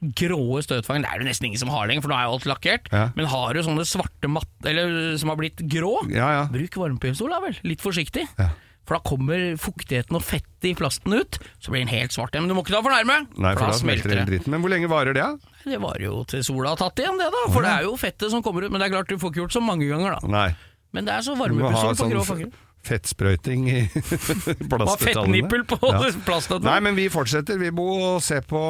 gråe 0.00 0.62
støtfang. 0.64 1.02
Det 1.04 1.10
er 1.12 1.20
det 1.22 1.28
nesten 1.28 1.50
ingen 1.50 1.60
som 1.60 1.68
har 1.74 1.86
lenger, 1.90 2.02
for 2.06 2.12
nå 2.12 2.16
er 2.18 2.26
jo 2.28 2.34
alt 2.38 2.48
lakkert. 2.48 2.88
Ja. 2.94 3.04
Men 3.18 3.28
har 3.30 3.54
du 3.54 3.60
sånne 3.66 3.84
svarte 3.88 4.30
matte, 4.32 4.64
eller 4.70 5.16
som 5.20 5.28
har 5.32 5.36
blitt 5.40 5.60
grå, 5.70 5.94
Ja, 6.12 6.30
ja. 6.38 6.42
bruk 6.52 6.76
varmepistol 6.80 7.30
da 7.30 7.40
vel. 7.44 7.56
Litt 7.68 7.80
forsiktig. 7.84 8.26
Ja. 8.40 8.50
For 8.88 8.96
da 8.96 9.04
kommer 9.06 9.38
fuktigheten 9.60 10.16
og 10.18 10.24
fettet 10.26 10.64
i 10.66 10.74
plasten 10.74 11.12
ut, 11.14 11.36
så 11.62 11.70
blir 11.70 11.84
den 11.84 11.92
helt 11.92 12.10
svart 12.16 12.32
igjen. 12.34 12.42
Men 12.48 12.50
du 12.50 12.56
må 12.58 12.64
ikke 12.64 12.74
ta 12.74 12.80
for 12.82 12.90
nærme, 12.90 13.20
Nei, 13.38 13.52
for 13.54 13.68
da 13.70 13.76
smelter 13.78 14.08
den 14.10 14.24
det. 14.24 14.30
dritten. 14.32 14.50
Men 14.50 14.64
hvor 14.64 14.72
lenge 14.72 14.88
varer 14.90 15.14
det? 15.14 15.26
Det 15.62 15.78
var 15.78 16.00
jo 16.02 16.24
til 16.26 16.42
sola 16.42 16.72
har 16.72 16.80
tatt 16.80 16.98
igjen, 17.04 17.20
det 17.20 17.28
da. 17.30 17.44
For 17.52 17.62
det 17.62 17.70
er 17.70 17.84
jo 17.86 17.92
fettet 18.00 18.32
som 18.32 18.42
kommer 18.42 18.64
ut. 18.66 18.72
Men 18.72 18.80
det 18.82 18.88
er 18.88 18.94
klart 18.96 19.12
du 19.12 19.18
får 19.20 19.30
ikke 19.30 19.42
gjort 19.44 19.54
så 19.54 19.62
mange 19.62 19.86
ganger, 19.86 20.16
da. 20.18 20.32
Nei. 20.32 20.48
Men 20.96 21.06
det 21.06 21.12
er 21.14 21.22
så 21.22 21.36
varmepistol 21.38 21.94
på 22.00 22.08
grå 22.10 22.24
sånn 22.24 22.30
fanger. 22.32 22.50
Fettsprøyting 22.86 23.66
i 23.70 23.80
plastdetaljene. 24.70 24.96
fettnippel 25.04 25.66
på 25.68 25.78
Ja. 25.84 26.00
plastdetaljene! 26.28 26.70
Nei, 26.70 26.78
men 26.88 26.96
vi 26.98 27.08
fortsetter, 27.12 27.58
vi 27.60 27.70
Bo, 27.74 27.88
og 28.14 28.22
ser 28.24 28.40
på, 28.48 28.60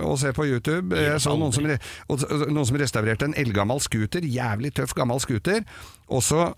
og 0.00 0.16
ser 0.20 0.32
på 0.36 0.46
YouTube. 0.48 0.96
Jeg 0.96 1.20
så 1.22 1.36
noen 1.38 1.52
som, 1.54 1.68
noen 1.68 2.66
som 2.68 2.80
restaurerte 2.80 3.28
en 3.28 3.36
eldgammel 3.40 3.82
scooter, 3.84 4.24
jævlig 4.24 4.72
tøff 4.80 4.96
gammel 4.98 5.20
scooter, 5.22 5.62
og 6.08 6.24
så 6.26 6.50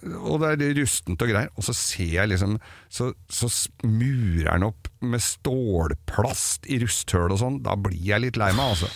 og 0.00 0.38
det 0.40 0.52
er 0.64 0.76
rustent 0.78 1.20
og 1.20 1.28
greier, 1.28 1.50
og 1.58 1.64
så 1.66 1.74
ser 1.76 2.12
jeg 2.14 2.28
liksom 2.30 2.54
Så, 2.88 3.10
så 3.28 3.48
murer 3.84 4.46
den 4.54 4.62
opp 4.70 4.86
med 5.04 5.20
stålplast 5.20 6.68
i 6.70 6.78
rusthøl 6.80 7.34
og 7.34 7.40
sånn. 7.42 7.58
Da 7.66 7.74
blir 7.76 7.98
jeg 8.12 8.22
litt 8.24 8.38
lei 8.40 8.52
meg, 8.56 8.76
altså. 8.76 8.88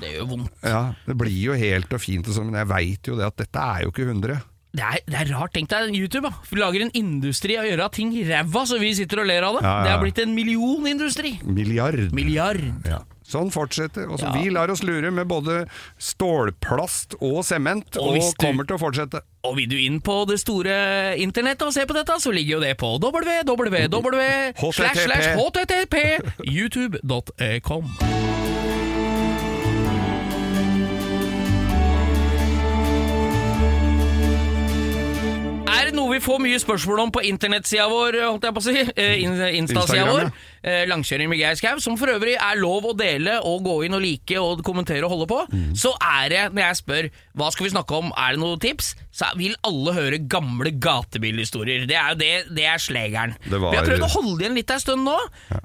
Det 0.00 0.14
gjør 0.14 0.28
vondt. 0.30 0.52
Ja, 0.64 0.80
Det 1.04 1.16
blir 1.18 1.36
jo 1.50 1.56
helt 1.58 1.92
og 1.92 2.00
fint, 2.00 2.30
sånn, 2.32 2.50
men 2.52 2.60
jeg 2.62 2.70
veit 2.72 3.10
jo 3.10 3.16
det 3.18 3.26
at 3.28 3.36
dette 3.42 3.66
er 3.74 3.84
jo 3.84 3.92
ikke 3.92 4.06
100. 4.08 4.38
Det 4.76 4.84
er, 4.84 5.00
det 5.08 5.18
er 5.22 5.32
rart. 5.32 5.54
Tenk 5.56 5.70
deg 5.72 5.94
YouTube. 5.96 6.28
da 6.28 6.32
Vi 6.50 6.60
lager 6.60 6.84
en 6.84 6.92
industri 6.98 7.56
av 7.56 7.64
å 7.64 7.70
gjøre 7.70 7.90
ting 7.96 8.12
ræva, 8.28 8.64
så 8.68 8.78
vi 8.82 8.92
sitter 8.98 9.22
og 9.22 9.28
ler 9.30 9.46
av 9.46 9.56
det. 9.56 9.64
Ja, 9.64 9.72
ja, 9.72 9.82
Det 9.82 9.90
er 9.90 9.96
har 9.96 10.04
blitt 10.04 10.22
en 10.22 10.34
millionindustri. 10.36 11.36
Milliard. 11.44 12.12
Milliard. 12.16 12.60
Ja. 12.84 13.00
Sånn 13.26 13.50
fortsetter. 13.50 14.06
Og 14.06 14.20
så 14.20 14.28
Ja. 14.28 14.32
Vi 14.36 14.50
lar 14.50 14.70
oss 14.70 14.82
lure 14.86 15.10
med 15.10 15.26
både 15.26 15.66
stålplast 15.98 17.16
og 17.20 17.44
sement, 17.44 17.96
Og 17.96 18.16
og, 18.16 18.34
kommer 18.38 18.64
til 18.66 18.76
å 18.76 18.78
fortsette. 18.78 19.20
Og 19.44 19.56
vil 19.56 19.68
du 19.68 19.76
inn 19.78 20.00
på 20.00 20.26
det 20.28 20.38
store 20.40 21.16
internettet 21.18 21.62
og 21.66 21.72
se 21.72 21.86
på 21.86 21.94
dette, 21.94 22.20
så 22.20 22.30
ligger 22.32 22.58
jo 22.58 22.60
det 22.60 22.76
på 22.76 22.98
www 23.00 23.42
noe 35.96 36.12
vi 36.14 36.22
får 36.24 36.42
mye 36.44 36.60
spørsmål 36.62 37.02
om 37.06 37.14
på 37.14 37.24
internettsida 37.28 37.88
vår, 37.90 38.20
holdt 38.26 38.46
jeg 38.46 38.56
på 38.56 38.62
å 38.62 38.66
si, 38.66 38.84
eh, 38.96 39.16
Insta-sida 39.58 40.06
vår, 40.10 40.30
Langkjøring 40.90 41.28
med 41.30 41.38
Geir 41.38 41.54
Skau, 41.58 41.78
som 41.82 41.96
for 41.96 42.10
øvrig 42.10 42.34
er 42.36 42.58
lov 42.58 42.84
å 42.90 42.94
dele 42.98 43.38
og 43.46 43.62
gå 43.64 43.76
inn 43.86 43.94
og 43.94 44.02
like 44.02 44.36
og 44.40 44.62
kommentere 44.66 45.04
og 45.06 45.12
holde 45.14 45.26
på, 45.30 45.40
Mm. 45.52 45.74
så 45.78 45.92
er 46.02 46.28
det, 46.28 46.40
når 46.52 46.62
jeg 46.66 46.76
spør 46.82 47.10
hva 47.36 47.50
skal 47.52 47.64
vi 47.66 47.70
snakke 47.70 47.94
om, 47.94 48.12
er 48.16 48.32
det 48.34 48.40
noen 48.40 48.58
tips, 48.60 48.94
så 49.16 49.28
vil 49.36 49.54
alle 49.64 49.92
høre 49.94 50.18
gamle 50.28 50.72
gatebilhistorier. 50.82 51.86
Det 51.88 51.96
er 51.96 52.08
jo 52.12 52.18
det, 52.20 52.32
det 52.56 52.64
er 52.66 52.78
slegeren. 52.82 53.34
Det 53.48 53.60
var- 53.60 53.70
Vi 53.72 53.76
har 53.78 53.86
prøvd 53.86 54.04
å 54.04 54.10
holde 54.10 54.40
igjen 54.42 54.54
litt 54.54 54.70
en 54.70 54.80
stund 54.80 55.04
nå, 55.06 55.16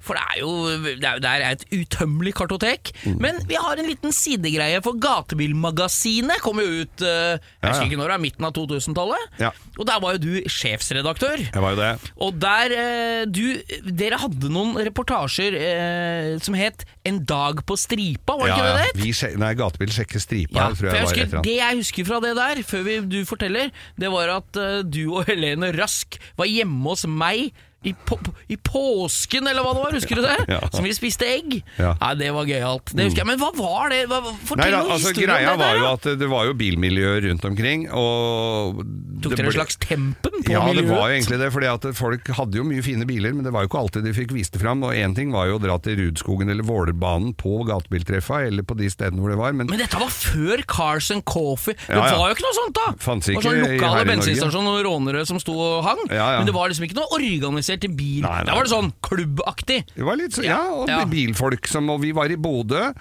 for 0.01 0.15
det 0.15 0.23
er 0.35 0.39
jo 0.39 0.51
det 0.99 1.03
er, 1.03 1.19
det 1.19 1.29
er 1.31 1.41
et 1.51 1.65
utømmelig 1.71 2.33
kartotek. 2.33 2.91
Mm. 3.05 3.17
Men 3.19 3.39
vi 3.47 3.55
har 3.55 3.77
en 3.77 3.87
liten 3.89 4.11
sidegreie, 4.11 4.81
for 4.83 4.93
Gatebilmagasinet 4.93 6.39
kom 6.43 6.59
jo 6.61 6.83
ut 6.83 7.01
eh, 7.01 7.37
jeg 7.37 7.41
Ja, 7.63 7.69
husker 7.69 7.85
ja. 7.85 7.89
ikke 7.89 7.99
når, 8.01 8.13
midten 8.21 8.45
av 8.47 8.53
2000-tallet. 8.53 9.39
Ja. 9.39 9.51
Og 9.79 9.85
der 9.87 9.99
var 10.03 10.13
jo 10.15 10.21
du 10.23 10.41
sjefsredaktør. 10.51 11.37
Jeg 11.51 11.61
var 11.61 11.75
jo 11.75 11.79
det. 11.81 11.91
Og 12.21 12.39
der 12.41 12.75
eh, 12.75 13.25
du, 13.25 13.61
Dere 13.91 14.19
hadde 14.21 14.49
noen 14.51 14.75
reportasjer 14.91 15.57
eh, 15.57 16.37
som 16.43 16.55
het 16.57 16.85
'En 17.03 17.23
dag 17.25 17.63
på 17.65 17.75
stripa', 17.75 18.37
var 18.37 18.45
det 18.45 18.53
ikke 18.53 18.67
det 18.67 18.75
det 18.77 19.15
het? 19.15 19.39
Nei, 19.39 19.53
Gatebil 19.57 19.91
sjekker 19.91 20.19
stripa, 20.21 20.53
Ja, 20.59 20.69
tror 20.75 20.91
jeg, 20.91 20.93
jeg 20.93 21.01
husker, 21.07 21.23
et 21.39 21.43
det 21.43 21.57
jeg 21.57 21.75
husker 21.81 22.05
fra 22.05 22.19
det 22.21 22.35
der, 22.37 22.63
før 22.63 22.83
vi, 22.85 22.99
du 23.09 23.25
forteller, 23.25 23.71
det 23.97 24.11
var 24.11 24.37
at 24.37 24.61
uh, 24.61 24.83
du 24.85 25.15
og 25.15 25.25
Helene 25.25 25.71
Rask 25.73 26.19
var 26.37 26.45
hjemme 26.45 26.83
hos 26.89 27.07
meg 27.07 27.55
i, 27.83 27.95
på, 28.05 28.13
i 28.53 28.57
påsken, 28.61 29.47
eller 29.49 29.63
hva 29.65 29.71
det 29.73 29.81
var, 29.81 29.95
husker 29.97 30.19
du 30.19 30.21
det? 30.21 30.35
Ja. 30.53 30.59
Som 30.69 30.85
vi 30.85 30.91
spiste 30.93 31.25
egg. 31.25 31.55
Ja. 31.81 31.95
Nei, 31.97 32.11
det 32.19 32.27
var 32.35 32.45
gøyalt. 32.45 32.91
Det 32.93 33.07
husker 33.07 33.23
jeg. 33.23 33.27
Men 33.31 33.39
hva 33.41 33.49
var 33.57 33.89
det? 33.89 34.03
Hva, 34.11 34.19
Nei, 34.21 34.33
fortell 34.45 34.75
da, 34.75 34.81
altså, 34.85 35.09
historier 35.09 35.31
greia 35.31 35.53
om 35.55 35.57
det 35.57 35.65
var 35.65 35.73
der. 35.73 35.79
jo 35.81 35.87
at 35.95 36.05
det 36.21 36.29
var 36.29 36.45
jo 36.45 36.53
bilmiljøer 36.59 37.25
rundt 37.25 37.47
omkring, 37.49 37.87
og 37.89 38.83
Tok 39.21 39.33
dere 39.37 39.49
en 39.49 39.55
slags 39.55 39.77
tempen 39.81 40.37
på 40.45 40.51
ja, 40.53 40.61
det 40.73 40.83
var 40.89 41.09
jo 41.09 41.15
egentlig 41.15 41.39
det, 41.41 41.49
fordi 41.53 41.69
at 41.71 41.87
folk 41.97 42.29
hadde 42.37 42.57
jo 42.61 42.65
mye 42.67 42.83
fine 42.85 43.05
biler, 43.09 43.33
men 43.37 43.45
det 43.45 43.53
var 43.55 43.65
jo 43.65 43.71
ikke 43.71 43.81
alltid 43.81 44.05
de 44.05 44.13
fikk 44.17 44.33
vist 44.35 44.53
det 44.55 44.61
fram. 44.61 44.81
Og 44.85 44.93
én 44.97 45.15
ting 45.17 45.33
var 45.33 45.49
jo 45.49 45.57
å 45.57 45.61
dra 45.63 45.77
til 45.81 45.97
Rudskogen 46.01 46.49
eller 46.53 46.65
Vålerbanen 46.67 47.33
på 47.37 47.61
gatebiltreffa, 47.69 48.43
eller 48.49 48.65
på 48.67 48.77
de 48.79 48.89
stedene 48.93 49.21
hvor 49.21 49.33
det 49.33 49.39
var, 49.41 49.53
men 49.57 49.69
Men 49.71 49.81
dette 49.81 49.97
var 50.01 50.09
før 50.13 50.61
Cars 50.69 51.09
and 51.13 51.25
Coffee. 51.25 51.73
Det 51.87 51.95
Ja, 51.97 52.05
ja. 52.11 52.17
var 52.21 52.29
jo 52.31 52.37
ikke 52.37 52.45
noe 52.45 52.57
sånt, 52.61 52.77
da! 52.77 52.87
Fantes 53.01 53.29
var 53.33 53.41
ikke 53.41 53.49
sånn 53.49 53.65
i- 53.65 53.77
lokale 53.79 54.05
bensinstasjoner 54.09 54.79
og 54.81 54.85
rånere 54.89 55.25
som 55.29 55.39
sto 55.41 55.57
og 55.57 55.83
hang. 55.85 56.01
Ja, 56.09 56.29
ja. 56.35 56.37
Men 56.41 56.49
det 56.49 56.53
var 56.57 56.69
liksom 56.69 56.85
ikke 56.85 56.97
noe 57.01 57.09
organisert 57.17 57.70
til 57.79 57.93
bil. 57.95 58.21
Nei, 58.25 58.37
nei. 58.41 58.45
Da 58.45 58.55
var 58.55 58.63
det 58.63 58.73
sånn 58.73 58.93
klubbaktig. 59.01 59.85
Det 59.95 60.03
var 60.03 60.15
litt 60.19 60.33
så, 60.33 60.43
ja, 60.43 60.61
og 60.73 60.89
Ja. 60.89 61.05
bilfolk 61.05 61.67
som 61.67 61.89
Og 61.89 62.01
vi 62.01 62.11
var 62.11 62.29
i 62.31 62.35
Bodø. 62.35 62.91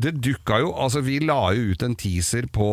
Det 0.00 0.14
dukka 0.22 0.60
jo 0.62 0.70
Altså, 0.72 1.00
vi 1.04 1.18
la 1.18 1.50
jo 1.52 1.72
ut 1.74 1.82
en 1.82 1.94
teaser 1.98 2.46
på 2.52 2.66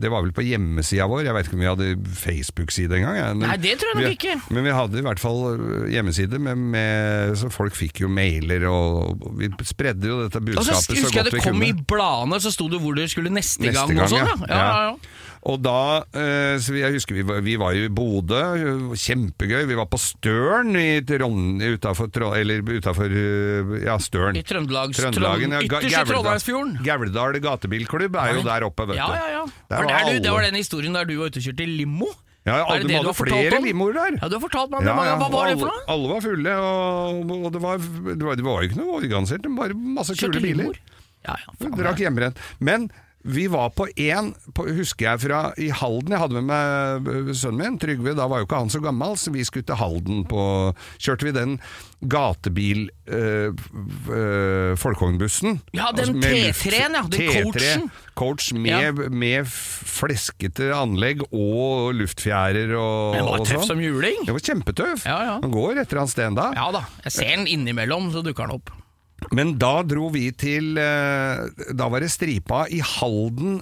Det 0.00 0.08
var 0.08 0.22
vel 0.22 0.32
på 0.32 0.44
hjemmesida 0.46 1.04
vår. 1.10 1.24
Jeg 1.26 1.34
vet 1.34 1.48
ikke 1.48 1.58
om 1.58 1.60
vi 1.60 1.68
hadde 1.68 1.88
Facebook-side 2.22 2.92
engang. 3.00 3.38
Nei, 3.42 3.56
det 3.60 3.78
tror 3.80 3.92
jeg 3.94 4.04
nok 4.04 4.16
ikke. 4.16 4.36
Men 4.54 4.64
vi 4.64 4.70
hadde 4.70 4.98
i 4.98 5.04
hvert 5.04 5.20
fall 5.20 5.40
øh, 5.58 5.88
hjemmeside, 5.92 6.38
med, 6.38 6.56
med, 6.56 7.36
så 7.36 7.50
folk 7.52 7.74
fikk 7.76 8.00
jo 8.04 8.08
mailer, 8.08 8.64
og, 8.70 9.18
vi 9.38 9.50
spredde 9.66 10.08
jo 10.08 10.22
dette 10.24 10.40
budskapet 10.40 10.64
så 10.64 10.72
godt 10.72 10.88
vi 10.88 10.94
kunne. 10.94 11.02
Og 11.02 11.02
så, 11.02 11.02
husker 11.02 11.18
jeg 11.18 11.32
det 11.32 11.44
kom 11.44 11.62
i 11.66 11.72
bladene, 11.92 12.40
så 12.40 12.52
sto 12.54 12.68
det 12.72 12.80
hvor 12.80 12.96
du 12.96 13.04
skulle 13.10 13.32
neste, 13.34 13.66
Neste 13.66 13.74
gang. 13.74 13.96
gang, 13.96 14.04
og 14.06 14.14
sånn, 14.14 14.46
ja. 14.48 14.54
Ja, 14.54 14.62
ja, 14.62 14.92
ja. 14.92 15.27
Og 15.46 15.60
da, 15.62 16.02
eh, 16.18 16.58
så 16.58 16.74
jeg 16.74 16.96
husker 16.96 17.14
vi 17.14 17.24
var, 17.26 17.40
vi 17.46 17.54
var 17.60 17.76
i 17.78 17.86
Bodø, 17.92 18.40
kjempegøy. 18.98 19.66
Vi 19.70 19.78
var 19.78 19.86
på 19.90 20.00
Støren 20.02 20.74
i 20.78 21.00
Trond, 21.06 21.62
utenfor, 21.62 22.10
eller 22.34 22.62
utenfor, 22.66 23.14
eh, 23.14 23.74
ja, 23.86 23.98
Støren. 24.02 24.38
I 24.38 24.42
Trøndelags, 24.42 24.98
Trøndelagen, 24.98 25.54
ja. 25.54 25.62
Ytterste 25.64 26.04
Trondheimsfjorden. 26.10 26.78
Gauldal 26.84 27.38
gatebilklubb 27.44 28.18
er 28.18 28.38
jo 28.40 28.46
der 28.48 28.66
oppe, 28.66 28.88
vet 28.90 28.98
du. 28.98 29.02
Ja, 29.02 29.10
ja, 29.14 29.28
ja. 29.38 29.44
Der 29.70 29.84
Var 29.84 29.92
der 29.94 30.12
du, 30.12 30.24
det 30.26 30.32
var 30.34 30.48
den 30.48 30.58
historien 30.58 30.98
der 30.98 31.06
du 31.08 31.18
var 31.20 31.30
ute 31.30 31.38
og 31.38 31.46
kjørte 31.46 31.68
limo? 31.70 32.10
Ja, 32.48 32.62
ja, 32.62 32.78
det 32.80 32.88
du 32.88 32.94
hadde 32.96 33.12
flere 33.16 33.58
limoer 33.60 33.96
der. 33.96 34.14
Ja, 34.22 34.28
du 34.30 34.38
har 34.38 34.42
fortalt 34.44 34.70
meg 34.72 34.80
om. 34.80 34.86
Ja, 34.88 34.94
ja. 35.10 35.16
Hva 35.20 35.28
var 35.32 35.50
det 35.50 35.58
for 35.60 35.68
noe? 35.68 35.82
Alle 35.94 36.12
var 36.14 36.22
fulle, 36.24 36.54
og, 36.64 37.34
og 37.34 37.50
det, 37.52 37.60
var, 37.64 37.82
det, 37.82 38.22
var, 38.24 38.38
det 38.40 38.46
var 38.46 38.62
jo 38.62 38.70
ikke 38.70 38.78
noe 38.80 38.94
organisert, 39.02 39.42
det 39.44 39.52
var 39.52 39.68
bare 39.68 39.76
masse 39.98 40.16
Kjørte 40.16 40.40
kule 40.40 40.46
biler. 40.46 40.80
Ja, 41.26 41.34
ja, 41.34 41.56
faen, 41.60 41.76
Drakk 41.76 42.00
hjemmebrent. 42.00 42.40
Men 42.64 42.88
vi 43.22 43.46
var 43.50 43.72
på 43.74 43.88
én, 43.98 44.30
husker 44.56 45.08
jeg 45.10 45.20
fra 45.24 45.40
i 45.58 45.68
Halden. 45.74 46.14
Jeg 46.14 46.20
hadde 46.22 46.38
med 46.38 46.46
meg 46.48 47.32
sønnen 47.36 47.58
min, 47.58 47.78
Trygve. 47.82 48.14
Da 48.16 48.28
var 48.30 48.40
jo 48.40 48.46
ikke 48.46 48.60
han 48.62 48.70
så 48.70 48.80
gammel, 48.82 49.16
så 49.18 49.32
vi 49.34 49.42
skulle 49.46 49.66
til 49.66 49.78
Halden 49.80 50.22
på 50.28 50.42
Kjørte 51.02 51.26
vi 51.26 51.34
den 51.34 51.56
gatebil 51.98 52.84
øh, 53.10 53.50
øh, 53.50 54.76
folkevognbussen. 54.78 55.58
Ja, 55.74 55.90
den 55.96 56.14
Altså 56.14 56.30
T3-en, 56.30 56.94
ja, 56.94 57.02
den 57.10 57.18
T3, 57.18 57.42
coachen. 57.42 57.90
Coach 58.14 58.52
med, 58.54 59.10
med 59.10 59.50
fleskete 59.50 60.70
anlegg 60.74 61.26
og 61.28 61.94
luftfjærer 61.98 62.70
og, 62.78 63.18
Den 63.18 63.26
var 63.28 63.42
tøff 63.44 63.64
sånn. 63.64 63.72
som 63.74 63.82
juling. 63.82 64.24
Det 64.26 64.36
var 64.38 64.46
kjempetøff. 64.52 65.06
Ja, 65.06 65.18
ja. 65.32 65.38
Den 65.42 65.54
går 65.54 65.82
etter 65.82 66.04
han 66.04 66.10
sted 66.10 66.38
da. 66.38 66.52
Ja 66.54 66.70
da. 66.74 66.86
Jeg 67.08 67.18
ser 67.18 67.34
den 67.34 67.48
innimellom, 67.50 68.12
så 68.14 68.22
dukker 68.22 68.46
den 68.46 68.60
opp. 68.62 68.70
Men 69.34 69.56
da 69.60 69.80
dro 69.86 70.08
vi 70.14 70.28
til 70.38 70.78
eh, 70.80 71.48
Da 71.76 71.88
var 71.90 72.04
det 72.04 72.12
stripa 72.14 72.64
i 72.70 72.80
Halden 72.84 73.58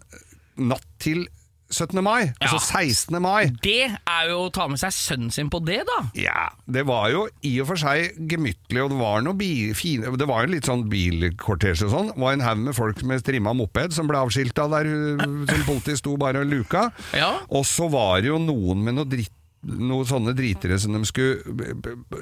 natt 0.57 0.85
til 1.03 1.27
17. 1.71 1.99
mai. 2.05 2.31
Altså 2.41 2.59
16. 2.63 3.17
mai. 3.23 3.51
Det 3.63 3.89
er 3.91 4.29
jo 4.31 4.45
å 4.47 4.51
ta 4.55 4.69
med 4.71 4.79
seg 4.81 4.95
sønnen 4.95 5.33
sin 5.35 5.49
på 5.51 5.59
det, 5.67 5.81
da. 5.89 5.99
Ja, 6.19 6.47
det 6.71 6.85
var 6.87 7.09
jo 7.11 7.25
i 7.47 7.57
og 7.63 7.71
for 7.73 7.81
seg 7.81 8.15
gemyttlig, 8.31 8.83
og 8.85 8.93
det 8.93 8.99
var 9.01 9.25
noe 9.27 9.35
bi, 9.39 9.73
fine 9.75 10.13
Det 10.19 10.29
var 10.31 10.47
jo 10.47 10.53
litt 10.55 10.69
sånn 10.71 10.87
bilkortesje 10.91 11.89
og 11.89 11.95
sånn. 11.95 12.13
Det 12.13 12.23
var 12.23 12.37
en 12.37 12.47
haug 12.47 12.63
med 12.69 12.79
folk 12.79 13.03
med 13.09 13.25
strimma 13.25 13.55
moped 13.59 13.97
som 13.97 14.07
ble 14.11 14.23
avskilta 14.23 14.69
der 14.77 14.91
uh, 14.93 15.27
som 15.51 15.67
politiet 15.67 16.01
sto 16.03 16.15
bare 16.21 16.45
og 16.45 16.53
luka. 16.53 16.87
Ja. 17.17 17.33
Og 17.51 17.67
så 17.69 17.91
var 17.93 18.23
det 18.23 18.31
jo 18.31 18.39
noen 18.43 18.87
med 18.87 19.01
noe 19.01 19.11
dritt 19.11 19.35
noen 19.67 20.07
sånne 20.09 20.35
dritere 20.37 20.79
som 20.81 20.95
de 20.97 21.03
skulle 21.09 21.41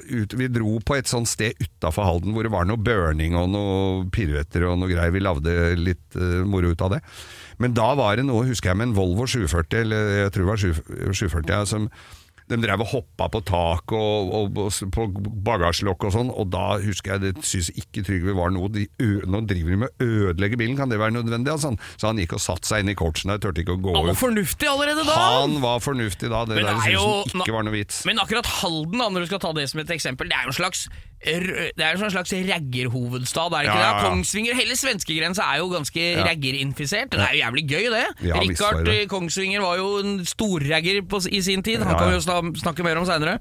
ut, 0.09 0.33
Vi 0.33 0.49
dro 0.51 0.79
på 0.85 0.97
et 0.97 1.09
sånt 1.09 1.29
sted 1.29 1.53
utafor 1.61 2.07
Halden 2.07 2.35
hvor 2.35 2.45
det 2.45 2.53
var 2.53 2.67
noe 2.67 2.81
burning 2.81 3.37
og 3.37 3.49
noe 3.53 4.05
piruetter 4.13 4.67
og 4.69 4.79
noe 4.81 4.91
greier. 4.91 5.13
Vi 5.13 5.23
lagde 5.23 5.55
litt 5.79 6.17
uh, 6.19 6.43
moro 6.47 6.73
ut 6.73 6.85
av 6.85 6.97
det. 6.97 7.01
Men 7.61 7.75
da 7.77 7.93
var 7.97 8.17
det 8.17 8.27
noe, 8.27 8.47
husker 8.49 8.71
jeg, 8.71 8.79
med 8.81 8.89
en 8.89 8.97
Volvo 8.97 9.27
740, 9.29 9.85
eller 9.85 10.13
jeg 10.25 10.35
tror 10.35 10.45
det 10.45 10.51
var 10.51 10.63
740, 11.15 11.53
ja, 11.53 11.61
som 11.69 11.89
de 12.51 12.57
drev 12.61 12.83
og 12.83 12.89
hoppa 12.91 13.27
på 13.33 13.41
tak 13.47 13.93
og, 13.95 14.33
og, 14.37 14.59
og 14.65 14.91
på 14.93 15.05
bagasjelokk 15.47 16.05
og 16.07 16.13
sånn, 16.13 16.29
og 16.29 16.51
da 16.53 16.77
husker 16.83 17.15
jeg 17.15 17.23
det 17.23 17.45
syns 17.45 17.71
ikke 17.73 18.03
Trygve 18.05 18.35
var 18.37 18.53
noe 18.53 18.69
de, 18.69 18.85
Nå 19.01 19.41
driver 19.49 19.73
de 19.73 19.79
med 19.81 19.89
å 19.89 20.09
ødelegge 20.29 20.59
bilen, 20.61 20.77
kan 20.77 20.91
det 20.91 20.99
være 21.01 21.15
nødvendig? 21.17 21.55
Altså, 21.55 21.73
så 21.97 22.11
han 22.11 22.21
gikk 22.21 22.35
og 22.37 22.43
satte 22.43 22.69
seg 22.69 22.83
inn 22.83 22.93
i 22.93 22.97
coachen 22.97 23.33
der, 23.33 23.41
turte 23.41 23.63
ikke 23.63 23.77
å 23.77 23.81
gå 23.81 23.95
ut. 23.95 23.97
Han 23.97 24.11
var 24.11 24.19
fornuftig 24.19 24.69
allerede 24.69 25.07
da! 25.07 25.17
Han 25.39 25.57
var 25.63 25.81
fornuftig 25.85 26.29
da, 26.29 26.43
det 26.45 26.59
Men 26.59 26.69
der 26.69 26.75
er 26.75 26.85
synes 26.85 27.33
han 27.33 27.45
ikke 27.45 27.57
var 27.57 27.67
noe 27.67 27.75
vits. 27.75 28.03
Men 28.05 28.21
akkurat 28.21 28.51
Halden, 28.61 29.01
da, 29.01 29.09
når 29.09 29.25
du 29.25 29.31
skal 29.31 29.43
ta 29.47 29.53
det 29.57 29.67
som 29.71 29.81
et 29.81 29.95
eksempel, 29.97 30.29
det 30.29 30.37
er 30.37 30.45
jo 30.45 30.53
en 30.53 30.59
slags 30.59 30.85
det 31.25 31.83
er 31.83 31.95
jo 31.97 32.05
en 32.05 32.11
slags 32.13 32.31
raggerhovedstad, 32.33 33.53
er 33.53 33.65
det 33.65 33.69
ikke 33.69 33.81
Ja, 33.81 33.91
det? 33.97 34.03
Kongsvinger, 34.09 34.53
hele 34.57 34.75
svenskegrensa 34.77 35.43
er 35.53 35.57
jo 35.61 35.67
ganske 35.73 36.01
Ja. 36.15 36.23
raggerinfisert. 36.27 37.09
Det 37.11 37.19
er 37.19 37.33
jo 37.33 37.39
jævlig 37.43 37.63
gøy, 37.69 37.85
det. 37.89 38.05
Ja, 38.29 38.39
Richard 38.39 38.87
eh, 38.87 39.05
Kongsvinger 39.07 39.61
var 39.61 39.77
jo 39.77 39.87
en 39.99 40.25
storragger 40.25 41.01
i 41.31 41.41
sin 41.41 41.63
tid. 41.63 41.81
Han 41.83 41.97
kan 41.97 42.09
vi 42.09 42.15
jo 42.19 42.53
snakke 42.61 42.83
mer 42.83 42.97
om 42.97 43.05
seinere. 43.05 43.39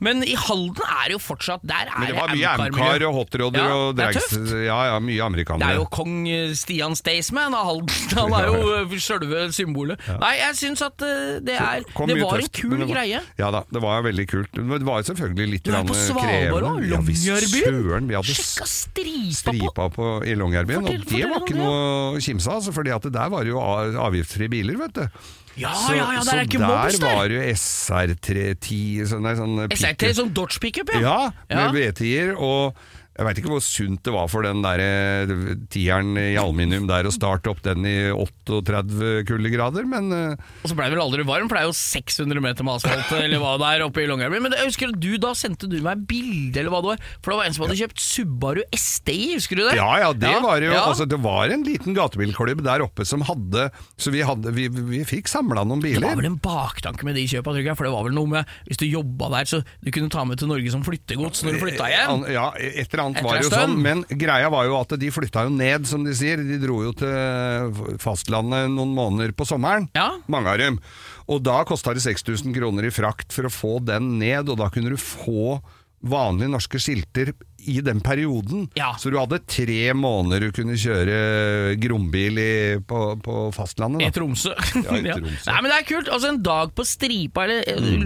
Men 0.00 0.22
i 0.24 0.34
Halden 0.34 0.82
er 0.84 1.08
det 1.08 1.12
jo 1.16 1.18
fortsatt 1.18 1.60
Der 1.64 1.88
er 1.88 1.98
Men 1.98 2.08
det 2.08 2.16
var 2.16 2.28
mye 2.28 2.48
amcar-miljø. 2.54 3.08
og 3.08 3.14
hotroder 3.14 3.58
Ja, 3.58 3.74
og 3.74 3.96
drags. 3.96 4.32
Ja, 4.52 4.78
ja, 4.92 4.98
mye 5.00 5.34
Det 5.34 5.68
er 5.68 5.74
jo 5.74 5.86
kong 5.86 6.28
eh, 6.28 6.52
Stian 6.54 6.94
Staysman 6.94 7.54
av 7.54 7.64
Halden. 7.66 7.88
Han 8.18 8.32
er 8.32 8.46
jo 8.46 8.74
eh, 8.84 8.98
sjølve 8.98 9.52
symbolet. 9.52 9.98
Nei, 10.20 10.34
jeg 10.38 10.54
syns 10.56 10.82
at 10.82 10.98
det 10.98 11.56
er 11.56 11.84
Det 11.84 12.20
var 12.20 12.38
en 12.38 12.48
kul 12.52 12.86
greie. 12.86 13.20
Ja 13.38 13.50
da, 13.50 13.64
det 13.70 13.80
var 13.82 14.02
veldig 14.02 14.26
kult. 14.28 14.52
Men 14.60 14.78
det 14.78 14.86
var 14.86 15.00
jo 15.02 15.08
selvfølgelig 15.14 15.50
litt 15.50 15.64
Du 15.64 15.72
er 15.72 15.84
på 15.84 15.94
Svalbard 15.94 16.62
krevende. 16.62 16.70
òg, 16.70 16.88
Longyearbyen. 17.14 18.10
Vi 18.10 18.18
hadde 18.18 18.34
Sjekka 18.34 18.66
stripa, 18.68 19.30
på 19.30 19.38
stripa 19.38 19.88
på, 19.94 20.10
i 20.26 20.34
Longyearbyen, 20.38 20.84
og 20.84 21.08
det 21.08 21.22
var 21.30 21.40
ikke 21.40 21.56
noe 21.58 21.78
å 22.18 22.20
kimse 22.22 22.50
av, 22.52 22.66
for 22.66 22.80
fordi 22.80 22.94
at 22.94 23.08
der 23.14 23.32
var 23.32 23.46
det 23.46 23.54
jo 23.54 23.62
avgiftsfrie 23.62 24.52
biler, 24.52 24.78
vet 24.84 25.00
du. 25.00 25.24
Ja, 25.54 25.70
så 25.78 25.94
ja, 25.94 26.08
ja, 26.16 26.22
der 26.26 26.40
er 26.40 26.48
ikke 26.48 26.58
der 26.58 26.96
der. 26.98 27.14
var 27.14 27.30
jo 27.30 27.42
SR310 27.52 29.06
sånn, 29.06 29.22
nei, 29.22 29.34
sånn 29.38 29.54
SRT 29.68 30.00
pick-up. 30.02 30.16
som 30.18 30.32
Dodge 30.34 30.58
pickup, 30.62 30.90
ja. 30.96 31.02
Ja, 31.46 31.68
med 31.70 31.78
V10-er, 31.78 32.34
og 32.34 32.74
jeg 33.14 33.26
veit 33.28 33.38
ikke 33.38 33.50
hvor 33.52 33.62
sunt 33.62 34.00
det 34.02 34.10
var 34.10 34.26
for 34.26 34.42
den 34.42 34.58
der 34.64 34.80
eh, 34.82 35.32
tieren 35.70 36.16
i 36.18 36.34
aluminium 36.40 36.88
der 36.88 37.06
å 37.06 37.12
starte 37.14 37.52
opp 37.52 37.60
den 37.62 37.86
i 37.86 38.10
38 38.10 39.22
kuldegrader, 39.28 39.86
men 39.86 40.10
eh, 40.10 40.40
Og 40.64 40.72
så 40.72 40.74
ble 40.74 40.88
det 40.88 40.96
vel 40.96 41.04
aldri 41.04 41.26
varm, 41.28 41.46
for 41.46 41.54
det 41.54 41.62
er 41.62 41.68
jo 41.70 41.76
600 41.78 42.42
meter 42.42 42.66
med 42.66 42.80
asfalt 42.80 43.12
eller 43.20 43.38
hva 43.38 43.52
det 43.62 43.68
er 43.70 43.84
oppe 43.86 44.02
i 44.02 44.08
Longyearbyen. 44.10 44.42
Men 44.48 44.56
jeg 44.58 44.66
husker 44.66 44.94
du 44.98 45.12
da 45.22 45.30
sendte 45.38 45.70
du 45.70 45.76
meg 45.84 46.02
bilde, 46.10 46.58
eller 46.58 46.74
hva 46.74 46.80
det 46.82 46.90
var. 46.90 47.04
For 47.20 47.30
det 47.30 47.38
var 47.38 47.50
en 47.50 47.56
som 47.56 47.66
hadde 47.68 47.78
kjøpt 47.84 48.02
Subaru 48.02 48.62
STI, 48.74 49.18
husker 49.36 49.62
du 49.62 49.64
det? 49.68 49.76
Ja, 49.78 49.92
ja, 50.02 50.10
det 50.10 50.34
var 50.42 50.66
jo 50.66 50.74
ja. 50.74 50.82
altså, 50.82 51.06
Det 51.06 51.20
var 51.22 51.54
en 51.54 51.62
liten 51.68 51.94
gatebilklubb 51.94 52.64
der 52.66 52.82
oppe 52.82 53.06
som 53.06 53.22
hadde 53.26 53.68
Så 54.00 54.10
vi, 54.14 54.24
hadde, 54.26 54.50
vi, 54.56 54.66
vi 54.74 55.04
fikk 55.06 55.30
samla 55.30 55.62
noen 55.62 55.84
biler. 55.84 56.02
Det 56.02 56.10
var 56.10 56.22
vel 56.24 56.30
en 56.32 56.40
baktanke 56.42 57.06
med 57.06 57.14
de 57.20 57.28
kjøpa, 57.30 57.54
tror 57.54 57.62
jeg. 57.62 57.78
For 57.78 57.86
det 57.86 57.94
var 57.94 58.08
vel 58.08 58.18
noe 58.18 58.32
med 58.34 58.58
Hvis 58.66 58.82
du 58.82 58.88
jobba 58.88 59.30
der, 59.38 59.48
så 59.54 59.62
du 59.62 59.94
kunne 59.94 60.10
ta 60.10 60.26
med 60.26 60.42
til 60.42 60.50
Norge 60.50 60.74
som 60.74 60.82
flyttegods 60.86 61.46
når 61.46 61.54
du 61.60 61.62
flytta 61.62 61.94
hjem. 61.94 62.28
Ja, 62.34 62.50
et 62.58 62.90
eller 62.90 63.03
annet 63.04 63.22
var 63.24 63.38
jo 63.42 63.50
sånn, 63.52 63.76
men 63.84 64.02
greia 64.08 64.50
var 64.52 64.66
jo 64.68 64.76
at 64.80 64.94
de 65.00 65.10
flytta 65.14 65.44
jo 65.46 65.52
ned, 65.54 65.86
som 65.86 66.04
de 66.06 66.14
sier. 66.16 66.42
De 66.42 66.58
dro 66.62 66.80
jo 66.86 66.92
til 66.96 67.96
fastlandet 68.02 68.70
noen 68.72 68.94
måneder 68.96 69.32
på 69.36 69.46
sommeren, 69.48 69.88
Ja. 69.94 70.10
mange 70.28 70.50
av 70.52 70.58
dem. 70.58 70.80
Og 71.28 71.42
da 71.42 71.62
kosta 71.64 71.94
det 71.94 72.02
6000 72.04 72.52
kroner 72.56 72.84
i 72.88 72.92
frakt 72.92 73.32
for 73.32 73.48
å 73.48 73.52
få 73.52 73.78
den 73.84 74.18
ned, 74.18 74.48
og 74.48 74.58
da 74.60 74.68
kunne 74.68 74.90
du 74.92 74.96
få 75.00 75.60
vanlige 76.04 76.50
norske 76.52 76.76
skilter 76.82 77.32
i 77.70 77.78
den 77.84 78.00
perioden. 78.04 78.66
Ja. 78.78 78.92
Så 79.00 79.10
du 79.12 79.18
hadde 79.20 79.38
tre 79.46 79.92
måneder 79.96 80.46
du 80.48 80.54
kunne 80.56 80.76
kjøre 80.80 81.76
grombil 81.82 82.38
i, 82.40 82.50
på, 82.88 83.00
på 83.24 83.38
fastlandet. 83.56 84.04
I 84.08 84.10
Tromsø. 84.14 84.54
Ja, 84.80 84.98
i 84.98 85.04
Tromsø. 85.18 85.50
Nei, 85.50 85.58
men 85.64 85.70
det 85.72 85.78
er 85.80 85.88
kult. 85.88 86.10
Altså 86.12 86.32
En 86.34 86.42
dag 86.44 86.74
på 86.76 86.86
stripa 86.88 87.44
eller 87.46 87.64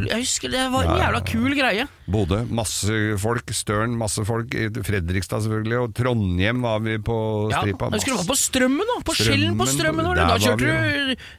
Jeg 0.09 0.23
husker 0.25 0.53
det 0.53 0.67
var 0.73 0.85
en 0.85 0.89
Mm. 0.89 0.95
Ja, 0.99 0.99
ja, 0.99 1.09
jævla 1.09 1.21
kul 1.27 1.55
greie. 1.59 1.85
Bodø, 2.09 2.39
masse 2.55 2.95
folk. 3.21 3.51
Støren, 3.53 3.97
masse 4.01 4.23
folk. 4.25 4.55
Fredrikstad 4.87 5.43
selvfølgelig, 5.45 5.79
og 5.83 5.95
Trondheim 5.97 6.63
var 6.65 6.81
vi 6.85 6.97
på 7.05 7.17
stripa. 7.53 7.91
jeg 7.93 7.99
husker 8.01 8.15
du 8.15 8.19
var 8.23 8.29
på 8.31 8.39
Strømmen, 8.39 8.89
da. 8.89 8.97
På 9.05 9.15
Skjellen 9.19 9.59
på 9.59 9.67
Strømmen, 9.69 10.09
Da 10.19 10.39
kjørte 10.41 10.73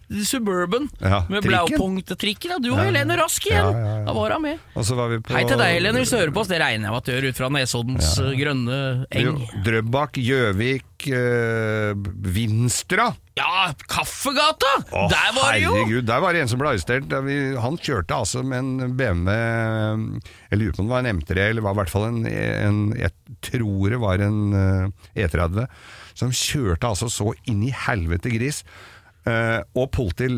du 0.09 0.24
Suburban 0.26 0.89
Ja, 1.01 1.24
med 1.30 1.43
trikken. 1.43 1.49
Blaupunkt-trikken. 1.49 2.53
Ja. 2.55 2.59
Du 2.61 2.72
og 2.74 2.82
Helene 2.84 3.17
Rask 3.20 3.45
igjen. 3.49 3.59
Ja, 3.59 3.72
ja, 3.74 3.95
ja. 3.99 4.05
Da 4.07 4.15
var 4.17 4.36
hun 4.38 4.45
med. 4.45 4.61
Og 4.76 4.86
så 4.88 4.97
var 4.97 5.11
vi 5.13 5.20
på 5.24 5.36
Hei 5.36 5.43
til 5.49 5.59
deg, 5.59 5.74
Helene, 5.78 6.01
hvis 6.03 6.13
du 6.13 6.17
hører 6.20 6.34
på 6.36 6.43
oss. 6.43 6.51
Det 6.51 6.61
regner 6.61 6.89
jeg 6.89 6.93
med 6.93 7.01
at 7.01 7.09
du 7.09 7.13
gjør 7.15 7.30
ut 7.30 7.39
fra 7.41 7.49
Nesoddens 7.57 8.09
uh, 8.18 8.32
grønne 8.38 8.78
eng. 9.16 9.39
Drøbak, 9.66 10.18
Gjøvik, 10.20 11.05
øh, 11.14 11.93
Vinstra. 12.36 13.10
Ja, 13.39 13.70
Kaffegata! 13.88 14.72
Å, 14.91 15.05
Der 15.12 15.30
var 15.38 15.53
det 15.53 15.62
jo! 15.64 15.72
Herregud, 15.78 16.07
der 16.10 16.24
var 16.24 16.36
det 16.36 16.43
en 16.43 16.51
som 16.51 16.60
ble 16.60 16.74
arrestert. 16.74 17.14
Han 17.64 17.80
kjørte 17.80 18.18
altså 18.18 18.43
med 18.43 18.60
en 18.60 18.97
BMW 18.99 19.32
Jeg 20.51 20.60
lurer 20.60 20.76
på 20.76 20.84
om 20.84 20.89
det 20.89 20.95
var 20.95 21.05
en 21.05 21.22
M3, 21.22 21.39
eller 21.45 21.66
var 21.66 21.78
i 21.78 21.80
hvert 21.80 21.93
fall 21.93 22.07
en, 22.10 22.22
en 22.28 22.80
Jeg 22.99 23.14
tror 23.47 23.93
det 23.93 24.01
var 24.01 24.26
en 24.26 24.39
eh, 24.60 25.26
E30. 25.26 25.66
Som 26.20 26.36
kjørte 26.36 26.89
altså 26.89 27.07
så 27.14 27.32
inn 27.47 27.64
i 27.64 27.74
helvete 27.86 28.34
gris. 28.34 28.64
Eh, 29.30 29.60
og 29.78 29.91
politiet 29.95 30.34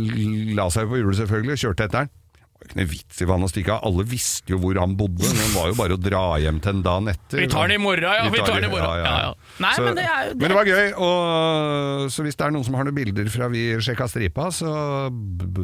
la 0.57 0.67
seg 0.73 0.89
på 0.89 0.99
hjulet, 0.99 1.21
selvfølgelig, 1.23 1.57
og 1.57 1.63
kjørte 1.65 1.87
etter 1.87 2.03
den. 2.05 2.17
Det 2.61 2.67
var 2.67 2.75
ikke 2.75 2.77
noe 2.85 2.91
vits 2.91 3.21
i 3.21 3.25
hva 3.25 3.35
han 3.39 3.49
stikke 3.49 3.71
av. 3.73 3.85
Alle 3.89 4.03
visste 4.05 4.53
jo 4.53 4.57
hvor 4.61 4.77
han 4.77 4.91
bodde. 4.99 5.25
Men 5.25 5.39
det 5.39 5.47
var 5.55 5.69
jo 5.71 5.77
bare 5.79 5.95
å 5.97 5.99
dra 5.99 6.19
hjem 6.43 6.59
til 6.61 6.75
en 6.75 6.83
dagen 6.85 7.09
etter. 7.09 7.39
Vi 7.41 7.47
tar 7.49 7.71
den 7.71 7.79
i 7.79 7.81
morgen, 7.81 8.05
ja. 8.05 8.27
Vi 8.29 8.41
tar 8.43 8.53
den 8.53 8.67
i 8.67 8.69
morgen. 8.69 9.01
Ja, 9.01 9.15
ja. 9.25 9.55
Nei, 9.65 9.71
så, 9.73 9.85
men 9.87 9.97
det 9.97 10.05
er 10.05 10.29
det 10.29 10.37
men 10.37 10.53
det 10.53 10.57
var 10.59 10.69
gøy. 10.69 10.91
Og, 11.01 12.05
så 12.13 12.25
hvis 12.27 12.37
det 12.37 12.45
er 12.45 12.53
noen 12.53 12.67
som 12.67 12.77
har 12.77 12.85
noen 12.85 12.97
bilder 12.99 13.31
fra 13.33 13.49
vi 13.49 13.63
sjekka 13.81 14.05
stripa, 14.13 14.51
så 14.53 14.75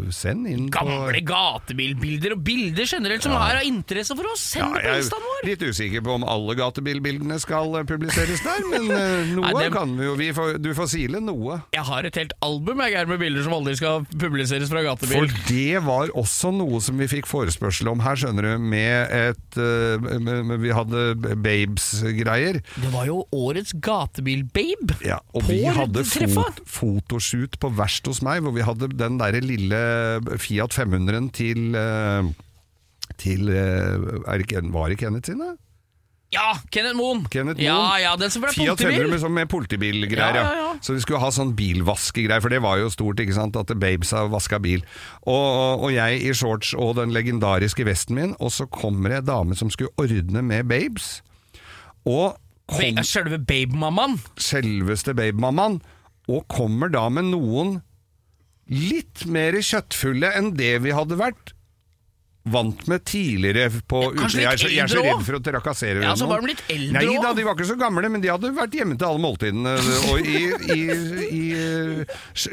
send 0.10 0.50
inn 0.50 0.66
på 0.74 0.74
Gamle 0.80 1.22
gatebilbilder 1.28 2.34
og 2.34 2.42
bilder 2.50 2.90
generelt 2.90 3.28
som 3.30 3.38
er 3.38 3.62
av 3.62 3.70
interesse 3.70 4.18
for 4.18 4.34
oss. 4.34 4.48
Send 4.58 4.74
det 4.74 4.82
på 4.90 4.98
instaen 4.98 5.28
vår! 5.30 5.37
Litt 5.46 5.62
usikker 5.62 6.02
på 6.06 6.16
om 6.18 6.24
alle 6.28 6.56
gatebilbildene 6.58 7.38
skal 7.42 7.76
eh, 7.80 7.86
publiseres 7.88 8.42
der, 8.46 8.64
men 8.72 8.88
eh, 8.98 9.32
noe 9.36 9.52
Nei, 9.52 9.54
det- 9.64 9.74
kan 9.76 9.94
vi 9.98 10.08
jo. 10.08 10.16
Vi 10.18 10.30
får, 10.34 10.58
du 10.64 10.72
får 10.78 10.90
sile 10.96 11.22
noe. 11.24 11.60
Jeg 11.76 11.86
har 11.90 12.08
et 12.08 12.18
helt 12.18 12.34
album 12.46 12.82
jeg, 12.86 13.08
med 13.10 13.22
bilder 13.22 13.46
som 13.46 13.54
aldri 13.58 13.76
skal 13.78 14.06
publiseres 14.18 14.72
fra 14.72 14.82
gatebil. 14.86 15.28
For 15.28 15.52
det 15.52 15.84
var 15.86 16.14
også 16.18 16.52
noe 16.56 16.82
som 16.84 16.98
vi 17.02 17.10
fikk 17.12 17.30
forespørsel 17.30 17.92
om 17.92 18.02
her, 18.06 18.18
skjønner 18.20 18.48
du, 18.50 18.66
med 18.74 19.14
et 19.14 19.60
eh, 19.62 20.08
med, 20.24 20.56
Vi 20.64 20.74
hadde 20.74 21.06
Babes-greier. 21.44 22.62
Det 22.78 22.92
var 22.94 23.08
jo 23.10 23.22
årets 23.36 23.76
gatebil-babe! 23.84 24.98
Ja, 25.06 25.20
og 25.34 25.46
På 25.46 25.52
vi 25.54 25.62
hadde 25.68 26.04
fot, 26.08 26.64
fotoshoot 26.68 27.60
på 27.62 27.72
verst 27.78 28.08
hos 28.10 28.24
meg, 28.26 28.42
hvor 28.46 28.56
vi 28.56 28.66
hadde 28.66 28.90
den 28.98 29.20
derre 29.22 29.44
lille 29.44 29.80
Fiat 30.42 30.74
500-en 30.78 31.30
til 31.36 31.78
til 33.22 33.50
eh, 33.50 33.96
det, 33.98 34.62
Var 34.74 34.90
det 34.94 34.98
Kenneth 35.02 35.30
sin, 35.32 35.40
da? 35.44 35.56
Ja, 36.36 36.58
Kenneth 36.76 36.98
Moen! 37.00 37.22
Kenneth 37.32 37.62
Ja, 37.64 37.76
Moen. 37.78 38.02
ja, 38.04 38.16
den 38.20 38.30
som 38.34 38.42
ble 38.44 38.50
Fiat 38.52 38.82
500 38.82 38.84
politibil! 38.84 39.12
med, 39.14 39.22
sånn 39.22 39.36
med 39.38 39.48
politibilgreier, 39.54 40.36
Ja, 40.36 40.42
ja, 40.44 40.56
ja, 40.58 40.66
ja. 40.74 40.80
Så 40.84 40.94
vi 40.98 41.00
skulle 41.06 41.22
ha 41.24 41.30
sånn 41.32 41.54
bilvaskegreier, 41.56 42.44
for 42.44 42.52
det 42.52 42.60
var 42.66 42.82
jo 42.82 42.90
stort, 42.92 43.22
ikke 43.24 43.34
sant, 43.38 43.56
at 43.56 43.72
Babes 43.80 44.12
har 44.12 44.28
vaska 44.34 44.60
bil. 44.60 44.84
Og, 45.24 45.86
og 45.88 45.94
jeg 45.96 46.20
i 46.28 46.34
shorts 46.36 46.74
og 46.76 46.98
den 47.00 47.16
legendariske 47.16 47.86
vesten 47.88 48.20
min, 48.20 48.36
og 48.44 48.52
så 48.52 48.68
kommer 48.68 49.10
det 49.16 49.22
ei 49.22 49.28
dame 49.32 49.56
som 49.56 49.72
skulle 49.72 49.96
ordne 50.04 50.44
med 50.44 50.68
Babes. 50.68 51.22
Og 52.04 52.36
kom, 52.68 53.00
Selve 53.08 53.40
babemammaen. 53.48 54.20
selveste 54.36 55.16
babemammaen. 55.16 55.80
og 56.28 56.44
kommer 56.52 56.92
da 56.92 57.06
med 57.08 57.30
noen 57.32 57.78
litt 58.68 59.24
mer 59.32 59.56
kjøttfulle 59.64 60.28
enn 60.36 60.50
det 60.60 60.74
vi 60.84 60.92
hadde 60.92 61.16
vært 61.16 61.54
vant 62.54 62.82
med 62.92 63.00
tidligere 63.08 63.66
på 63.90 63.98
Ja, 64.04 64.10
ute. 64.14 64.28
Jeg 64.42 64.48
er, 64.52 64.58
så, 64.62 64.68
jeg 64.72 64.82
er 64.84 64.88
så 64.92 64.98
eldre 65.02 65.12
redd 65.14 65.24
for 65.28 65.34
å 65.38 65.40
trakassere 65.46 66.00
Ja, 66.06 66.12
så 66.18 66.22
noen. 66.26 66.32
var 66.34 66.40
de 66.44 66.48
litt 66.54 66.64
eldre 66.74 66.94
Nei 66.98 67.06
da, 67.08 67.12
også. 67.22 67.34
de 67.38 67.44
var 67.48 67.54
ikke 67.58 67.70
så 67.72 67.78
gamle, 67.82 68.08
men 68.14 68.22
de 68.24 68.30
hadde 68.34 68.48
vært 68.58 68.74
hjemme 68.80 68.96
til 69.00 69.08
alle 69.10 69.24
måltidene. 69.24 69.74
Og 70.12 70.18
i, 70.22 70.24
i, 70.76 70.78
i 71.28 71.30
eh, 71.58 71.98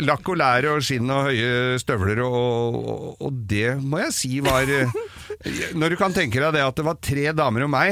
lakk 0.06 0.24
og 0.34 0.38
lær 0.40 0.62
og 0.74 0.78
skinn 0.86 1.08
og 1.14 1.20
høye 1.30 1.50
støvler, 1.82 2.18
og, 2.26 2.34
og, 2.80 2.90
og 3.28 3.32
det 3.54 3.70
må 3.82 3.96
jeg 4.04 4.12
si 4.16 4.32
var 4.44 4.64
eh, 4.70 4.88
Når 5.78 5.86
du 5.94 5.96
kan 6.00 6.12
tenke 6.16 6.38
deg 6.42 6.50
det 6.56 6.64
at 6.64 6.76
det 6.78 6.86
var 6.86 6.96
tre 7.02 7.24
damer 7.36 7.62
og 7.66 7.70
meg 7.74 7.90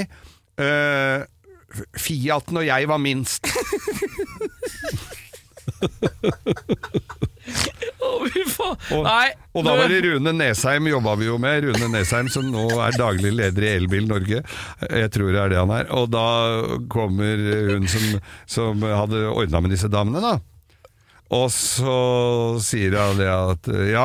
eh, 0.63 1.19
Fiaten 1.97 2.59
og 2.61 2.67
jeg 2.69 2.83
var 2.91 3.01
minst. 3.01 3.49
Og, 8.93 9.07
og 9.57 9.65
da 9.67 9.73
var 9.77 9.91
det 9.91 10.01
Rune 10.05 10.33
Nesheim, 10.37 10.87
jobba 10.91 11.15
vi 11.21 11.27
jo 11.29 11.39
med. 11.41 11.67
Rune 11.67 11.89
Nesheim 11.93 12.29
som 12.33 12.47
nå 12.53 12.67
er 12.85 12.95
daglig 12.99 13.33
leder 13.35 13.67
i 13.67 13.73
Elbil 13.79 14.07
Norge. 14.09 14.43
Jeg 14.87 15.11
tror 15.15 15.33
det 15.33 15.41
er 15.43 15.53
det 15.53 15.61
han 15.61 15.73
er. 15.75 15.91
Og 15.97 16.09
da 16.13 16.25
kommer 16.93 17.43
hun 17.73 17.89
som, 17.91 18.07
som 18.49 18.87
hadde 18.87 19.27
ordna 19.33 19.63
med 19.65 19.75
disse 19.75 19.91
damene, 19.93 20.23
da. 20.25 20.35
Og 21.33 21.47
så 21.55 21.93
sier 22.61 22.93
han 22.99 23.17
det 23.17 23.29
at 23.31 23.69
Ja, 23.89 24.05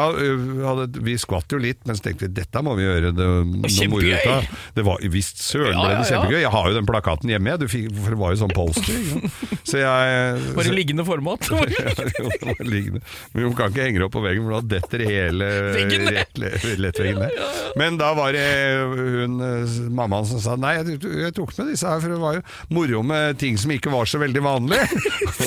vi 1.03 1.17
skvatt 1.19 1.51
jo 1.51 1.59
litt, 1.59 1.81
men 1.87 1.97
så 1.97 2.05
tenkte 2.05 2.27
vi 2.27 2.35
dette 2.37 2.61
må 2.63 2.75
vi 2.77 2.85
gjøre 2.85 3.11
det, 3.15 3.25
noe 3.27 3.87
moro 3.91 4.13
av. 4.31 4.47
Det 4.77 4.85
var 4.87 5.03
visst 5.11 5.41
søren 5.43 5.75
Ja, 5.75 5.83
ble 5.83 5.97
det 5.99 6.07
kjempegøy. 6.11 6.39
Jeg 6.45 6.53
har 6.53 6.69
jo 6.69 6.77
den 6.77 6.87
plakaten 6.87 7.33
hjemme, 7.33 7.57
du 7.59 7.67
fikk, 7.71 7.89
for 7.97 8.15
det 8.15 8.19
var 8.21 8.33
jo 8.33 8.39
sånn 8.43 8.55
polster. 8.55 9.27
Så 9.67 9.81
jeg 9.81 10.53
Bare 10.55 10.75
liggende 10.75 11.07
format. 11.07 11.47
Ja, 11.77 11.91
jo, 12.21 12.29
liggende. 12.63 13.01
Men 13.33 13.47
hun 13.47 13.55
kan 13.57 13.73
ikke 13.73 13.83
henge 13.83 13.99
det 13.99 14.05
opp 14.07 14.15
på 14.15 14.21
veggen, 14.23 14.45
for 14.47 14.55
da 14.57 14.77
detter 14.77 15.03
hele 15.07 15.47
Veggen 15.75 16.07
rett, 16.15 16.39
lettveggen 16.79 17.19
ned. 17.25 17.41
Men 17.81 17.99
da 17.99 18.13
var 18.17 18.35
det 18.35 18.45
hun, 18.87 19.35
eh, 19.43 19.75
mammaen 19.97 20.27
som 20.29 20.41
sa 20.43 20.55
nei, 20.59 20.77
jeg, 20.79 20.97
jeg 21.25 21.35
tok 21.35 21.51
med 21.59 21.73
disse 21.73 21.89
her, 21.89 21.99
for 22.03 22.13
det 22.13 22.21
var 22.21 22.39
jo 22.39 22.45
moro 22.73 23.03
med 23.05 23.37
ting 23.41 23.59
som 23.59 23.73
ikke 23.75 23.91
var 23.93 24.07
så 24.09 24.21
veldig 24.21 24.43
vanlig. 24.45 24.79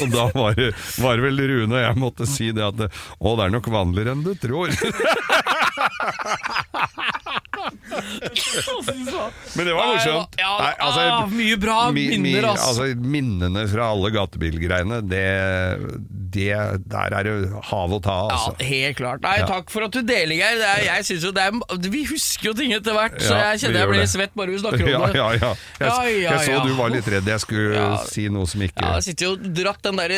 Og 0.02 0.12
da 0.12 0.28
var 0.36 0.58
det, 0.58 0.70
var 1.00 1.16
det 1.16 1.26
vel 1.26 1.44
Rune 1.50 1.69
og 1.74 1.82
jeg 1.82 2.00
måtte 2.00 2.28
si 2.28 2.50
det 2.56 2.64
at 2.66 2.84
å, 2.86 3.34
det 3.38 3.46
er 3.46 3.54
nok 3.54 3.70
vanligere 3.72 4.16
enn 4.16 4.24
du 4.26 4.32
tror. 4.40 4.72
Men 9.54 9.66
det 9.66 9.74
var 9.74 9.86
morsomt. 9.90 10.34
Ja, 10.38 10.50
Nei, 10.60 10.72
altså, 10.78 11.00
ah, 11.12 11.26
mye 11.32 11.56
bra 11.60 11.76
Mi- 11.92 12.06
mi- 12.08 12.18
minner, 12.22 12.46
altså, 12.54 12.86
minnene 12.96 13.64
fra 13.70 13.88
alle 13.92 14.10
gatebilgreiene, 14.14 15.00
det, 15.10 15.24
det 16.34 16.48
Der 16.90 17.16
er 17.18 17.26
det 17.26 17.34
hav 17.70 17.92
å 17.96 18.00
ta, 18.02 18.16
altså. 18.30 18.54
Ja, 18.60 18.66
helt 18.70 18.96
klart. 19.00 19.22
Nei, 19.24 19.36
takk 19.48 19.70
for 19.72 19.86
at 19.86 19.94
du 19.96 20.00
deler, 20.06 20.36
Geir. 20.38 20.62
Er, 20.70 20.84
jeg 20.86 21.06
synes 21.10 21.26
jo 21.28 21.32
det 21.36 21.44
er, 21.48 21.90
vi 21.90 22.04
husker 22.08 22.50
jo 22.50 22.54
ting 22.58 22.72
etter 22.76 22.96
hvert, 22.96 23.18
så 23.22 23.36
jeg 23.38 23.62
kjenner 23.64 23.82
jeg 23.84 23.90
blir 23.92 24.08
svett 24.10 24.34
bare 24.38 24.54
vi 24.54 24.60
snakker 24.62 24.84
om 24.86 24.90
Ja, 24.94 25.02
det. 25.06 25.18
ja, 25.18 25.28
ja. 25.40 25.52
Jeg, 25.80 26.20
jeg 26.24 26.38
så 26.46 26.60
du 26.66 26.72
var 26.78 26.92
litt 26.94 27.08
redd 27.10 27.28
jeg 27.30 27.42
skulle 27.42 27.84
si 28.10 28.26
noe 28.32 28.46
som 28.50 28.62
ikke 28.64 28.80
Ja, 28.84 28.92
jeg 28.98 29.06
sitter 29.10 29.26
jo 29.28 29.32
og 29.36 29.48
dratt 29.60 29.82
den 29.84 29.98
der 30.00 30.14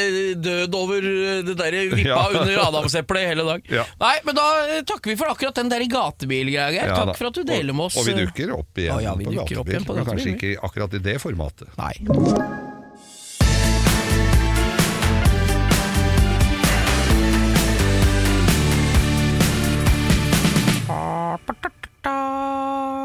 død 0.47 0.77
over 0.79 1.05
det 1.49 1.57
der 1.59 1.77
vippa 1.93 2.21
under 2.33 2.63
adamseplet 2.69 3.29
hele 3.33 3.45
dag. 3.49 3.67
Nei, 4.03 4.15
men 4.27 4.37
da 4.39 4.47
eh, 4.69 4.83
takker 4.89 5.13
vi 5.13 5.17
for 5.21 5.33
akkurat 5.33 5.57
den 5.59 5.71
der 5.73 5.82
gatebilgreia, 5.91 6.69
gatebilgreier. 6.71 6.89
Ja, 6.89 6.99
da. 6.99 7.13
Takk 7.13 7.21
for 7.21 7.31
at 7.31 7.39
du 7.39 7.43
deler 7.49 7.77
med 7.77 7.89
oss. 7.89 7.97
Og, 7.97 8.03
og 8.03 8.09
vi 8.09 8.15
eh, 8.15 8.21
dukker 8.27 8.55
opp 8.57 8.83
igjen 8.83 9.03
ja, 9.05 9.15
vi 9.19 9.27
på 9.29 9.35
dukker 9.39 9.63
opp 9.63 9.71
gatebil, 9.71 9.75
igjen 9.75 9.89
på 9.89 9.97
men 9.99 10.09
kanskje 10.11 10.35
ikke 10.37 10.53
akkurat 10.69 10.99
i 10.99 11.03
det 11.09 11.17
formatet. 11.23 11.73
Nei. 11.81 11.95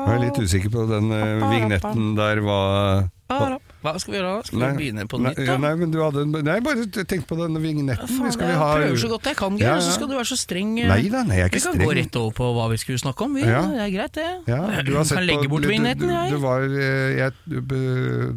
Jeg 0.07 0.15
er 0.15 0.21
litt 0.23 0.37
usikker 0.39 0.71
på 0.73 0.83
den 0.89 1.11
uh, 1.13 1.47
vignetten 1.51 2.13
der 2.17 2.41
hva 2.45 2.61
Hva 3.93 4.01
skal 4.03 4.13
vi 4.13 4.17
gjøre 4.19 4.31
da? 4.35 4.43
Skal 4.49 4.59
vi 4.59 4.69
begynne 4.81 5.05
på 5.07 5.19
nytt, 5.23 5.39
da? 5.47 5.57
Nei, 5.57 5.73
men 5.79 5.91
du 5.91 5.97
hadde 6.03 6.21
en- 6.25 6.31
Nei, 6.47 6.59
bare 6.65 6.85
tenk 7.07 7.27
på 7.27 7.37
den 7.39 7.55
vignetten. 7.63 8.07
Faen, 8.07 8.25
Vi 8.27 8.31
skal 8.35 8.47
vi 8.47 8.53
jeg 8.53 8.59
prøver 8.59 8.97
så 9.03 9.09
godt 9.13 9.23
jeg 9.31 9.35
kan, 9.37 9.57
Geir, 9.57 9.67
Ja, 9.67 9.75
og 9.75 9.81
så 9.87 9.91
skal 9.97 10.07
du 10.07 10.13
være 10.17 10.29
så 10.31 10.37
streng. 10.37 10.79
eh. 10.79 10.87
Nei 10.87 11.09
da, 11.09 11.23
nei, 11.23 11.35
jeg 11.37 11.43
er 11.43 11.49
ikke 11.49 11.53
Vi 11.53 11.65
kan 11.67 11.73
streng. 11.77 11.87
gå 11.87 11.95
rett 12.01 12.15
over 12.21 12.31
på 12.41 12.51
hva 12.57 12.69
vi 12.69 12.77
skulle 12.77 12.99
snakke 12.99 13.21
om. 13.25 13.33
Vi. 13.33 13.41
Ja. 13.41 13.61
Det 13.67 13.79
er 13.87 13.91
greit, 13.97 14.13
det. 14.13 14.29
Ja, 14.47 14.81
du 14.83 14.93
har 14.95 15.03
sett 15.03 15.17
kan 15.17 15.27
legge 15.27 15.47
bort 15.49 15.63
vignetten, 15.65 16.09
jeg. 16.09 16.31
det, 16.31 16.41
var, 16.41 16.61
jeg, 16.67 17.31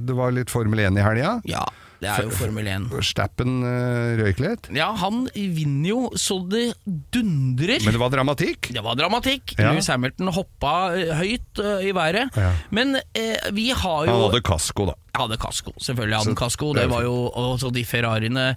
det 0.07 0.15
var 0.17 0.31
litt 0.33 0.51
Formel 0.51 0.79
1 0.79 0.97
i 0.99 1.03
helga. 1.03 1.41
Ja, 1.45 1.65
det 2.01 2.09
er 2.09 2.25
jo 2.25 2.31
Formel 2.33 2.67
1. 2.73 2.87
Stappen 3.05 3.59
uh, 3.63 4.17
røyk 4.21 4.39
litt. 4.41 4.69
Ja, 4.77 4.91
han 4.97 5.27
vinner 5.35 5.89
jo 5.91 5.99
så 6.19 6.39
det 6.49 6.71
dundrer. 7.13 7.83
Men 7.85 7.97
det 7.97 8.01
var 8.01 8.13
dramatikk. 8.15 8.71
Det 8.75 8.83
var 8.85 8.97
dramatikk. 8.99 9.55
Ja. 9.59 9.71
Louis 9.75 9.89
Hamilton 9.93 10.33
hoppa 10.35 10.75
eh, 10.97 11.13
høyt 11.21 11.61
uh, 11.63 11.79
i 11.85 11.93
været. 11.97 12.33
Ja. 12.41 12.53
Men 12.75 12.97
uh, 12.97 13.49
vi 13.57 13.69
har 13.71 14.09
jo 14.09 14.15
Han 14.17 14.27
hadde 14.31 14.43
kasko, 14.49 14.89
da. 14.91 14.97
hadde 15.21 15.41
kasko. 15.43 15.75
Selvfølgelig 15.77 16.21
hadde 16.23 16.33
han 16.33 16.41
kasko. 16.41 16.73
det 16.81 16.89
var 16.93 17.05
jo, 17.07 17.17
og 17.31 17.57
så 17.61 17.73
de 17.75 17.85
Ferrariene 17.89 18.51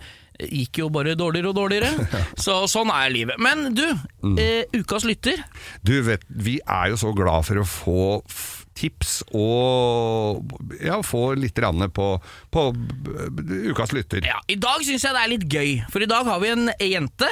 gikk 0.44 0.80
jo 0.82 0.88
bare 0.90 1.14
dårligere 1.16 1.52
og 1.52 1.56
dårligere. 1.60 2.08
Så 2.46 2.64
sånn 2.72 2.90
er 2.90 3.12
livet. 3.14 3.38
Men 3.44 3.68
du, 3.78 3.86
Mm. 4.24 4.38
eh, 4.40 4.80
ukas 4.80 5.04
lytter. 5.06 5.36
Du 5.86 5.94
vet, 6.08 6.22
vi 6.32 6.56
er 6.64 6.94
jo 6.94 6.98
så 6.98 7.12
glad 7.14 7.44
for 7.46 7.60
å 7.60 7.66
få 7.68 7.98
tips 8.78 9.20
og 9.34 10.54
ja, 10.82 11.00
få 11.06 11.34
litt 11.40 11.58
rann 11.62 11.84
på, 11.94 12.08
på 12.54 12.64
b- 12.76 13.60
ukas 13.72 13.94
lytter. 13.94 14.24
Ja, 14.26 14.40
I 14.50 14.56
dag 14.62 14.84
syns 14.86 15.04
jeg 15.06 15.14
det 15.16 15.24
er 15.26 15.34
litt 15.36 15.48
gøy, 15.52 15.74
for 15.94 16.02
i 16.06 16.10
dag 16.10 16.26
har 16.30 16.40
vi 16.44 16.54
en 16.54 16.72
jente. 16.82 17.30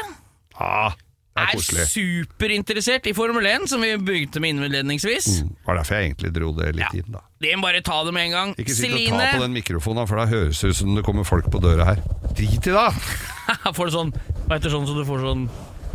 Ah, 0.61 0.93
det 1.31 1.45
er 1.47 1.55
Er 1.81 1.87
superinteressert 1.87 3.05
i 3.07 3.13
Formel 3.15 3.45
1, 3.47 3.65
som 3.71 3.81
vi 3.81 3.93
begynte 3.97 4.41
med 4.43 4.51
innledningsvis. 4.57 5.29
Mm, 5.41 5.53
var 5.65 5.79
derfor 5.79 5.95
jeg 5.97 6.09
egentlig 6.11 6.31
dro 6.35 6.51
det 6.57 6.73
litt 6.75 6.83
Ja. 6.83 6.99
inn, 6.99 7.11
da. 7.15 7.21
Det 7.41 7.53
må 7.57 7.63
bare 7.69 7.81
ta 7.81 8.03
det 8.03 8.13
med 8.13 8.25
en 8.27 8.31
gang. 8.35 8.51
Ikke 8.59 8.75
sitt 8.75 8.91
og 8.93 9.15
ta 9.15 9.31
på 9.37 9.41
den 9.45 9.55
mikrofonen, 9.55 10.07
for 10.09 10.19
da 10.19 10.25
høres 10.29 10.59
det 10.61 10.69
ut 10.73 10.75
som 10.81 10.93
det 10.95 11.05
kommer 11.07 11.23
folk 11.25 11.47
på 11.49 11.61
døra 11.63 11.85
her. 11.93 12.01
Drit 12.35 12.67
i 12.67 12.75
det! 12.75 12.87
får 13.77 13.85
det 13.89 13.93
sånn 13.95 14.11
Hva 14.45 14.57
heter 14.59 14.69
sånn 14.75 14.85
så 14.87 14.93
du 14.99 15.05
får 15.07 15.23
sånn 15.25 15.47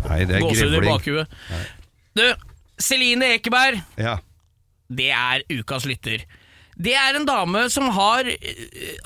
gåsehud 0.07 0.75
i 0.77 0.87
bakhuet? 0.87 1.37
Du, 2.17 2.25
Celine 2.81 3.29
Ekeberg. 3.37 3.83
Ja. 4.01 4.17
Det 4.89 5.11
er 5.11 5.43
ukas 5.59 5.87
lytter. 5.87 6.25
Det 6.77 6.93
er 6.93 7.17
en 7.17 7.25
dame 7.25 7.67
som 7.73 7.89
har 7.97 8.29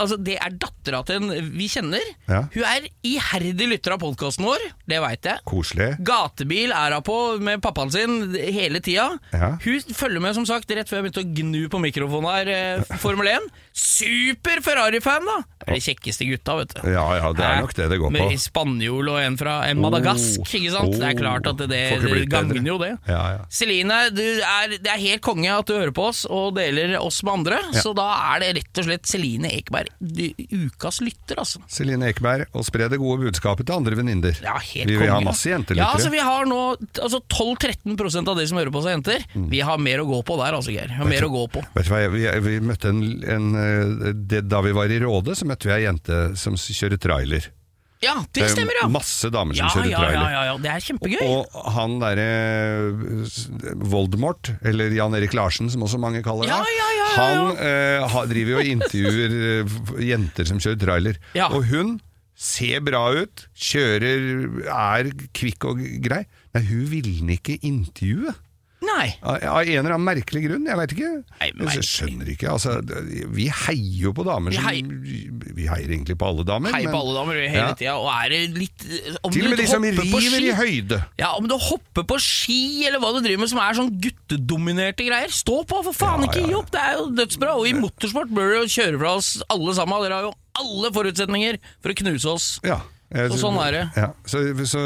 Altså, 0.01 0.16
det 0.18 0.37
er 0.43 0.55
dattera 0.59 1.03
til 1.07 1.21
en 1.21 1.51
vi 1.55 1.68
kjenner. 1.71 2.03
Ja. 2.27 2.43
Hun 2.51 2.64
er 2.66 2.89
iherdig 3.07 3.68
lytter 3.71 3.95
av 3.95 4.01
podkasten 4.03 4.47
vår, 4.47 4.62
det 4.91 4.99
veit 5.03 5.29
jeg. 5.29 5.43
Koselig. 5.49 5.91
Gatebil 6.07 6.75
er 6.75 6.97
hun 6.97 7.07
på 7.07 7.18
med 7.43 7.62
pappaen 7.62 7.93
sin 7.95 8.35
hele 8.35 8.81
tida. 8.85 9.07
Ja. 9.35 9.53
Hun 9.62 9.95
følger 9.97 10.23
med, 10.25 10.35
som 10.39 10.47
sagt, 10.49 10.71
rett 10.75 10.91
før 10.91 11.01
jeg 11.01 11.09
begynte 11.09 11.25
å 11.25 11.35
gnu 11.41 11.62
på 11.73 11.83
mikrofonen 11.83 12.31
her, 12.31 12.53
eh, 12.55 12.99
Formel 13.03 13.31
1. 13.31 13.49
Super 13.77 14.62
Ferrari-fan, 14.64 15.27
da! 15.29 15.39
Det 15.61 15.68
er 15.68 15.77
de 15.77 15.85
kjekkeste 15.85 16.27
gutta, 16.27 16.57
vet 16.59 16.75
du. 16.75 16.81
Ja, 16.91 17.05
ja, 17.18 17.31
det 17.37 17.45
er 17.47 17.61
nok 17.62 17.75
det 17.77 17.89
det 17.93 17.99
går 18.01 18.11
på. 18.11 18.16
Med 18.16 18.41
spanjol 18.43 19.12
og 19.12 19.21
en 19.21 19.39
fra 19.41 19.57
en 19.68 19.83
Madagask, 19.83 20.41
Oh, 20.41 20.49
ikke 20.59 20.73
sant? 20.73 20.95
Det 20.97 21.05
er 21.05 21.14
oh. 21.14 21.21
klart 21.21 21.49
at 21.51 21.61
det, 21.71 21.81
det 22.03 22.25
gagner 22.31 22.66
jo 22.66 22.79
det. 22.81 22.91
Ja, 23.09 23.21
ja. 23.37 23.45
Celine, 23.53 24.01
du 24.14 24.25
er, 24.25 24.77
det 24.77 24.91
er 24.91 25.01
helt 25.03 25.23
konge 25.25 25.53
at 25.53 25.68
du 25.68 25.77
hører 25.77 25.95
på 25.97 26.09
oss 26.11 26.25
og 26.29 26.57
deler 26.59 26.97
oss 27.01 27.21
med 27.27 27.41
andre, 27.41 27.60
Ja. 27.71 27.83
så 27.85 27.93
da 27.97 28.07
er 28.35 28.43
det 28.43 28.51
rett 28.61 28.81
og 28.83 28.87
slett 28.89 29.11
Celine 29.11 29.51
Ekeberg, 29.55 29.93
du, 30.01 30.25
ukas 30.67 31.01
lytter, 31.05 31.41
altså. 31.43 31.63
Celine 31.71 32.09
Ekeberg, 32.11 32.49
og 32.57 32.67
spre 32.67 32.89
det 32.91 33.01
gode 33.03 33.27
budskapet 33.27 33.69
til 33.69 33.77
andre 33.77 33.99
venninner. 33.99 34.41
Ja, 34.45 34.57
helt 34.59 34.91
Vi 34.91 34.99
vil 34.99 35.13
ha 35.13 35.21
masse 35.25 35.53
jentelyttere. 35.53 35.85
Ja, 35.85 35.93
altså 35.95 36.11
Vi 36.13 36.23
har 36.25 36.49
nå 36.49 36.61
altså 37.03 37.23
12-13% 37.29 38.33
av 38.33 38.41
de 38.41 38.49
som 38.51 38.61
hører 38.61 38.73
på 38.75 38.83
oss, 38.83 38.89
er 38.91 38.97
jenter. 38.99 39.25
Mm. 39.35 39.47
Vi 39.53 39.63
har 39.67 39.81
mer 39.83 40.03
å 40.03 40.09
gå 40.09 40.23
på 40.27 40.41
der, 40.41 40.59
altså, 40.59 40.75
Geir. 40.75 40.91
Vi 40.91 41.01
har 41.03 41.11
mer 41.11 41.29
å 41.29 41.33
gå 41.33 41.47
på. 41.55 41.65
Vet 41.77 41.89
du 41.89 41.95
hva, 41.95 42.03
vi, 42.13 42.27
vi 42.49 42.59
møtte 42.65 42.93
en, 42.93 43.05
en 43.37 43.49
eh, 43.61 44.13
det, 44.15 44.45
Da 44.51 44.63
vi 44.65 44.75
var 44.77 44.91
i 44.91 45.01
Råde, 45.03 45.37
så 45.39 45.49
møtte 45.49 45.71
vi 45.71 45.77
ei 45.77 45.85
jente 45.87 46.21
som 46.41 46.59
kjører 46.59 47.01
trailer. 47.01 47.51
Ja, 48.01 48.15
det 48.33 48.43
er 48.47 48.49
stemmer, 48.49 48.73
ja. 48.81 48.87
Masse 48.89 49.29
damer 49.33 49.53
som 49.55 49.67
Ja, 49.67 49.71
kjører 49.75 49.91
ja, 49.91 49.99
ja, 50.01 50.05
trailer. 50.07 50.31
ja, 50.33 50.43
ja, 50.49 50.55
det 50.65 50.71
er 50.73 50.85
kjempegøy. 50.87 51.25
Og 51.29 51.59
han 51.75 51.99
derre 52.01 52.29
s- 53.29 53.49
Voldemort, 53.77 54.53
eller 54.65 54.89
Jan 54.97 55.15
Erik 55.19 55.35
Larsen 55.37 55.69
som 55.71 55.83
også 55.85 56.01
mange 56.01 56.23
kaller 56.25 56.49
Ja, 56.49 56.63
han, 57.17 57.57
eh, 57.61 58.25
driver 58.31 58.55
jo 58.55 58.59
og 58.63 58.71
intervjuer 58.71 59.35
eh, 59.61 60.05
jenter 60.09 60.47
som 60.49 60.59
kjører 60.63 60.81
trailer. 60.81 61.19
Og 61.51 61.65
hun 61.69 62.01
ser 62.41 62.81
bra 62.81 63.03
ut, 63.13 63.47
kjører, 63.55 64.65
er 64.65 65.11
kvikk 65.37 65.67
og 65.69 65.83
grei. 66.01 66.25
Nei, 66.55 66.63
hun 66.71 66.87
ville 66.89 67.37
ikke 67.37 67.59
intervjue. 67.63 68.33
Nei. 68.91 69.07
Av 69.22 69.36
en 69.62 69.68
eller 69.70 69.95
annen 69.95 70.05
merkelig 70.09 70.43
grunn, 70.45 70.64
jeg 70.66 70.76
veit 70.80 70.93
ikke. 70.97 71.11
Nei, 71.41 71.49
Jeg 71.76 71.84
skjønner 71.86 72.30
ikke. 72.34 72.49
Altså, 72.51 72.74
vi 73.36 73.47
heier 73.49 74.01
jo 74.07 74.12
på 74.16 74.24
damer 74.26 74.51
Vi 74.51 74.57
som 74.59 74.64
heier- 74.66 75.55
Vi 75.61 75.66
heier 75.68 75.88
egentlig 75.95 76.16
på 76.18 76.26
alle 76.26 76.45
damer. 76.49 76.72
Heier 76.74 76.88
men- 76.91 76.95
på 76.95 77.01
alle 77.01 77.14
damer 77.20 77.34
hele 77.49 77.57
Ja. 77.61 77.74
tida, 77.74 77.95
og 77.97 78.09
er 78.12 78.28
det 78.28 78.41
litt 78.59 78.86
om 79.22 79.30
Til 79.32 79.45
og 79.45 79.51
med 79.51 79.59
de 79.59 79.66
som 79.66 79.82
river 79.82 80.41
i 80.43 80.53
høyde. 80.59 81.01
Ja, 81.18 81.32
Om 81.36 81.47
du 81.49 81.57
hopper 81.57 82.03
på 82.05 82.18
ski, 82.20 82.86
eller 82.86 82.99
hva 82.99 83.12
du 83.14 83.20
driver 83.26 83.41
med 83.41 83.49
som 83.49 83.59
er 83.59 83.72
sånn 83.74 83.93
guttedominerte 84.01 85.07
greier, 85.07 85.28
stå 85.30 85.64
på, 85.66 85.82
for 85.84 85.93
faen! 85.93 86.24
Ja, 86.24 86.30
Ikke 86.30 86.47
gi 86.49 86.55
opp! 86.55 86.70
Det 86.70 86.80
er 86.80 86.93
jo 86.99 87.11
dødsbra. 87.14 87.57
Og 87.57 87.66
i 87.68 87.72
motorsport 87.72 88.28
bør 88.32 88.53
du 88.53 88.57
jo 88.62 88.66
kjøre 88.82 88.99
fra 88.99 89.14
oss 89.16 89.43
alle 89.49 89.74
sammen. 89.74 90.03
Dere 90.03 90.14
har 90.14 90.22
jo 90.30 90.34
alle 90.61 90.91
forutsetninger 90.93 91.59
for 91.80 91.91
å 91.93 91.97
knuse 91.97 92.26
oss. 92.26 92.61
Ja. 92.64 92.80
Jeg- 93.11 93.31
Og 93.35 93.39
sånn 93.43 93.57
er 93.67 93.73
det. 93.75 93.85
Ja, 93.99 94.09
så, 94.25 94.39
så 94.71 94.83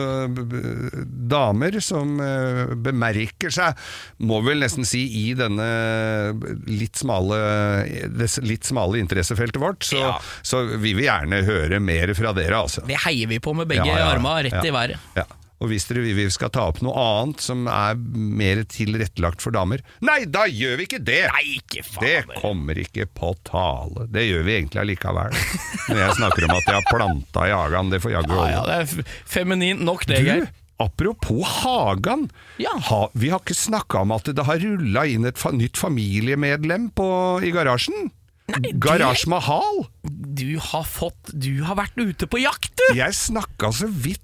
damer 1.29 1.77
som 1.85 2.15
eh, 2.25 2.73
bemerker 2.75 3.53
seg, 3.53 3.77
må 4.25 4.39
vel 4.47 4.63
nesten 4.65 4.87
si 4.89 5.03
i 5.29 5.35
denne 5.37 5.67
litt 6.71 6.97
smale, 6.97 7.39
litt 8.49 8.65
smale 8.65 9.01
interessefeltet 9.03 9.61
vårt, 9.61 9.85
så, 9.85 10.01
Ja. 10.01 10.19
så 10.43 10.65
vil 10.81 11.05
gjerne 11.05 11.43
høre 11.45 11.81
mer 11.85 12.15
fra 12.17 12.33
dere, 12.37 12.63
altså. 12.65 12.85
Det 12.89 12.97
heier 13.05 13.29
vi 13.29 13.39
på 13.45 13.55
med 13.57 13.69
begge 13.69 13.87
Ja, 13.87 14.09
arma 14.15 14.39
rett 14.43 14.65
i 14.65 14.73
været. 14.73 14.97
Ja. 15.17 15.25
Og 15.65 15.71
hvis 15.71 15.87
dere 15.89 16.03
vil 16.05 16.17
vi 16.19 16.25
skal 16.35 16.51
ta 16.53 16.67
opp 16.69 16.83
noe 16.85 16.93
annet 17.01 17.41
som 17.41 17.63
er 17.73 17.97
mer 17.97 18.59
tilrettelagt 18.69 19.41
for 19.41 19.55
damer, 19.57 19.81
nei, 20.05 20.19
da 20.29 20.43
gjør 20.51 20.75
vi 20.83 20.85
ikke 20.91 20.99
det! 21.07 21.23
Nei, 21.33 21.55
ikke 21.57 21.85
faen! 21.87 22.05
Det 22.05 22.41
kommer 22.43 22.81
ikke 22.83 23.07
på 23.17 23.31
tale. 23.49 24.05
Det 24.13 24.27
gjør 24.27 24.45
vi 24.45 24.57
egentlig 24.59 24.83
allikevel. 24.83 25.39
Når 25.89 26.03
jeg 26.03 26.19
snakker 26.19 26.47
om 26.51 26.53
at 26.59 26.69
jeg 26.69 26.77
har 26.77 26.91
planta 26.91 27.47
i 27.49 27.55
hagen, 27.57 27.95
det 27.95 28.03
får 28.05 28.13
jaggu 28.19 28.35
Ja, 28.35 28.43
holde. 28.43 28.53
ja, 28.53 28.67
det 28.69 28.77
er 29.09 29.17
feminint 29.39 29.81
nok, 29.89 30.05
det, 30.11 30.19
Geir. 30.27 30.45
apropos 30.85 31.47
Hagan. 31.63 32.27
Ja. 32.61 32.75
Ha, 32.91 33.01
vi 33.17 33.31
har 33.33 33.41
ikke 33.41 33.57
snakka 33.57 34.03
om 34.05 34.13
at 34.19 34.29
det 34.37 34.45
har 34.45 34.61
rulla 34.61 35.07
inn 35.09 35.25
et 35.31 35.41
fa 35.41 35.55
nytt 35.55 35.81
familiemedlem 35.81 36.91
på, 36.99 37.09
i 37.47 37.55
garasjen. 37.55 38.11
Nei, 38.53 38.75
Garasje 38.77 39.31
Mahal. 39.33 39.87
Du 40.05 40.59
har 40.61 40.85
fått 40.85 41.31
Du 41.33 41.63
har 41.65 41.79
vært 41.79 41.97
ute 41.97 42.27
på 42.29 42.43
jakt, 42.43 42.75
du! 42.77 42.91
Jeg 42.99 43.17
snakka 43.17 43.71
så 43.73 43.89
vidt 43.89 44.21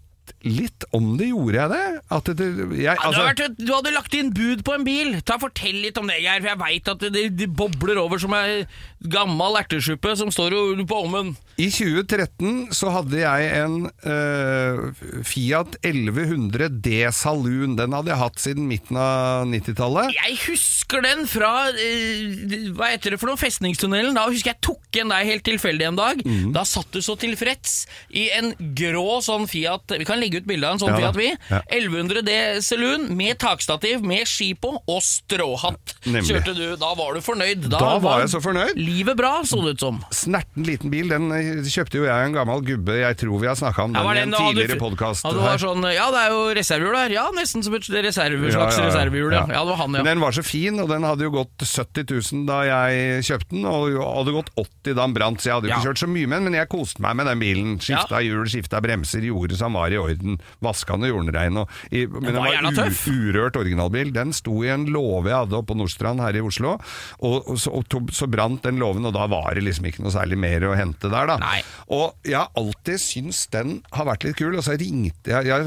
litt 0.47 0.87
om 0.97 1.15
det, 1.21 1.31
gjorde 1.31 1.59
jeg 1.59 1.73
det? 1.75 1.85
At 2.17 2.31
det, 2.39 2.47
jeg, 2.49 2.81
Ja, 2.85 2.95
altså, 2.97 3.11
du, 3.11 3.21
har 3.21 3.29
vært, 3.33 3.59
du 3.59 3.73
hadde 3.75 3.93
lagt 3.95 4.17
inn 4.17 4.33
bud 4.37 4.65
på 4.67 4.77
en 4.77 4.87
bil. 4.87 5.19
Ta 5.27 5.37
Fortell 5.43 5.81
litt 5.85 5.99
om 6.01 6.09
det, 6.09 6.21
Geir. 6.25 6.41
For 6.41 6.53
jeg 6.53 6.61
veit 6.63 6.93
at 6.95 7.05
det, 7.13 7.25
det 7.37 7.51
bobler 7.57 8.01
over 8.01 8.23
som 8.23 8.35
ei 8.39 8.63
gammel 9.01 9.57
ertesuppe 9.61 10.13
som 10.19 10.31
står 10.33 10.55
jo 10.57 10.85
på 10.89 10.99
ovnen. 11.05 11.33
I 11.61 11.69
2013 11.73 12.71
så 12.77 12.89
hadde 12.95 13.19
jeg 13.21 13.49
en 13.59 13.75
uh, 14.07 15.01
Fiat 15.27 15.77
1100 15.83 16.71
D 16.81 17.03
Saloon. 17.13 17.77
Den 17.77 17.97
hadde 17.97 18.13
jeg 18.13 18.21
hatt 18.21 18.41
siden 18.41 18.69
midten 18.69 18.97
av 19.01 19.45
90-tallet. 19.51 20.15
Jeg 20.17 20.39
husker 20.47 21.05
den 21.05 21.27
fra 21.29 21.53
uh, 21.69 22.55
Hva 22.77 22.93
heter 22.95 23.15
det 23.15 23.21
for 23.21 23.33
noe? 23.33 23.41
Festningstunnelen. 23.41 24.17
Da 24.17 24.27
husker 24.31 24.55
jeg 24.55 24.61
tok 24.65 25.01
en 25.03 25.13
deg 25.13 25.29
helt 25.29 25.47
tilfeldig 25.49 25.89
en 25.91 26.01
dag. 26.01 26.23
Mm. 26.25 26.53
Da 26.57 26.65
satt 26.69 26.89
du 26.97 27.01
så 27.05 27.17
tilfreds 27.21 27.83
i 28.17 28.29
en 28.37 28.53
grå 28.77 29.21
sånn 29.25 29.47
Fiat 29.51 29.97
Vi 30.01 30.07
kan 30.09 30.21
legge 30.21 30.41
ut 30.41 30.49
bilde 30.49 30.69
av 30.69 30.77
en 30.77 30.83
sånn 30.83 30.95
Ja. 30.95 31.01
Fiat, 31.01 31.19
vi. 31.21 31.29
Ja. 31.51 31.61
1100 31.69 32.25
D 32.27 32.39
Saloon 32.65 33.09
med 33.17 33.39
takstativ, 33.41 34.05
med 34.05 34.29
ski 34.29 34.53
på 34.59 34.75
og 34.81 35.03
stråhatt. 35.05 35.97
Nemlig. 36.07 36.27
Kjørte 36.31 36.57
du, 36.57 36.65
Da 36.81 36.95
var 36.97 37.15
du 37.17 37.25
fornøyd. 37.25 37.69
Da 37.71 37.95
var 38.03 38.25
jeg 38.25 38.33
så 38.33 38.41
fornøyd. 38.45 38.81
Livet 38.91 39.19
bra, 39.19 39.33
så 39.47 39.61
det 39.65 39.77
ut 39.77 39.85
som. 39.85 40.01
Snerten 40.15 40.67
liten 40.67 40.91
bil, 40.93 41.11
den 41.13 41.31
eh, 41.35 41.63
kjøpte 41.71 42.01
jo 42.01 42.07
jeg 42.09 42.29
en 42.29 42.35
gammel 42.35 42.65
gubbe. 42.67 42.97
Jeg 43.01 43.19
tror 43.23 43.43
vi 43.43 43.49
har 43.51 43.59
snakka 43.59 43.87
om 43.87 43.95
Ja, 43.95 44.03
den 44.03 44.09
var 44.09 44.19
i 44.19 44.25
en 44.25 44.35
tidligere 44.35 44.79
podkast. 44.81 45.27
Ja, 45.27 45.55
sånn, 45.61 45.85
ja, 45.95 46.09
det 46.13 46.25
er 46.27 46.35
jo 46.35 46.43
reservehjul 46.59 46.99
der. 46.99 47.15
Ja, 47.15 47.27
nesten 47.37 47.65
som 47.67 47.77
et 47.79 47.89
reserve, 47.91 48.51
slags 48.51 48.57
Ja, 48.57 48.67
ja, 48.67 48.83
ja. 48.83 48.89
reservehjul. 48.91 49.37
Ja. 49.37 49.45
ja, 49.47 49.63
det 49.63 49.73
var 49.73 49.81
han, 49.85 49.99
ja. 50.01 50.05
Den 50.11 50.25
var 50.25 50.37
så 50.37 50.45
fin, 50.47 50.81
og 50.83 50.91
den 50.91 51.07
hadde 51.07 51.27
jo 51.27 51.35
gått 51.35 51.67
70 51.67 52.07
000 52.11 52.47
da 52.51 52.61
jeg 52.67 53.27
kjøpte 53.31 53.55
den, 53.55 53.69
og 53.71 53.97
hadde 54.01 54.37
gått 54.37 54.53
80 54.57 54.95
da 54.95 54.99
den 55.05 55.17
brant, 55.17 55.43
så 55.43 55.51
jeg 55.51 55.59
hadde 55.59 55.71
jo 55.71 55.75
ikke 55.77 55.89
kjørt 55.91 56.03
så 56.03 56.11
mye 56.11 56.31
med 56.31 56.37
den, 56.41 56.49
men 56.51 56.59
jeg 56.59 56.71
koste 56.73 57.05
meg 57.05 57.19
med 57.21 57.31
den 57.31 57.43
bilen. 57.43 57.77
Skifta 57.83 58.23
hjul, 58.25 58.45
skifta 58.51 58.83
bremser, 58.85 59.25
gjorde 59.31 59.59
som 59.61 59.79
var 59.79 59.95
i 59.95 60.01
orden. 60.01 60.41
Vaska 60.65 60.99
den 60.99 61.09
og 61.09 61.15
gjorde 61.15 61.31
den 61.31 61.39
rein. 61.39 61.61
Men 61.61 62.31
den 62.31 62.41
var 62.41 62.51
var 62.71 62.91
urørt 63.11 63.59
originalbil. 63.61 64.13
Den 64.15 64.35
sto 64.37 64.61
i 64.65 64.71
en 64.73 64.87
låve 64.91 65.31
jeg 65.31 65.45
hadde 65.45 65.59
oppe 65.59 65.71
på 65.71 65.79
Nordstrand 65.79 66.23
her 66.25 66.37
i 66.39 66.43
Oslo, 66.45 66.77
og, 67.21 67.37
og, 67.47 67.57
så, 67.61 67.73
og 67.79 68.13
så 68.15 68.29
brant 68.31 68.65
den 68.67 68.80
låven, 68.81 69.07
og 69.09 69.15
da 69.17 69.27
var 69.31 69.55
det 69.57 69.65
liksom 69.67 69.89
ikke 69.91 70.05
noe 70.05 70.15
særlig 70.15 70.39
mer 70.41 70.67
å 70.69 70.75
hente 70.79 71.11
der, 71.11 71.31
da. 71.31 71.39
Nei. 71.43 71.61
Og 71.93 72.15
jeg 72.27 72.39
har 72.39 72.51
alltid 72.59 73.03
syntes 73.03 73.45
den 73.53 73.81
har 73.95 74.09
vært 74.09 74.27
litt 74.27 74.39
kul, 74.41 74.57
og 74.57 74.65
så 74.67 74.77
ringte 74.81 75.33
jeg 75.33 75.49
Jeg 75.51 75.67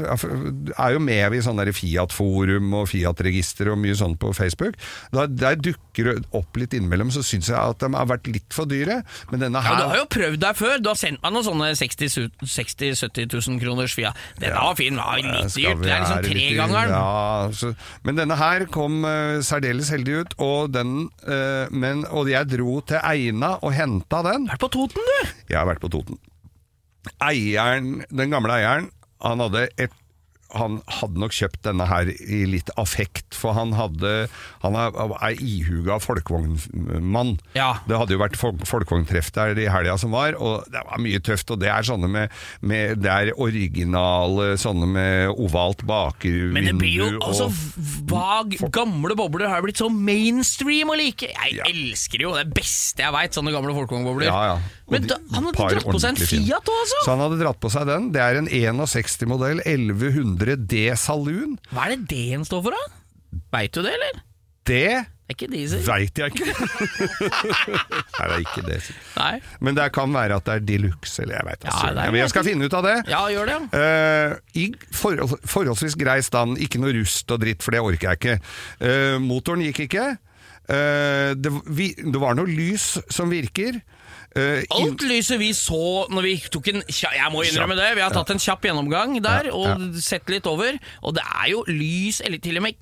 er 0.74 0.94
jo 0.94 1.02
med 1.02 1.34
i 1.36 1.42
sånn 1.44 1.62
Fiat-forum 1.74 2.74
og 2.80 2.88
Fiat-register 2.90 3.70
og 3.72 3.78
mye 3.80 3.96
sånn 3.98 4.16
på 4.20 4.32
Facebook. 4.36 4.78
Da, 5.14 5.26
der 5.28 5.58
dukker 5.60 6.10
det 6.10 6.16
opp 6.36 6.58
litt 6.58 6.74
innimellom, 6.76 7.12
så 7.14 7.22
syns 7.24 7.50
jeg 7.50 7.58
at 7.58 7.80
de 7.82 7.90
har 7.94 8.08
vært 8.10 8.28
litt 8.30 8.54
for 8.54 8.68
dyre. 8.68 9.00
Men 9.30 9.46
denne 9.46 9.62
her 9.64 9.74
Ja, 9.74 9.80
Du 9.84 9.92
har 9.92 10.02
jo 10.02 10.08
prøvd 10.10 10.40
deg 10.42 10.58
før. 10.58 10.76
Du 10.82 10.90
har 10.90 10.98
sendt 10.98 11.22
meg 11.24 11.34
noen 11.34 11.46
sånne 11.46 11.70
60 11.78 12.12
60 12.42 12.94
000-70 12.94 13.28
000 13.30 13.60
kroners 13.62 13.94
Fiat. 13.96 14.18
Denne 14.40 14.54
ja, 14.54 14.64
var 14.66 14.78
fin. 14.78 14.98
Var 14.98 15.22
litt 15.22 15.54
dyrt. 15.54 15.82
Det 15.84 15.92
er 15.92 16.04
liksom 16.04 16.24
tregangeren. 16.26 16.94
Ja, 16.94 17.50
så, 17.54 17.72
men 18.06 18.18
denne 18.18 18.38
her 18.38 18.66
kom 18.72 19.04
uh, 19.06 19.40
særdeles 19.44 19.90
heldig 19.94 20.20
ut, 20.22 20.36
og, 20.42 20.72
den, 20.74 21.08
uh, 21.26 21.70
men, 21.74 22.04
og 22.10 22.30
jeg 22.32 22.50
dro 22.54 22.78
til 22.86 23.00
Eina 23.04 23.54
og 23.60 23.74
henta 23.76 24.22
den. 24.26 24.48
Vært 24.50 24.64
på 24.64 24.70
Toten, 24.74 25.04
du! 25.10 25.34
Jeg 25.50 25.58
har 25.60 25.68
vært 25.68 25.82
på 25.84 25.90
Toten. 25.92 26.20
Eieren, 27.24 27.98
den 28.08 28.32
gamle 28.32 28.56
eieren, 28.56 28.88
han 29.24 29.42
hadde 29.44 29.66
et 29.80 29.92
han 30.54 30.80
hadde 31.00 31.20
nok 31.20 31.34
kjøpt 31.34 31.62
denne 31.66 31.86
her 31.90 32.08
i 32.10 32.44
litt 32.48 32.70
affekt, 32.80 33.34
for 33.34 33.56
han 33.56 33.72
hadde 33.76 34.28
Han 34.64 34.76
er, 34.80 34.94
er 35.20 35.40
ihuga 35.42 35.98
folkevognmann. 36.00 37.34
Ja. 37.56 37.80
Det 37.88 37.98
hadde 38.00 38.14
jo 38.16 38.20
vært 38.22 38.38
folk, 38.40 38.62
folkevogntreff 38.68 39.30
der 39.34 39.58
i 39.60 39.66
helga 39.70 39.96
som 40.00 40.14
var, 40.14 40.36
og 40.38 40.64
det 40.72 40.80
var 40.86 41.02
mye 41.02 41.20
tøft. 41.24 41.50
Og 41.52 41.60
det 41.60 41.68
er 41.72 41.84
sånne 41.86 42.08
med, 42.10 42.32
med 42.64 43.02
Det 43.04 43.10
er 43.12 43.32
originale 43.40 44.54
sånne 44.60 44.88
med 44.88 45.34
ovalt 45.34 45.84
bakvindu 45.88 46.54
Men 46.54 46.68
det 46.70 46.76
blir 46.80 46.96
jo 47.02 47.10
altså 47.24 47.50
Vag, 48.08 48.56
gamle 48.74 49.16
bobler 49.18 49.48
har 49.50 49.62
blitt 49.64 49.80
så 49.80 49.88
mainstream 49.92 50.92
å 50.92 50.96
like. 50.98 51.28
Jeg 51.32 51.58
Ja. 51.58 51.64
elsker 51.68 52.18
det 52.20 52.26
jo. 52.26 52.32
Det 52.36 52.46
beste 52.56 53.02
jeg 53.04 53.12
veit, 53.14 53.34
sånne 53.36 53.52
gamle 53.54 53.74
folkevognbobler. 53.76 54.28
Ja, 54.28 54.40
ja. 54.54 54.56
Men 54.90 55.06
da, 55.08 55.16
han 55.32 55.46
hadde 55.48 55.56
dratt 55.78 55.86
på 55.88 56.00
seg 56.02 56.12
en. 56.12 56.18
Fiat 56.20 56.68
òg, 56.68 56.80
altså! 56.84 56.98
Så 57.06 57.10
han 57.14 57.22
hadde 57.24 57.38
dratt 57.40 57.60
på 57.62 57.70
seg 57.72 57.86
den. 57.88 58.10
Det 58.14 58.20
er 58.20 58.36
en 58.40 58.48
61-modell 58.52 59.62
1100 59.64 60.43
D 60.56 60.84
Saloon. 61.00 61.58
Hva 61.72 61.88
er 61.88 61.96
det 61.96 62.06
D-en 62.12 62.44
står 62.46 62.62
for, 62.66 62.76
da? 62.76 63.40
Veit 63.54 63.74
du 63.74 63.82
det, 63.82 63.92
eller? 63.96 64.22
Det 64.64 64.84
Det 65.24 65.32
er 65.32 65.36
ikke 65.36 65.48
diesel. 65.52 65.80
veit 65.88 66.18
jeg 66.20 66.32
ikke. 66.32 66.46
Nei, 68.18 68.26
det 68.28 68.34
er 68.34 68.42
ikke 68.42 68.64
det. 68.66 68.78
Nei. 69.16 69.40
Men 69.64 69.76
det 69.76 69.86
kan 69.96 70.12
være 70.12 70.36
at 70.36 70.44
det 70.44 70.54
er 70.54 70.66
de 70.68 70.78
luxe, 70.82 71.22
eller 71.22 71.38
jeg 71.38 71.48
veit 71.48 71.64
Ja, 71.64 71.78
er 71.88 72.12
Men 72.12 72.20
jeg 72.20 72.32
skal 72.32 72.44
finne 72.44 72.68
ut 72.68 72.76
av 72.76 72.84
det. 72.84 72.94
Ja, 73.08 73.22
gjør 73.32 73.48
det. 73.48 73.56
Eh, 73.80 74.36
I 74.60 74.66
forhold, 74.92 75.38
forholdsvis 75.48 75.96
grei 76.00 76.18
stand, 76.24 76.60
ikke 76.60 76.80
noe 76.82 76.92
rust 76.96 77.32
og 77.32 77.40
dritt, 77.44 77.64
for 77.64 77.76
det 77.76 77.80
orker 77.84 78.12
jeg 78.12 78.20
ikke. 78.20 78.36
Uh, 78.84 79.16
motoren 79.24 79.64
gikk 79.64 79.86
ikke. 79.86 80.06
Uh, 80.68 81.32
det, 81.36 81.52
vi, 81.72 81.90
det 81.96 82.20
var 82.20 82.36
noe 82.36 82.48
lys 82.48 82.94
som 83.12 83.32
virker. 83.32 83.80
Inn- 84.34 84.66
Alt 84.70 85.02
lyset 85.06 85.38
vi 85.38 85.52
så 85.54 86.06
når 86.10 86.22
vi 86.26 86.32
tok 86.50 86.68
en 86.72 86.82
Jeg 86.90 87.30
må 87.30 87.44
innrømme 87.46 87.76
det, 87.78 87.90
vi 87.94 88.02
har 88.02 88.10
tatt 88.10 88.30
en 88.34 88.38
kjapp 88.42 88.62
gjennomgang 88.66 89.20
der 89.22 89.50
og 89.54 89.94
sett 90.02 90.28
litt 90.32 90.46
over. 90.50 90.74
Og 91.02 91.14
det 91.14 91.22
er 91.22 91.50
jo 91.52 91.62
lys, 91.70 92.20
eller 92.24 92.38
til 92.42 92.56
og 92.58 92.62
med 92.66 92.74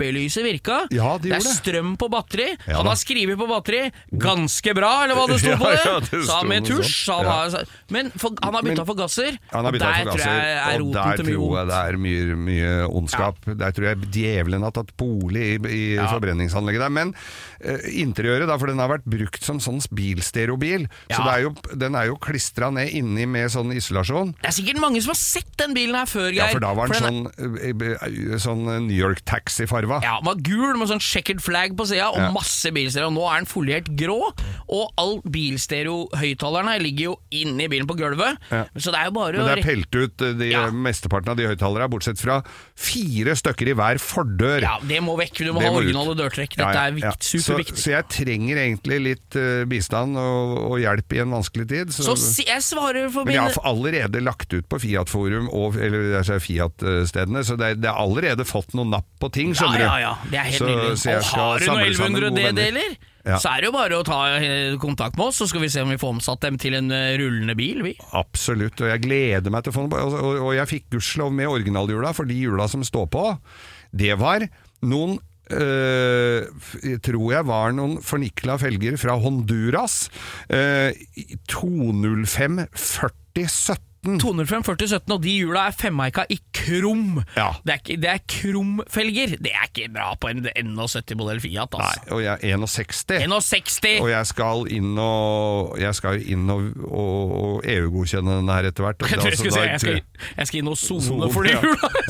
kuppelyset 0.00 0.44
virka. 0.44 0.86
Ja, 0.90 1.18
de 1.20 1.30
det 1.30 1.36
er 1.38 1.44
strøm 1.44 1.96
på 2.00 2.08
batteri. 2.12 2.48
Ja 2.66 2.80
han 2.80 2.88
har 2.88 2.96
skrevet 2.98 3.38
på 3.38 3.46
batteri 3.48 3.82
'ganske 4.10 4.74
bra', 4.74 5.04
eller 5.04 5.14
hva 5.14 5.26
det 5.28 5.38
sto 5.42 5.56
på 5.60 5.70
det. 5.70 5.80
ja, 5.84 6.00
det 6.00 6.22
så 6.26 6.38
han 6.40 6.48
med 6.48 6.64
tusj. 6.64 7.10
Han 7.10 7.26
har, 7.26 7.66
men 7.90 8.10
for, 8.16 8.34
han 8.42 8.54
har 8.54 8.62
bytta 8.62 8.86
forgasser. 8.86 9.38
Han 9.52 9.64
har 9.64 9.72
der 9.72 9.80
forgasser, 9.80 10.24
tror 10.24 10.40
jeg 10.40 10.56
er 10.60 10.78
roten 10.80 11.16
til 11.16 11.26
mye 11.26 11.40
ondt. 11.40 11.50
Og 11.50 11.56
der 11.60 11.60
tror 11.60 11.60
jeg 11.60 11.70
det 11.70 11.80
er 11.80 12.00
mye, 12.00 12.36
mye 12.48 12.72
ondskap. 12.88 13.36
Der 13.60 13.76
tror 13.76 13.88
jeg 13.90 14.10
djevelen 14.10 14.62
har 14.66 14.74
tatt 14.76 14.94
bolig 14.96 15.44
i, 15.54 15.58
i 15.60 15.82
forbrenningsanlegget 16.00 16.84
der. 16.86 16.94
Men 16.94 17.14
uh, 17.14 17.78
interiøret, 17.90 18.48
da, 18.48 18.56
for 18.60 18.72
den 18.72 18.80
har 18.82 18.90
vært 18.92 19.08
brukt 19.10 19.44
som 19.44 19.60
sånn 19.60 19.80
bilstereobil, 19.96 20.86
så 21.10 21.22
det 21.24 21.32
er 21.32 21.44
jo, 21.46 21.52
den 21.78 21.96
er 21.96 22.10
jo 22.10 22.18
klistra 22.20 22.70
ned 22.74 22.92
inni 22.96 23.26
med 23.30 23.50
sånn 23.52 23.72
isolasjon. 23.76 24.34
Det 24.40 24.50
er 24.50 24.56
sikkert 24.56 24.82
mange 24.82 25.00
som 25.04 25.14
har 25.14 25.20
sett 25.20 25.52
den 25.60 25.74
bilen 25.76 25.96
her 25.96 26.08
før, 26.10 26.30
Ja, 26.34 26.50
for 26.52 26.62
da 26.62 26.72
var 26.76 26.90
den 26.90 27.00
den 27.00 27.26
er- 27.26 27.32
sånn, 27.32 27.56
eh, 27.60 28.32
eh, 28.32 28.38
sånn 28.38 28.64
New 28.86 28.96
York 28.96 29.22
Taxi-farva. 29.90 30.02
Ja, 30.04 30.16
den 30.20 30.28
var 30.28 30.40
gul 30.46 30.78
med 30.78 30.90
sånn 30.90 31.02
checkered 31.02 31.42
flag 31.42 31.76
på 31.76 31.86
sida 31.88 32.08
og 32.10 32.18
Ja. 32.20 32.30
masse 32.32 32.70
bilstereo. 32.72 33.10
Nå 33.10 33.24
er 33.30 33.40
den 33.40 33.46
foliert 33.50 33.88
grå, 33.96 34.32
og 34.68 34.92
all 34.98 35.20
bilstereohøyttalerne 35.22 36.78
ligger 36.82 37.04
jo 37.10 37.14
inni 37.32 37.68
bilen 37.70 37.86
på 37.88 37.96
gulvet. 37.98 38.38
Ja. 38.50 38.64
Så 38.76 38.92
det 38.92 39.00
er 39.00 39.04
jo 39.10 39.14
bare 39.16 39.32
Men 39.40 39.46
det 39.48 39.58
er 39.58 39.68
pelt 39.68 39.94
ut 39.94 40.22
eh, 40.22 40.32
de 40.34 40.50
Ja. 40.50 40.70
mesteparten 40.70 41.28
av 41.30 41.36
de 41.36 41.46
høyttalerne, 41.46 41.88
bortsett 41.90 42.18
fra 42.18 42.42
fire 42.76 43.34
stykker 43.36 43.68
i 43.70 43.74
hver 43.74 43.98
fordør. 43.98 44.60
Ja, 44.62 44.78
det 44.82 45.00
må 45.02 45.16
vekk. 45.18 45.38
Du 45.44 45.52
må 45.52 45.60
Det 45.60 45.68
ha 45.68 45.76
originale 45.76 46.14
dørtrekk. 46.16 46.56
Ja, 46.56 46.66
Dette 46.70 46.74
ja, 46.74 46.86
er 46.86 46.92
vikt, 46.92 47.22
superviktig. 47.22 47.76
Så, 47.76 47.82
så 47.84 47.90
jeg 47.96 48.08
trenger 48.08 48.56
egentlig 48.56 49.00
litt 49.00 49.36
uh, 49.36 49.64
bistand 49.64 50.16
og, 50.16 50.72
og 50.72 50.78
hjelp 50.80 51.12
i 51.12 51.18
en 51.24 51.30
vanskelig 51.30 51.68
tid. 51.68 51.92
Så, 51.92 52.16
så 52.16 52.44
jeg 52.46 52.62
svarer 52.62 53.10
for 53.12 53.24
Men 53.24 53.34
jeg 53.34 53.42
har 53.54 53.64
allerede 53.64 54.20
lagt 54.22 54.52
ut 54.52 54.68
på 54.68 54.78
Fiat-forum, 54.80 55.48
eller 55.80 56.18
altså 56.18 56.38
Fiat-stedene, 56.40 57.44
så 57.44 57.56
det 57.56 57.70
det 57.80 57.88
er 57.88 57.96
allerede 57.96 58.44
fått 58.44 58.74
noen 58.74 58.90
napp 58.90 59.06
på 59.20 59.30
ting, 59.32 59.52
skjønner 59.54 59.78
du. 59.78 59.79
Ja, 59.80 59.94
ja. 60.02 60.12
Det 60.30 60.38
er 60.40 60.48
helt 60.50 60.58
Så- 60.60 60.68
nydelig. 60.68 60.98
så 61.00 61.14
Og 61.16 61.22
har 61.24 61.58
du 61.58 61.66
noe 61.66 61.76
samle 61.76 61.94
sammen 61.96 62.20
1100 62.20 62.30
gode 62.30 62.42
venner. 62.42 62.52
D-deler, 62.60 62.96
Ja. 63.26 63.36
så 63.36 63.50
er 63.52 63.60
det 63.60 63.66
jo 63.68 63.72
bare 63.72 63.96
å 64.00 64.04
ta 64.04 64.20
eh, 64.38 64.76
kontakt 64.80 65.16
med 65.18 65.26
oss, 65.26 65.36
så 65.42 65.46
skal 65.48 65.60
vi 65.60 65.68
se 65.68 65.82
om 65.84 65.90
vi 65.92 65.98
får 66.00 66.14
omsatt 66.16 66.40
dem 66.40 66.56
til 66.58 66.74
en 66.78 66.90
eh, 66.90 67.16
rullende 67.20 67.56
bil, 67.56 67.82
vi. 67.84 67.94
Absolutt, 68.16 68.80
og 68.80 68.88
jeg 68.88 69.02
gleder 69.04 69.50
meg 69.52 69.64
til 69.64 69.72
å 69.72 69.76
få 69.76 69.88
den. 69.88 69.98
Og, 70.00 70.14
og, 70.14 70.38
og 70.48 70.54
jeg 70.56 70.70
fikk 70.72 70.84
gudskjelov 70.96 71.32
med 71.32 71.46
originalhjula, 71.52 72.14
for 72.16 72.24
de 72.24 72.34
hjula 72.34 72.68
som 72.68 72.80
står 72.86 73.10
på, 73.12 73.26
det 73.92 74.16
var 74.18 74.48
noen 74.82 75.18
Uh, 75.50 76.46
tror 77.02 77.32
jeg 77.32 77.42
var 77.48 77.72
noen 77.74 77.96
fornikla 78.06 78.54
felger 78.62 78.94
fra 79.02 79.16
Honduras. 79.18 80.04
Uh, 80.46 80.92
205 81.50 82.68
4017. 82.70 83.89
205 84.00 84.64
4017, 84.64 85.12
og 85.12 85.22
de 85.22 85.32
hjula 85.42 85.66
er 85.68 85.74
femmeika 85.76 86.24
i 86.32 86.38
krum. 86.56 87.20
Ja. 87.36 87.50
Det 87.66 87.74
er, 87.74 87.98
det 88.00 88.10
er 88.14 88.22
krumfelger. 88.32 89.34
Det 89.44 89.52
er 89.52 89.66
ikke 89.68 89.90
bra 89.92 90.14
på 90.20 90.30
en 90.32 90.46
N70-modell 90.48 91.42
Fiat, 91.44 91.76
Nei, 91.76 91.88
altså. 91.90 92.06
og 92.16 92.22
jeg 92.24 92.32
er 92.32 92.56
61. 92.56 93.02
61! 93.26 93.90
Og 94.00 94.10
jeg 94.10 94.30
skal 94.30 94.64
inn 94.72 94.94
og 95.00 95.76
Jeg 95.80 95.96
skal 95.98 96.22
inn 96.32 96.48
og, 96.52 96.70
og, 96.86 97.34
og 97.40 97.68
EU-godkjenne 97.68 98.38
den 98.40 98.52
her 98.52 98.70
etter 98.70 98.86
hvert. 98.86 99.04
Jeg 99.10 99.20
tror 99.20 99.60
jeg 99.60 99.80
jeg 99.80 100.02
jeg 100.36 100.48
skal 100.48 100.60
inn 100.60 100.68
og 100.70 100.78
sone 100.78 101.28
for 101.32 101.44
de 101.46 101.52
ja. 101.52 101.60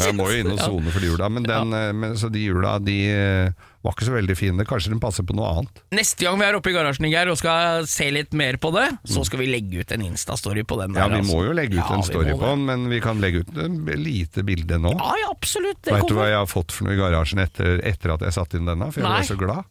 Jeg 0.05 0.15
må 0.19 0.29
jo 0.31 0.43
inn 0.43 0.51
og 0.53 0.61
sone 0.69 0.93
for 0.93 1.03
de 1.03 1.11
hjula, 1.11 1.29
men, 1.33 1.47
den, 1.47 1.75
eh, 1.77 1.91
men 1.97 2.17
så 2.19 2.31
de 2.33 2.43
hjula 2.45 2.77
de 2.83 2.97
eh, 3.11 3.69
var 3.81 3.95
ikke 3.95 4.09
så 4.11 4.15
veldig 4.15 4.37
fine. 4.37 4.67
Kanskje 4.69 4.93
den 4.93 5.01
passer 5.03 5.25
på 5.27 5.35
noe 5.37 5.51
annet. 5.55 5.81
Neste 5.97 6.27
gang 6.27 6.37
vi 6.41 6.47
er 6.47 6.59
oppe 6.59 6.73
i 6.73 6.75
garasjen 6.77 7.09
Geir, 7.09 7.31
og 7.33 7.39
skal 7.41 7.87
se 7.89 8.11
litt 8.13 8.37
mer 8.37 8.59
på 8.61 8.73
det, 8.77 8.87
så 9.09 9.25
skal 9.27 9.41
vi 9.43 9.49
legge 9.49 9.81
ut 9.81 9.95
en 9.97 10.05
Insta-story 10.11 10.67
på 10.69 10.77
den. 10.83 10.99
Ja, 10.99 11.09
vi 11.09 11.23
altså. 11.23 11.33
må 11.33 11.47
jo 11.47 11.57
legge 11.57 11.79
ut 11.79 11.83
Ja, 11.83 11.97
en 11.97 12.05
story 12.07 12.37
på 12.37 12.45
den, 12.53 12.67
men 12.69 12.89
vi 12.93 13.01
kan 13.05 13.23
legge 13.25 13.45
ut 13.45 13.57
et 13.57 14.01
lite 14.01 14.45
bilde 14.47 14.81
nå. 14.83 14.93
Ja, 14.99 15.15
ja, 15.25 15.33
absolutt. 15.33 15.81
Veit 15.89 16.09
du 16.11 16.17
hva 16.19 16.29
jeg 16.29 16.41
har 16.43 16.51
fått 16.51 16.77
for 16.77 16.89
noe 16.89 16.99
i 16.99 17.01
garasjen 17.01 17.41
etter, 17.43 17.81
etter 17.89 18.17
at 18.17 18.27
jeg 18.29 18.37
satte 18.37 18.61
inn 18.61 18.69
denne? 18.69 18.91
For 18.93 19.01
jeg 19.03 19.09
Nei. 19.09 19.21
ble 19.23 19.31
så 19.33 19.39
glad. 19.41 19.69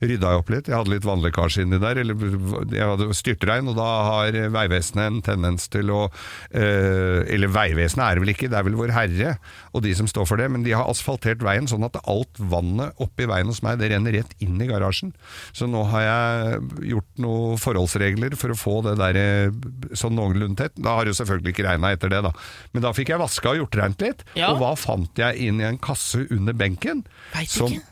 Rydda 0.00 0.30
jeg 0.32 0.40
opp 0.42 0.50
litt. 0.52 0.68
Jeg 0.70 0.76
hadde 0.78 0.92
litt 0.92 1.06
vannlekkasje 1.08 1.64
inni 1.64 1.78
der, 1.82 1.98
eller 2.02 2.14
jeg 2.70 2.86
hadde 2.92 3.08
styrtregn, 3.18 3.70
og 3.72 3.76
da 3.78 3.86
har 4.06 4.36
Vegvesenet 4.54 5.06
en 5.08 5.20
tendens 5.26 5.66
til 5.72 5.90
å 5.90 6.04
eh, 6.52 7.24
Eller 7.34 7.50
Vegvesenet 7.50 8.04
er 8.04 8.14
det 8.18 8.22
vel 8.24 8.32
ikke, 8.34 8.50
det 8.52 8.58
er 8.60 8.66
vel 8.68 8.76
Vår 8.78 8.92
Herre 8.94 9.32
og 9.74 9.82
de 9.84 9.92
som 9.98 10.06
står 10.10 10.26
for 10.30 10.40
det, 10.40 10.46
men 10.54 10.62
de 10.64 10.72
har 10.76 10.86
asfaltert 10.90 11.42
veien 11.44 11.66
sånn 11.70 11.84
at 11.86 11.98
alt 12.08 12.38
vannet 12.38 12.94
oppi 13.02 13.26
veien 13.30 13.50
hos 13.50 13.60
meg, 13.66 13.78
det 13.80 13.90
renner 13.92 14.14
rett 14.20 14.32
inn 14.44 14.56
i 14.62 14.68
garasjen. 14.70 15.12
Så 15.54 15.68
nå 15.70 15.82
har 15.92 16.02
jeg 16.06 16.62
gjort 16.94 17.20
noen 17.22 17.58
forholdsregler 17.62 18.34
for 18.38 18.54
å 18.54 18.58
få 18.58 18.76
det 18.86 18.96
der 19.02 19.18
eh, 19.20 19.58
sånn 19.98 20.16
noenlunde 20.18 20.62
tett. 20.64 20.78
Da 20.78 20.96
har 20.98 21.06
det 21.10 21.16
selvfølgelig 21.18 21.54
ikke 21.54 21.66
regna 21.68 21.92
etter 21.94 22.10
det, 22.14 22.22
da. 22.26 22.32
Men 22.74 22.86
da 22.86 22.94
fikk 22.96 23.12
jeg 23.14 23.22
vaska 23.22 23.52
og 23.52 23.60
gjort 23.64 23.78
rent 23.82 24.02
litt, 24.06 24.24
Ja. 24.38 24.52
og 24.54 24.62
hva 24.62 24.72
fant 24.78 25.18
jeg 25.20 25.38
inn 25.50 25.60
i 25.62 25.68
en 25.68 25.78
kasse 25.82 26.24
under 26.34 26.54
benken? 26.58 27.04
Vet 27.34 27.50
Som- 27.50 27.72
ikke. 27.74 27.86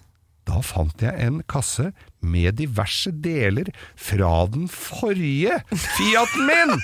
Fant 0.64 1.02
jeg 1.02 1.14
en 1.26 1.42
kasse 1.48 1.90
med 2.26 2.58
diverse 2.58 3.12
deler 3.22 3.70
fra 3.96 4.32
den 4.52 4.66
forrige 4.72 5.60
Fiaten 5.72 6.46
min! 6.48 6.74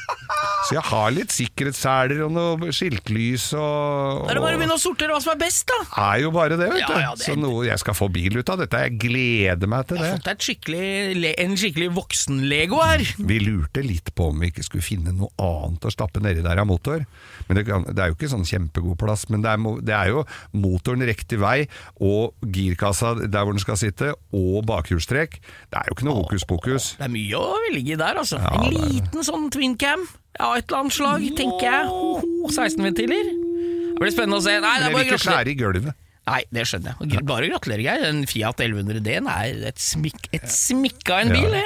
Så 0.62 0.76
jeg 0.76 0.84
har 0.92 1.10
litt 1.10 1.32
sikkerhetsseler 1.34 2.20
og 2.26 2.32
noe 2.36 2.70
skiltlys 2.74 3.48
og, 3.58 4.22
Da 4.28 4.30
er 4.30 4.38
det 4.38 4.42
bare 4.44 4.54
å 4.56 4.60
begynne 4.60 4.76
å 4.76 4.82
sortere 4.82 5.10
hva 5.14 5.18
som 5.24 5.32
er 5.34 5.40
best, 5.40 5.66
da. 5.66 5.78
er 6.12 6.20
jo 6.22 6.30
bare 6.34 6.54
det, 6.60 6.68
vet 6.70 6.86
du. 6.86 6.94
ja, 6.94 7.14
det 7.16 7.24
er- 7.26 7.32
Så 7.32 7.34
noe 7.38 7.64
jeg 7.66 7.78
skal 7.82 7.96
få 7.98 8.08
bil 8.14 8.36
ut 8.38 8.48
av 8.52 8.60
dette. 8.62 8.78
Jeg 8.86 8.98
gleder 9.02 9.66
meg 9.70 9.86
til 9.88 9.98
det. 9.98 10.04
Jeg 10.06 10.12
har 10.12 10.20
fått 10.20 10.30
deg 10.30 10.46
skikkelig, 10.46 11.34
en 11.42 11.56
skikkelig 11.58 11.90
voksen-lego 11.98 12.80
her. 12.82 13.02
Vi 13.18 13.38
lurte 13.42 13.82
litt 13.84 14.12
på 14.14 14.28
om 14.30 14.38
vi 14.40 14.50
ikke 14.52 14.64
skulle 14.66 14.86
finne 14.86 15.12
noe 15.16 15.30
annet 15.42 15.82
å 15.88 15.92
stappe 15.92 16.22
nedi 16.22 16.42
der 16.46 16.62
av 16.62 16.66
motor. 16.70 17.04
Men 17.48 17.58
det, 17.58 17.66
kan, 17.66 17.82
det 17.90 17.98
er 17.98 18.12
jo 18.12 18.16
ikke 18.18 18.30
sånn 18.32 18.46
kjempegod 18.46 18.98
plass. 19.02 19.26
Men 19.30 19.42
det 19.42 19.50
er, 19.50 19.58
det 19.82 19.96
er 19.98 20.12
jo 20.14 20.24
motoren 20.54 21.02
riktig 21.06 21.40
vei, 21.42 21.66
og 22.00 22.34
girkassa 22.54 23.16
der 23.26 23.42
hvor 23.42 23.52
den 23.56 23.62
skal 23.64 23.76
sitte, 23.80 24.12
og 24.32 24.62
bakhjulstrekk. 24.70 25.31
Det 25.40 25.80
er 25.80 25.88
jo 25.88 25.96
ikke 25.96 26.08
noe 26.08 26.18
hokus 26.20 26.46
pokus. 26.48 26.90
Det 26.98 27.06
er 27.08 27.14
mye 27.14 27.38
å 27.40 27.56
velge 27.68 27.94
i 27.94 27.98
der, 28.00 28.20
altså. 28.22 28.40
Ja, 28.42 28.52
en 28.58 28.76
liten 28.76 29.26
sånn 29.26 29.48
twin 29.54 29.78
cam 29.80 30.04
av 30.40 30.58
et 30.58 30.66
eller 30.66 30.84
annet 30.84 30.96
slag, 30.98 31.26
tenker 31.38 31.66
jeg. 31.68 31.90
Ho, 31.90 32.14
ho, 32.22 32.52
16 32.52 32.82
ventiler. 32.88 33.32
Det 33.32 33.98
blir 34.00 34.14
spennende 34.14 34.40
å 34.40 34.44
se. 34.44 34.56
Nei, 34.62 34.76
det 34.80 34.88
er 34.88 34.96
bare 34.96 35.08
ikke 35.10 35.22
skjære 35.26 35.52
i 35.52 35.58
gulvet. 35.60 35.98
Nei, 36.22 36.42
det 36.54 36.68
skjønner 36.70 37.00
jeg. 37.02 37.24
Bare 37.26 37.48
gratulerer, 37.50 37.82
Geir. 37.82 38.04
Den 38.06 38.22
Fiat 38.30 38.60
1100 38.62 39.02
D-en 39.02 39.26
er 39.30 39.64
et, 39.72 39.80
smik 39.82 40.28
et 40.30 40.46
smikka 40.50 41.18
en 41.24 41.32
bil, 41.34 41.50
det. 41.50 41.64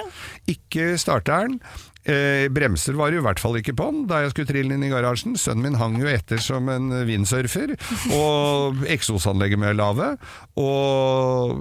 Ikke 0.57 0.95
starteren. 1.01 1.59
Eh, 2.07 2.47
bremser 2.55 2.95
var 2.95 3.11
det 3.11 3.19
i 3.19 3.25
hvert 3.25 3.41
fall 3.43 3.59
ikke 3.59 3.75
på 3.75 3.89
den 3.91 4.05
da 4.07 4.21
jeg 4.23 4.31
skulle 4.33 4.49
trille 4.49 4.77
inn 4.77 4.85
i 4.87 4.91
garasjen. 4.93 5.35
Sønnen 5.41 5.67
min 5.67 5.79
hang 5.81 5.99
jo 6.01 6.09
etter 6.09 6.41
som 6.43 6.71
en 6.73 6.89
windsurfer. 7.09 7.75
Og 8.17 8.81
eksosanlegget 8.97 9.61
med 9.61 9.77
lave. 9.77 10.15
Og 10.57 11.61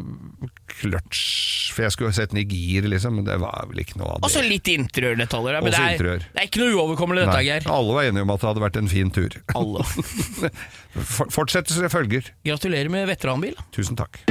kløtsj 0.71 1.73
For 1.75 1.83
jeg 1.85 1.91
skulle 1.95 2.13
sette 2.15 2.31
den 2.35 2.41
i 2.41 2.45
gir, 2.47 2.85
liksom, 2.89 3.17
men 3.19 3.25
det 3.27 3.35
var 3.41 3.65
vel 3.69 3.81
ikke 3.83 3.97
noe 3.99 4.13
av 4.15 4.23
Og 4.23 4.31
så 4.31 4.41
det. 4.43 4.49
litt 4.53 4.69
interiørdetaljer. 4.71 5.57
Men 5.59 5.69
Også 5.73 5.81
det 5.81 5.85
er, 5.85 5.97
interiør. 5.97 6.25
det 6.31 6.41
er 6.43 6.47
ikke 6.49 6.61
noe 6.63 6.75
uoverkommelig, 6.79 7.25
dette, 7.27 7.43
Geir. 7.49 7.67
alle 7.75 7.97
var 7.99 8.09
enige 8.09 8.23
om 8.27 8.33
at 8.35 8.41
det 8.45 8.49
hadde 8.51 8.63
vært 8.65 8.79
en 8.81 8.87
fin 8.95 9.11
tur. 9.11 9.37
Alle. 9.55 9.83
For- 11.15 11.31
Fortsettelse 11.35 11.89
følger. 11.91 12.31
Gratulerer 12.47 12.89
med 12.93 13.07
veteranbil. 13.11 13.55
Tusen 13.75 13.99
takk. 13.99 14.21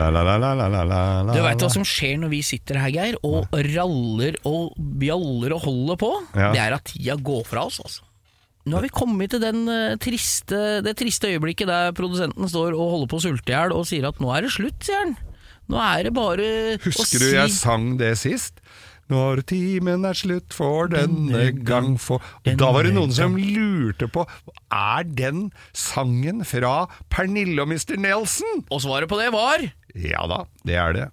La, 0.00 0.08
la, 0.08 0.22
la, 0.24 1.32
Du 1.34 1.42
veit 1.44 1.60
hva 1.60 1.68
som 1.68 1.84
skjer 1.84 2.16
når 2.22 2.30
vi 2.32 2.38
sitter 2.46 2.78
her, 2.80 2.88
Geir, 2.94 3.18
og 3.26 3.50
raller 3.52 4.38
og 4.48 4.72
bjaller 4.78 5.52
og 5.58 5.66
holder 5.66 5.98
på? 6.00 6.10
Ja. 6.32 6.48
Det 6.54 6.62
er 6.62 6.76
at 6.78 6.86
tida 6.88 7.18
går 7.20 7.44
fra 7.44 7.66
oss, 7.68 7.82
altså. 7.84 8.06
Nå 8.68 8.76
har 8.76 8.84
vi 8.84 8.92
kommet 8.92 9.32
til 9.32 9.40
den, 9.40 9.64
eh, 9.72 9.96
triste, 9.96 10.82
det 10.84 10.96
triste 11.00 11.30
øyeblikket 11.32 11.70
der 11.70 11.94
produsenten 11.96 12.48
står 12.50 12.76
og 12.76 12.92
holder 12.94 13.08
på 13.08 13.20
å 13.20 13.24
sulte 13.24 13.48
i 13.48 13.56
hjel 13.56 13.72
og 13.72 13.86
sier 13.88 14.08
at 14.10 14.20
nå 14.20 14.28
er 14.36 14.44
det 14.44 14.52
slutt, 14.52 14.78
sier 14.84 15.00
han. 15.00 15.16
Nå 15.70 15.78
er 15.80 16.06
det 16.08 16.12
bare 16.16 16.46
Husker 16.82 17.22
du 17.22 17.28
si 17.30 17.36
jeg 17.36 17.52
sang 17.54 17.96
det 18.00 18.16
sist? 18.18 18.60
Når 19.10 19.42
timen 19.50 20.04
er 20.06 20.14
slutt 20.14 20.54
for 20.54 20.90
denne 20.90 21.48
gang 21.66 21.96
for 21.98 22.22
denne 22.46 22.60
Da 22.60 22.68
var 22.74 22.86
det 22.86 22.92
noen 22.94 23.10
som 23.14 23.34
lurte 23.34 24.06
på 24.12 24.22
Er 24.70 25.06
den 25.06 25.48
sangen 25.74 26.44
fra 26.46 26.84
Pernille 27.10 27.58
og 27.64 27.72
Mr. 27.72 27.98
Nelson? 27.98 28.62
Og 28.70 28.84
svaret 28.84 29.10
på 29.10 29.18
det 29.18 29.32
var 29.34 29.66
Ja 29.98 30.26
da, 30.30 30.44
det 30.66 30.78
er 30.78 30.94
det. 30.94 31.08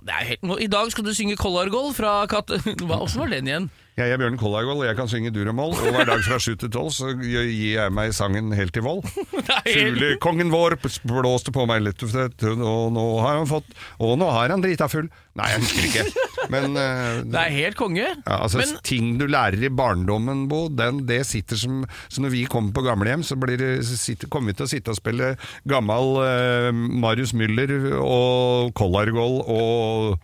det 0.00 0.16
er 0.16 0.28
helt, 0.32 0.48
I 0.64 0.70
dag 0.72 0.92
skal 0.92 1.04
du 1.04 1.12
synge 1.16 1.36
Collargold 1.40 1.92
fra 1.98 2.22
Kat... 2.30 2.52
Åssen 3.02 3.20
var 3.20 3.32
den 3.32 3.50
igjen? 3.50 3.70
Jeg 3.92 4.08
er 4.08 4.16
Bjørn 4.16 4.38
Kollagvold, 4.40 4.78
og 4.80 4.86
jeg 4.86 4.96
kan 4.96 5.08
synge 5.10 5.30
dur 5.34 5.50
og 5.50 5.56
moll, 5.58 5.74
og 5.76 5.92
hver 5.92 6.06
dag 6.08 6.22
fra 6.24 6.38
sju 6.40 6.54
til 6.56 6.70
tolv 6.72 6.88
så 6.96 7.10
gir 7.12 7.74
jeg 7.74 7.92
meg 7.92 8.14
sangen 8.16 8.48
helt 8.56 8.78
i 8.80 8.84
vold. 8.84 9.02
Det 9.42 9.58
er 9.58 9.66
Fuglekongen 9.68 10.52
vår 10.52 10.78
blåste 10.80 11.52
på 11.52 11.66
meg 11.68 11.82
litt, 11.84 12.00
og 12.00 12.94
nå 12.94 13.04
har 13.20 13.40
han 13.40 13.48
fått 13.50 13.68
Og 14.00 14.14
nå 14.20 14.28
har 14.32 14.54
han 14.54 14.64
drita 14.64 14.88
full. 14.88 15.10
Nei, 15.36 15.50
jeg 15.52 15.64
husker 15.64 15.88
ikke. 15.90 16.24
Men 16.52 16.76
uh, 16.76 17.20
Det 17.34 17.42
er 17.42 17.54
helt 17.58 17.76
konge. 17.76 18.06
Ja, 18.06 18.38
altså 18.38 18.62
Men 18.62 18.74
Ting 18.86 19.12
du 19.20 19.26
lærer 19.28 19.60
i 19.60 19.72
barndommen, 19.72 20.46
Bo, 20.48 20.64
den, 20.72 21.04
det 21.08 21.22
sitter 21.28 21.60
som 21.60 21.84
Så 22.08 22.24
når 22.24 22.32
vi 22.36 22.42
kommer 22.48 22.72
på 22.76 22.84
gamlehjem, 22.86 23.24
så 23.26 23.36
blir 23.40 23.60
det, 23.60 23.72
sitter, 23.88 24.30
kommer 24.32 24.52
vi 24.52 24.60
til 24.60 24.68
å 24.68 24.72
sitte 24.72 24.94
og 24.94 25.00
spille 25.02 25.34
gammel 25.68 26.16
uh, 26.24 26.70
Marius 26.72 27.36
Müller 27.36 27.76
og 28.00 28.72
Collargold 28.78 29.42
og 29.52 30.20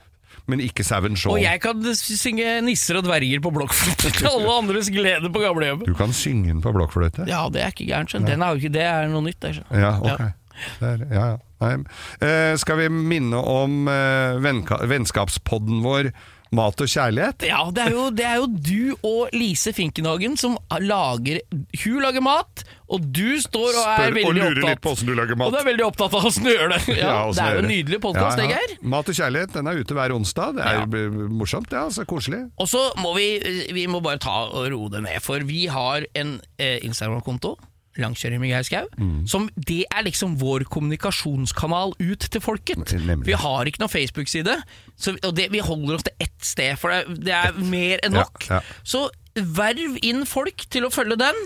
Men 0.49 0.63
ikke 0.65 0.85
Sauen 0.87 1.17
Shaw. 1.19 1.35
og 1.35 1.43
jeg 1.43 1.61
kan 1.61 1.83
synge 1.95 2.55
nisser 2.65 2.97
og 2.97 3.05
dverger 3.05 3.43
på 3.45 3.53
blokkfløyte 3.53 4.13
til 4.17 4.29
alle 4.31 4.55
andres 4.55 4.89
glede 4.93 5.29
på 5.33 5.43
gamlehjemmet. 5.45 5.87
Du 5.87 5.97
kan 5.99 6.15
synge 6.17 6.49
den 6.55 6.63
på 6.65 6.73
blokkfløyte? 6.73 7.27
Ja, 7.29 7.43
det 7.53 7.63
er 7.63 7.75
ikke 7.75 7.89
gærent. 7.91 8.17
Den 8.27 8.43
er 8.43 8.55
jo 8.55 8.63
ikke, 8.63 8.73
det 8.73 8.87
er 8.89 9.11
noe 9.13 9.27
nytt. 9.27 9.41
Der. 9.45 9.61
Ja, 9.77 9.93
ok. 10.01 10.25
Det 10.81 10.89
er, 10.89 11.05
ja, 11.15 11.27
ja. 11.61 11.69
Eh, 12.25 12.57
skal 12.59 12.81
vi 12.81 12.89
minne 12.89 13.39
om 13.39 13.87
eh, 13.93 14.41
vennskapspodden 14.91 15.85
vår 15.85 16.11
Mat 16.57 16.81
og 16.81 16.89
kjærlighet? 16.89 17.43
Ja, 17.45 17.59
det 17.77 17.83
er, 17.85 17.91
jo, 17.93 18.05
det 18.11 18.25
er 18.25 18.37
jo 18.41 18.47
du 18.49 19.07
og 19.07 19.35
Lise 19.37 19.73
Finkenhagen 19.77 20.37
som 20.41 20.55
lager 20.81 21.41
Hun 21.83 21.99
lager 22.01 22.25
mat, 22.25 22.63
og 22.89 23.05
du 23.13 23.37
står 23.45 23.77
og 23.77 23.85
er 23.85 24.07
Spør 24.09 24.23
og 24.31 24.33
lurer 24.33 24.55
lurer 24.55 24.65
litt 24.71 24.81
på 24.81 24.95
hvordan 24.95 25.11
du 25.11 25.15
lager 25.19 25.37
mat. 25.37 25.51
Og 25.51 25.53
du 25.53 25.59
er 25.61 25.67
veldig 25.69 25.85
opptatt 25.91 26.17
av 26.17 26.25
åssen 26.31 26.49
du 26.49 26.53
gjør 26.55 26.73
det. 26.73 26.81
Ja, 26.97 27.11
ja, 27.13 27.19
det 27.37 27.45
er 27.45 27.59
jo 27.59 27.65
en 27.67 27.71
nydelig 27.75 28.01
podkast, 28.01 28.41
Ja, 28.41 28.47
det. 28.49 28.57
Geir. 28.57 28.77
Mat 28.95 29.13
og 29.13 29.19
kjærlighet 29.21 29.53
den 29.59 29.69
er 29.69 29.83
ute 29.83 29.99
hver 30.01 30.15
onsdag. 30.17 30.57
Det 30.57 30.65
er 30.65 30.79
Ja. 30.81 30.87
b- 30.89 31.29
morsomt, 31.43 31.71
ja, 31.77 31.85
altså 31.91 32.07
koselig. 32.09 32.41
Og 32.57 32.69
så 32.73 32.81
må 32.97 33.13
vi, 33.19 33.29
vi 33.77 33.85
må 33.87 34.01
bare 34.01 34.17
ta 34.25 34.39
og 34.49 34.71
roe 34.73 34.89
det 34.97 35.03
ned, 35.05 35.21
for 35.21 35.45
vi 35.45 35.67
har 35.69 36.09
en 36.17 36.39
eh, 36.59 36.79
Instagram-konto. 36.89 37.59
Langkjøring 37.99 38.43
med 38.43 38.53
Geir 38.53 38.67
Skau. 38.67 38.89
Mm. 38.99 39.27
Som 39.31 39.49
Det 39.57 39.83
er 39.91 40.05
liksom 40.07 40.37
vår 40.41 40.65
kommunikasjonskanal 40.71 41.95
ut 41.99 42.29
til 42.31 42.43
folket. 42.45 42.95
Nemlig. 42.95 43.27
Vi 43.27 43.39
har 43.39 43.69
ikke 43.71 43.83
noen 43.83 43.93
Facebook-side, 43.93 44.59
og 45.17 45.33
det, 45.37 45.49
vi 45.55 45.63
holder 45.65 45.99
oss 45.99 46.07
til 46.09 46.27
ett 46.29 46.37
sted, 46.47 46.77
for 46.79 46.95
det, 46.95 47.25
det 47.29 47.35
er 47.35 47.59
mer 47.59 48.05
enn 48.07 48.17
nok. 48.19 48.49
ja. 48.51 48.63
Så 48.87 49.09
verv 49.39 49.99
inn 50.03 50.25
folk 50.27 50.65
til 50.73 50.87
å 50.87 50.91
følge 50.91 51.19
den, 51.21 51.37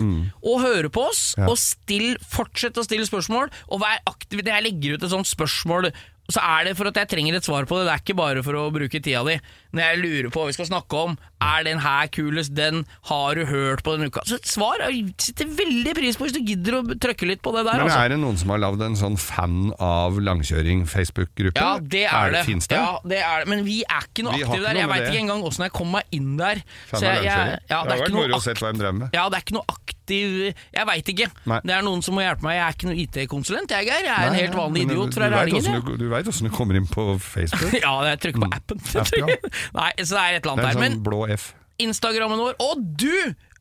og 0.41 0.63
høre 0.63 0.89
på 0.93 1.03
oss. 1.11 1.33
Mm. 1.37 1.43
Ja. 1.43 1.51
Og 1.51 1.59
still, 1.61 2.07
fortsett 2.25 2.79
å 2.79 2.85
stille 2.85 3.05
spørsmål, 3.09 3.51
og 3.69 3.83
vær 3.83 4.01
aktiv. 4.09 4.41
Når 4.41 4.55
jeg 4.55 4.67
legger 4.69 4.97
ut 4.97 5.05
et 5.05 5.13
sånt 5.13 5.29
spørsmål, 5.29 5.91
så 6.31 6.39
er 6.39 6.69
det 6.69 6.77
for 6.79 6.87
at 6.87 6.97
jeg 6.97 7.09
trenger 7.11 7.35
et 7.37 7.45
svar 7.45 7.67
på 7.67 7.77
det. 7.77 7.85
Det 7.89 7.93
er 7.93 8.01
ikke 8.01 8.15
bare 8.17 8.43
for 8.45 8.55
å 8.57 8.69
bruke 8.73 9.01
tida 9.03 9.21
di. 9.27 9.35
Når 9.75 9.83
jeg 9.83 9.99
lurer 9.99 10.29
på 10.31 10.41
hva 10.41 10.49
vi 10.49 10.55
skal 10.55 10.69
snakke 10.69 11.01
om, 11.09 11.17
er 11.43 11.65
den 11.67 11.81
her 11.83 12.09
kulest, 12.13 12.53
den 12.57 12.83
har 13.09 13.37
du 13.39 13.45
hørt 13.49 13.83
på 13.85 13.95
denne 13.95 14.09
uka? 14.11 14.23
Så 14.29 14.39
et 14.39 14.49
svar 14.49 14.81
jeg 14.83 15.13
setter 15.21 15.49
veldig 15.59 15.93
pris 15.97 16.19
på 16.19 16.27
hvis 16.27 16.35
du 16.37 16.41
gidder 16.45 16.79
å 16.79 16.83
trykke 17.03 17.29
litt 17.29 17.43
på 17.45 17.53
det 17.55 17.65
der. 17.67 17.81
Men 17.81 17.87
altså. 17.89 17.99
er 18.03 18.13
det 18.15 18.19
noen 18.23 18.39
som 18.41 18.53
har 18.53 18.61
lagd 18.63 18.83
en 18.85 18.97
sånn 18.99 19.17
fan 19.21 19.73
av 19.83 20.19
langkjøring 20.23 20.85
Facebook-gruppe? 20.89 21.59
Ja, 21.59 21.77
det 21.79 22.05
er, 22.09 22.33
det. 22.37 22.43
Fins 22.47 22.69
det? 22.71 22.79
Ja, 22.79 22.99
det 23.03 23.21
er 23.23 23.43
det. 23.43 23.51
Men 23.53 23.65
vi 23.67 23.81
er 23.83 24.07
ikke 24.09 24.25
noe 24.27 24.35
aktive 24.37 24.59
ikke 24.59 24.67
der. 24.67 24.81
Jeg 24.83 24.91
veit 24.93 25.07
ikke 25.09 25.23
engang 25.23 25.43
åssen 25.47 25.67
jeg 25.67 25.75
kom 25.75 25.91
meg 25.97 26.15
inn 26.15 26.33
der. 26.39 26.63
Fan 26.91 26.99
Så 26.99 27.09
jeg, 27.09 27.25
jeg, 27.27 27.59
ja, 27.69 27.81
det 27.83 27.97
har 27.97 28.03
vært 28.05 28.15
moro 28.17 28.39
å 28.39 28.43
se 28.43 28.55
hva 28.59 28.71
de 28.73 28.83
drev 28.83 28.97
med. 29.01 29.15
Ja, 29.15 29.27
det 29.31 29.39
er 29.39 29.45
ikke 29.47 29.57
noe 29.59 29.67
aktiv 29.73 29.91
Jeg 30.03 30.85
veit 30.89 31.09
ikke. 31.13 31.27
Nei. 31.47 31.59
Det 31.63 31.73
er 31.77 31.85
noen 31.85 32.01
som 32.03 32.17
må 32.17 32.23
hjelpe 32.25 32.43
meg. 32.43 32.57
Jeg 32.57 32.63
er 32.65 32.75
ikke 32.75 32.89
noen 32.89 32.99
IT-konsulent, 33.03 33.71
jeg, 33.71 33.87
Geir. 33.87 34.07
Jeg 34.07 34.13
er 34.13 34.29
en 34.31 34.35
helt 34.35 34.57
vanlig 34.57 34.83
men 34.83 34.91
idiot 34.97 35.15
fra 35.15 35.29
Rælingen. 35.31 35.77
Du, 35.87 35.93
du 36.01 36.05
veit 36.11 36.27
åssen 36.27 36.49
du 36.49 36.51
kommer 36.53 36.79
inn 36.79 36.87
på 36.91 37.05
Facebook? 37.23 37.71
Ja, 37.83 37.93
jeg 38.07 38.19
trykker 38.23 38.43
på 38.43 38.49
appen. 38.53 38.81
App, 38.99 39.13
ja. 39.15 39.25
Nei, 39.79 39.89
så 40.03 40.17
det 40.17 40.23
er 40.23 40.37
et 40.37 40.43
eller 40.43 40.43
Det 40.43 40.51
annet 40.51 40.63
er 40.63 40.67
der. 40.67 40.75
en 40.75 40.83
Men 40.83 40.95
sånn 40.97 41.05
blå 41.07 41.21
F. 41.33 41.51
Instagrammen 41.81 42.39
vår 42.39 42.59
Og 42.61 42.81
du 42.99 43.13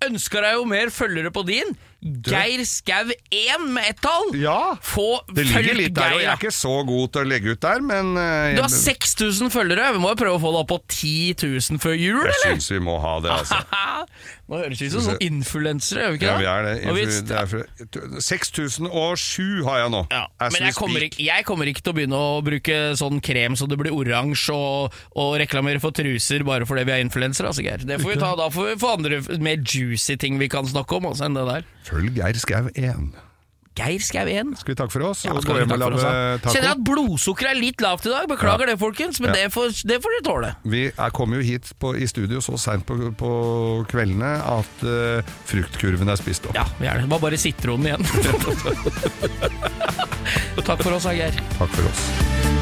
ønsker 0.04 0.44
deg 0.44 0.58
jo 0.58 0.68
mer 0.68 0.92
følgere 0.94 1.32
på 1.34 1.44
din! 1.48 1.76
Geir 2.02 2.64
Skau 2.66 3.12
1 3.30 3.66
med 3.70 3.84
ett 3.92 4.00
tall! 4.02 4.32
Ja! 4.34 4.76
Få 4.82 5.20
Det 5.30 5.44
ligger 5.46 5.76
litt 5.78 5.94
der, 5.94 6.16
og 6.16 6.22
jeg 6.22 6.30
er 6.32 6.40
ikke 6.40 6.50
så 6.54 6.72
god 6.88 7.12
til 7.14 7.22
å 7.22 7.28
legge 7.30 7.54
ut 7.54 7.60
der, 7.62 7.84
men 7.86 8.16
eh, 8.18 8.56
Du 8.56 8.62
har 8.64 8.72
6000 8.74 9.52
følgere. 9.54 9.92
Vi 9.94 10.02
må 10.02 10.10
jo 10.10 10.18
prøve 10.18 10.40
å 10.40 10.42
få 10.42 10.50
det 10.56 10.62
opp 10.64 10.70
på 10.72 10.80
10 10.90 11.46
000 11.70 11.82
før 11.82 11.94
jul, 11.94 12.18
jeg 12.26 12.34
eller? 12.34 12.56
syns 12.58 12.70
vi 12.74 12.80
må 12.82 12.96
ha 13.04 13.14
det, 13.22 13.30
altså. 13.36 13.60
Nå 14.52 14.58
høres 14.64 14.82
vi 14.82 14.88
ut 14.90 14.96
som 14.96 15.04
sånn 15.06 15.22
influensere, 15.24 16.02
gjør 16.02 16.10
vi 16.12 16.18
ikke 16.18 16.26
Ja, 16.26 16.34
det? 16.34 16.42
vi 16.42 16.48
er 16.50 17.06
det. 17.06 17.86
Det 17.92 18.02
er 18.02 18.24
6007 18.26 19.62
har 19.68 19.78
jeg 19.84 19.92
nå. 19.94 20.02
Ja, 20.12 20.24
men 20.42 20.66
jeg 20.66 20.76
kommer, 20.76 21.06
ikke, 21.06 21.22
jeg 21.24 21.46
kommer 21.48 21.70
ikke 21.70 21.84
til 21.86 21.94
å 21.94 21.96
begynne 22.00 22.18
å 22.18 22.34
bruke 22.44 22.80
sånn 22.98 23.22
krem 23.24 23.54
så 23.56 23.68
det 23.70 23.78
blir 23.80 23.94
oransje, 23.94 24.52
og, 24.58 24.98
og 25.14 25.36
reklamere 25.40 25.80
for 25.82 25.94
truser 25.96 26.44
bare 26.48 26.66
fordi 26.68 26.84
vi 26.90 26.96
er 26.98 27.06
influensere. 27.06 27.52
Altså, 27.52 27.62
Geir. 27.64 27.86
Det 27.86 28.00
får 28.02 28.16
vi 28.16 28.18
ta, 28.20 28.34
da 28.42 28.50
får 28.52 28.72
vi 28.72 28.76
få 28.82 28.92
andre 28.98 29.22
mer 29.46 29.62
juicy 29.62 30.18
ting 30.20 30.42
vi 30.42 30.50
kan 30.52 30.66
snakke 30.68 30.98
om 30.98 31.08
også, 31.12 31.30
enn 31.30 31.38
det 31.38 31.46
der. 31.48 31.70
Følg 31.92 32.16
Geir 32.16 32.40
Skau 32.40 32.70
1. 32.72 33.12
Geir 33.76 34.02
Skau 34.04 34.28
1. 34.28 34.52
Skal 34.60 34.72
vi 34.72 34.76
takke 34.76 34.92
for 34.92 35.04
oss? 35.10 35.22
Ja, 35.24 35.32
og 35.32 35.44
skal 35.44 35.54
gå 35.54 35.58
vi 35.58 35.62
hjem 35.64 35.74
og 35.76 35.80
lage 35.80 36.00
da? 36.00 36.50
Kjenner 36.52 36.72
at 36.74 36.82
blodsukkeret 36.84 37.54
er 37.54 37.60
litt 37.60 37.84
lavt 37.84 38.08
i 38.08 38.12
dag. 38.12 38.26
Beklager 38.28 38.68
det, 38.68 38.76
folkens, 38.80 39.20
men 39.24 39.32
det, 39.36 39.46
får, 39.52 39.76
det 39.88 39.98
får 40.04 40.16
dere 40.16 40.24
tåle. 40.28 40.50
Vi 40.74 40.82
er, 40.90 41.14
kommer 41.16 41.40
jo 41.40 41.46
hit 41.46 41.72
på, 41.80 41.94
i 41.96 42.08
studio 42.08 42.40
så 42.44 42.58
seint 42.60 42.84
på, 42.88 42.98
på 43.16 43.30
kveldene 43.92 44.34
at 44.56 44.84
uh, 44.84 45.36
fruktkurven 45.48 46.12
er 46.12 46.20
spist 46.20 46.48
opp. 46.48 46.56
Ja, 46.56 46.66
vi 46.80 46.88
er 46.88 47.00
det. 47.00 47.08
Det 47.08 47.14
var 47.14 47.24
bare 47.24 47.40
sitronen 47.40 47.92
igjen. 47.92 48.04
Takk 50.68 50.84
for 50.84 50.92
oss, 50.96 51.08
Geir. 51.12 51.40
Takk 51.56 51.72
for 51.72 51.88
oss. 51.92 52.61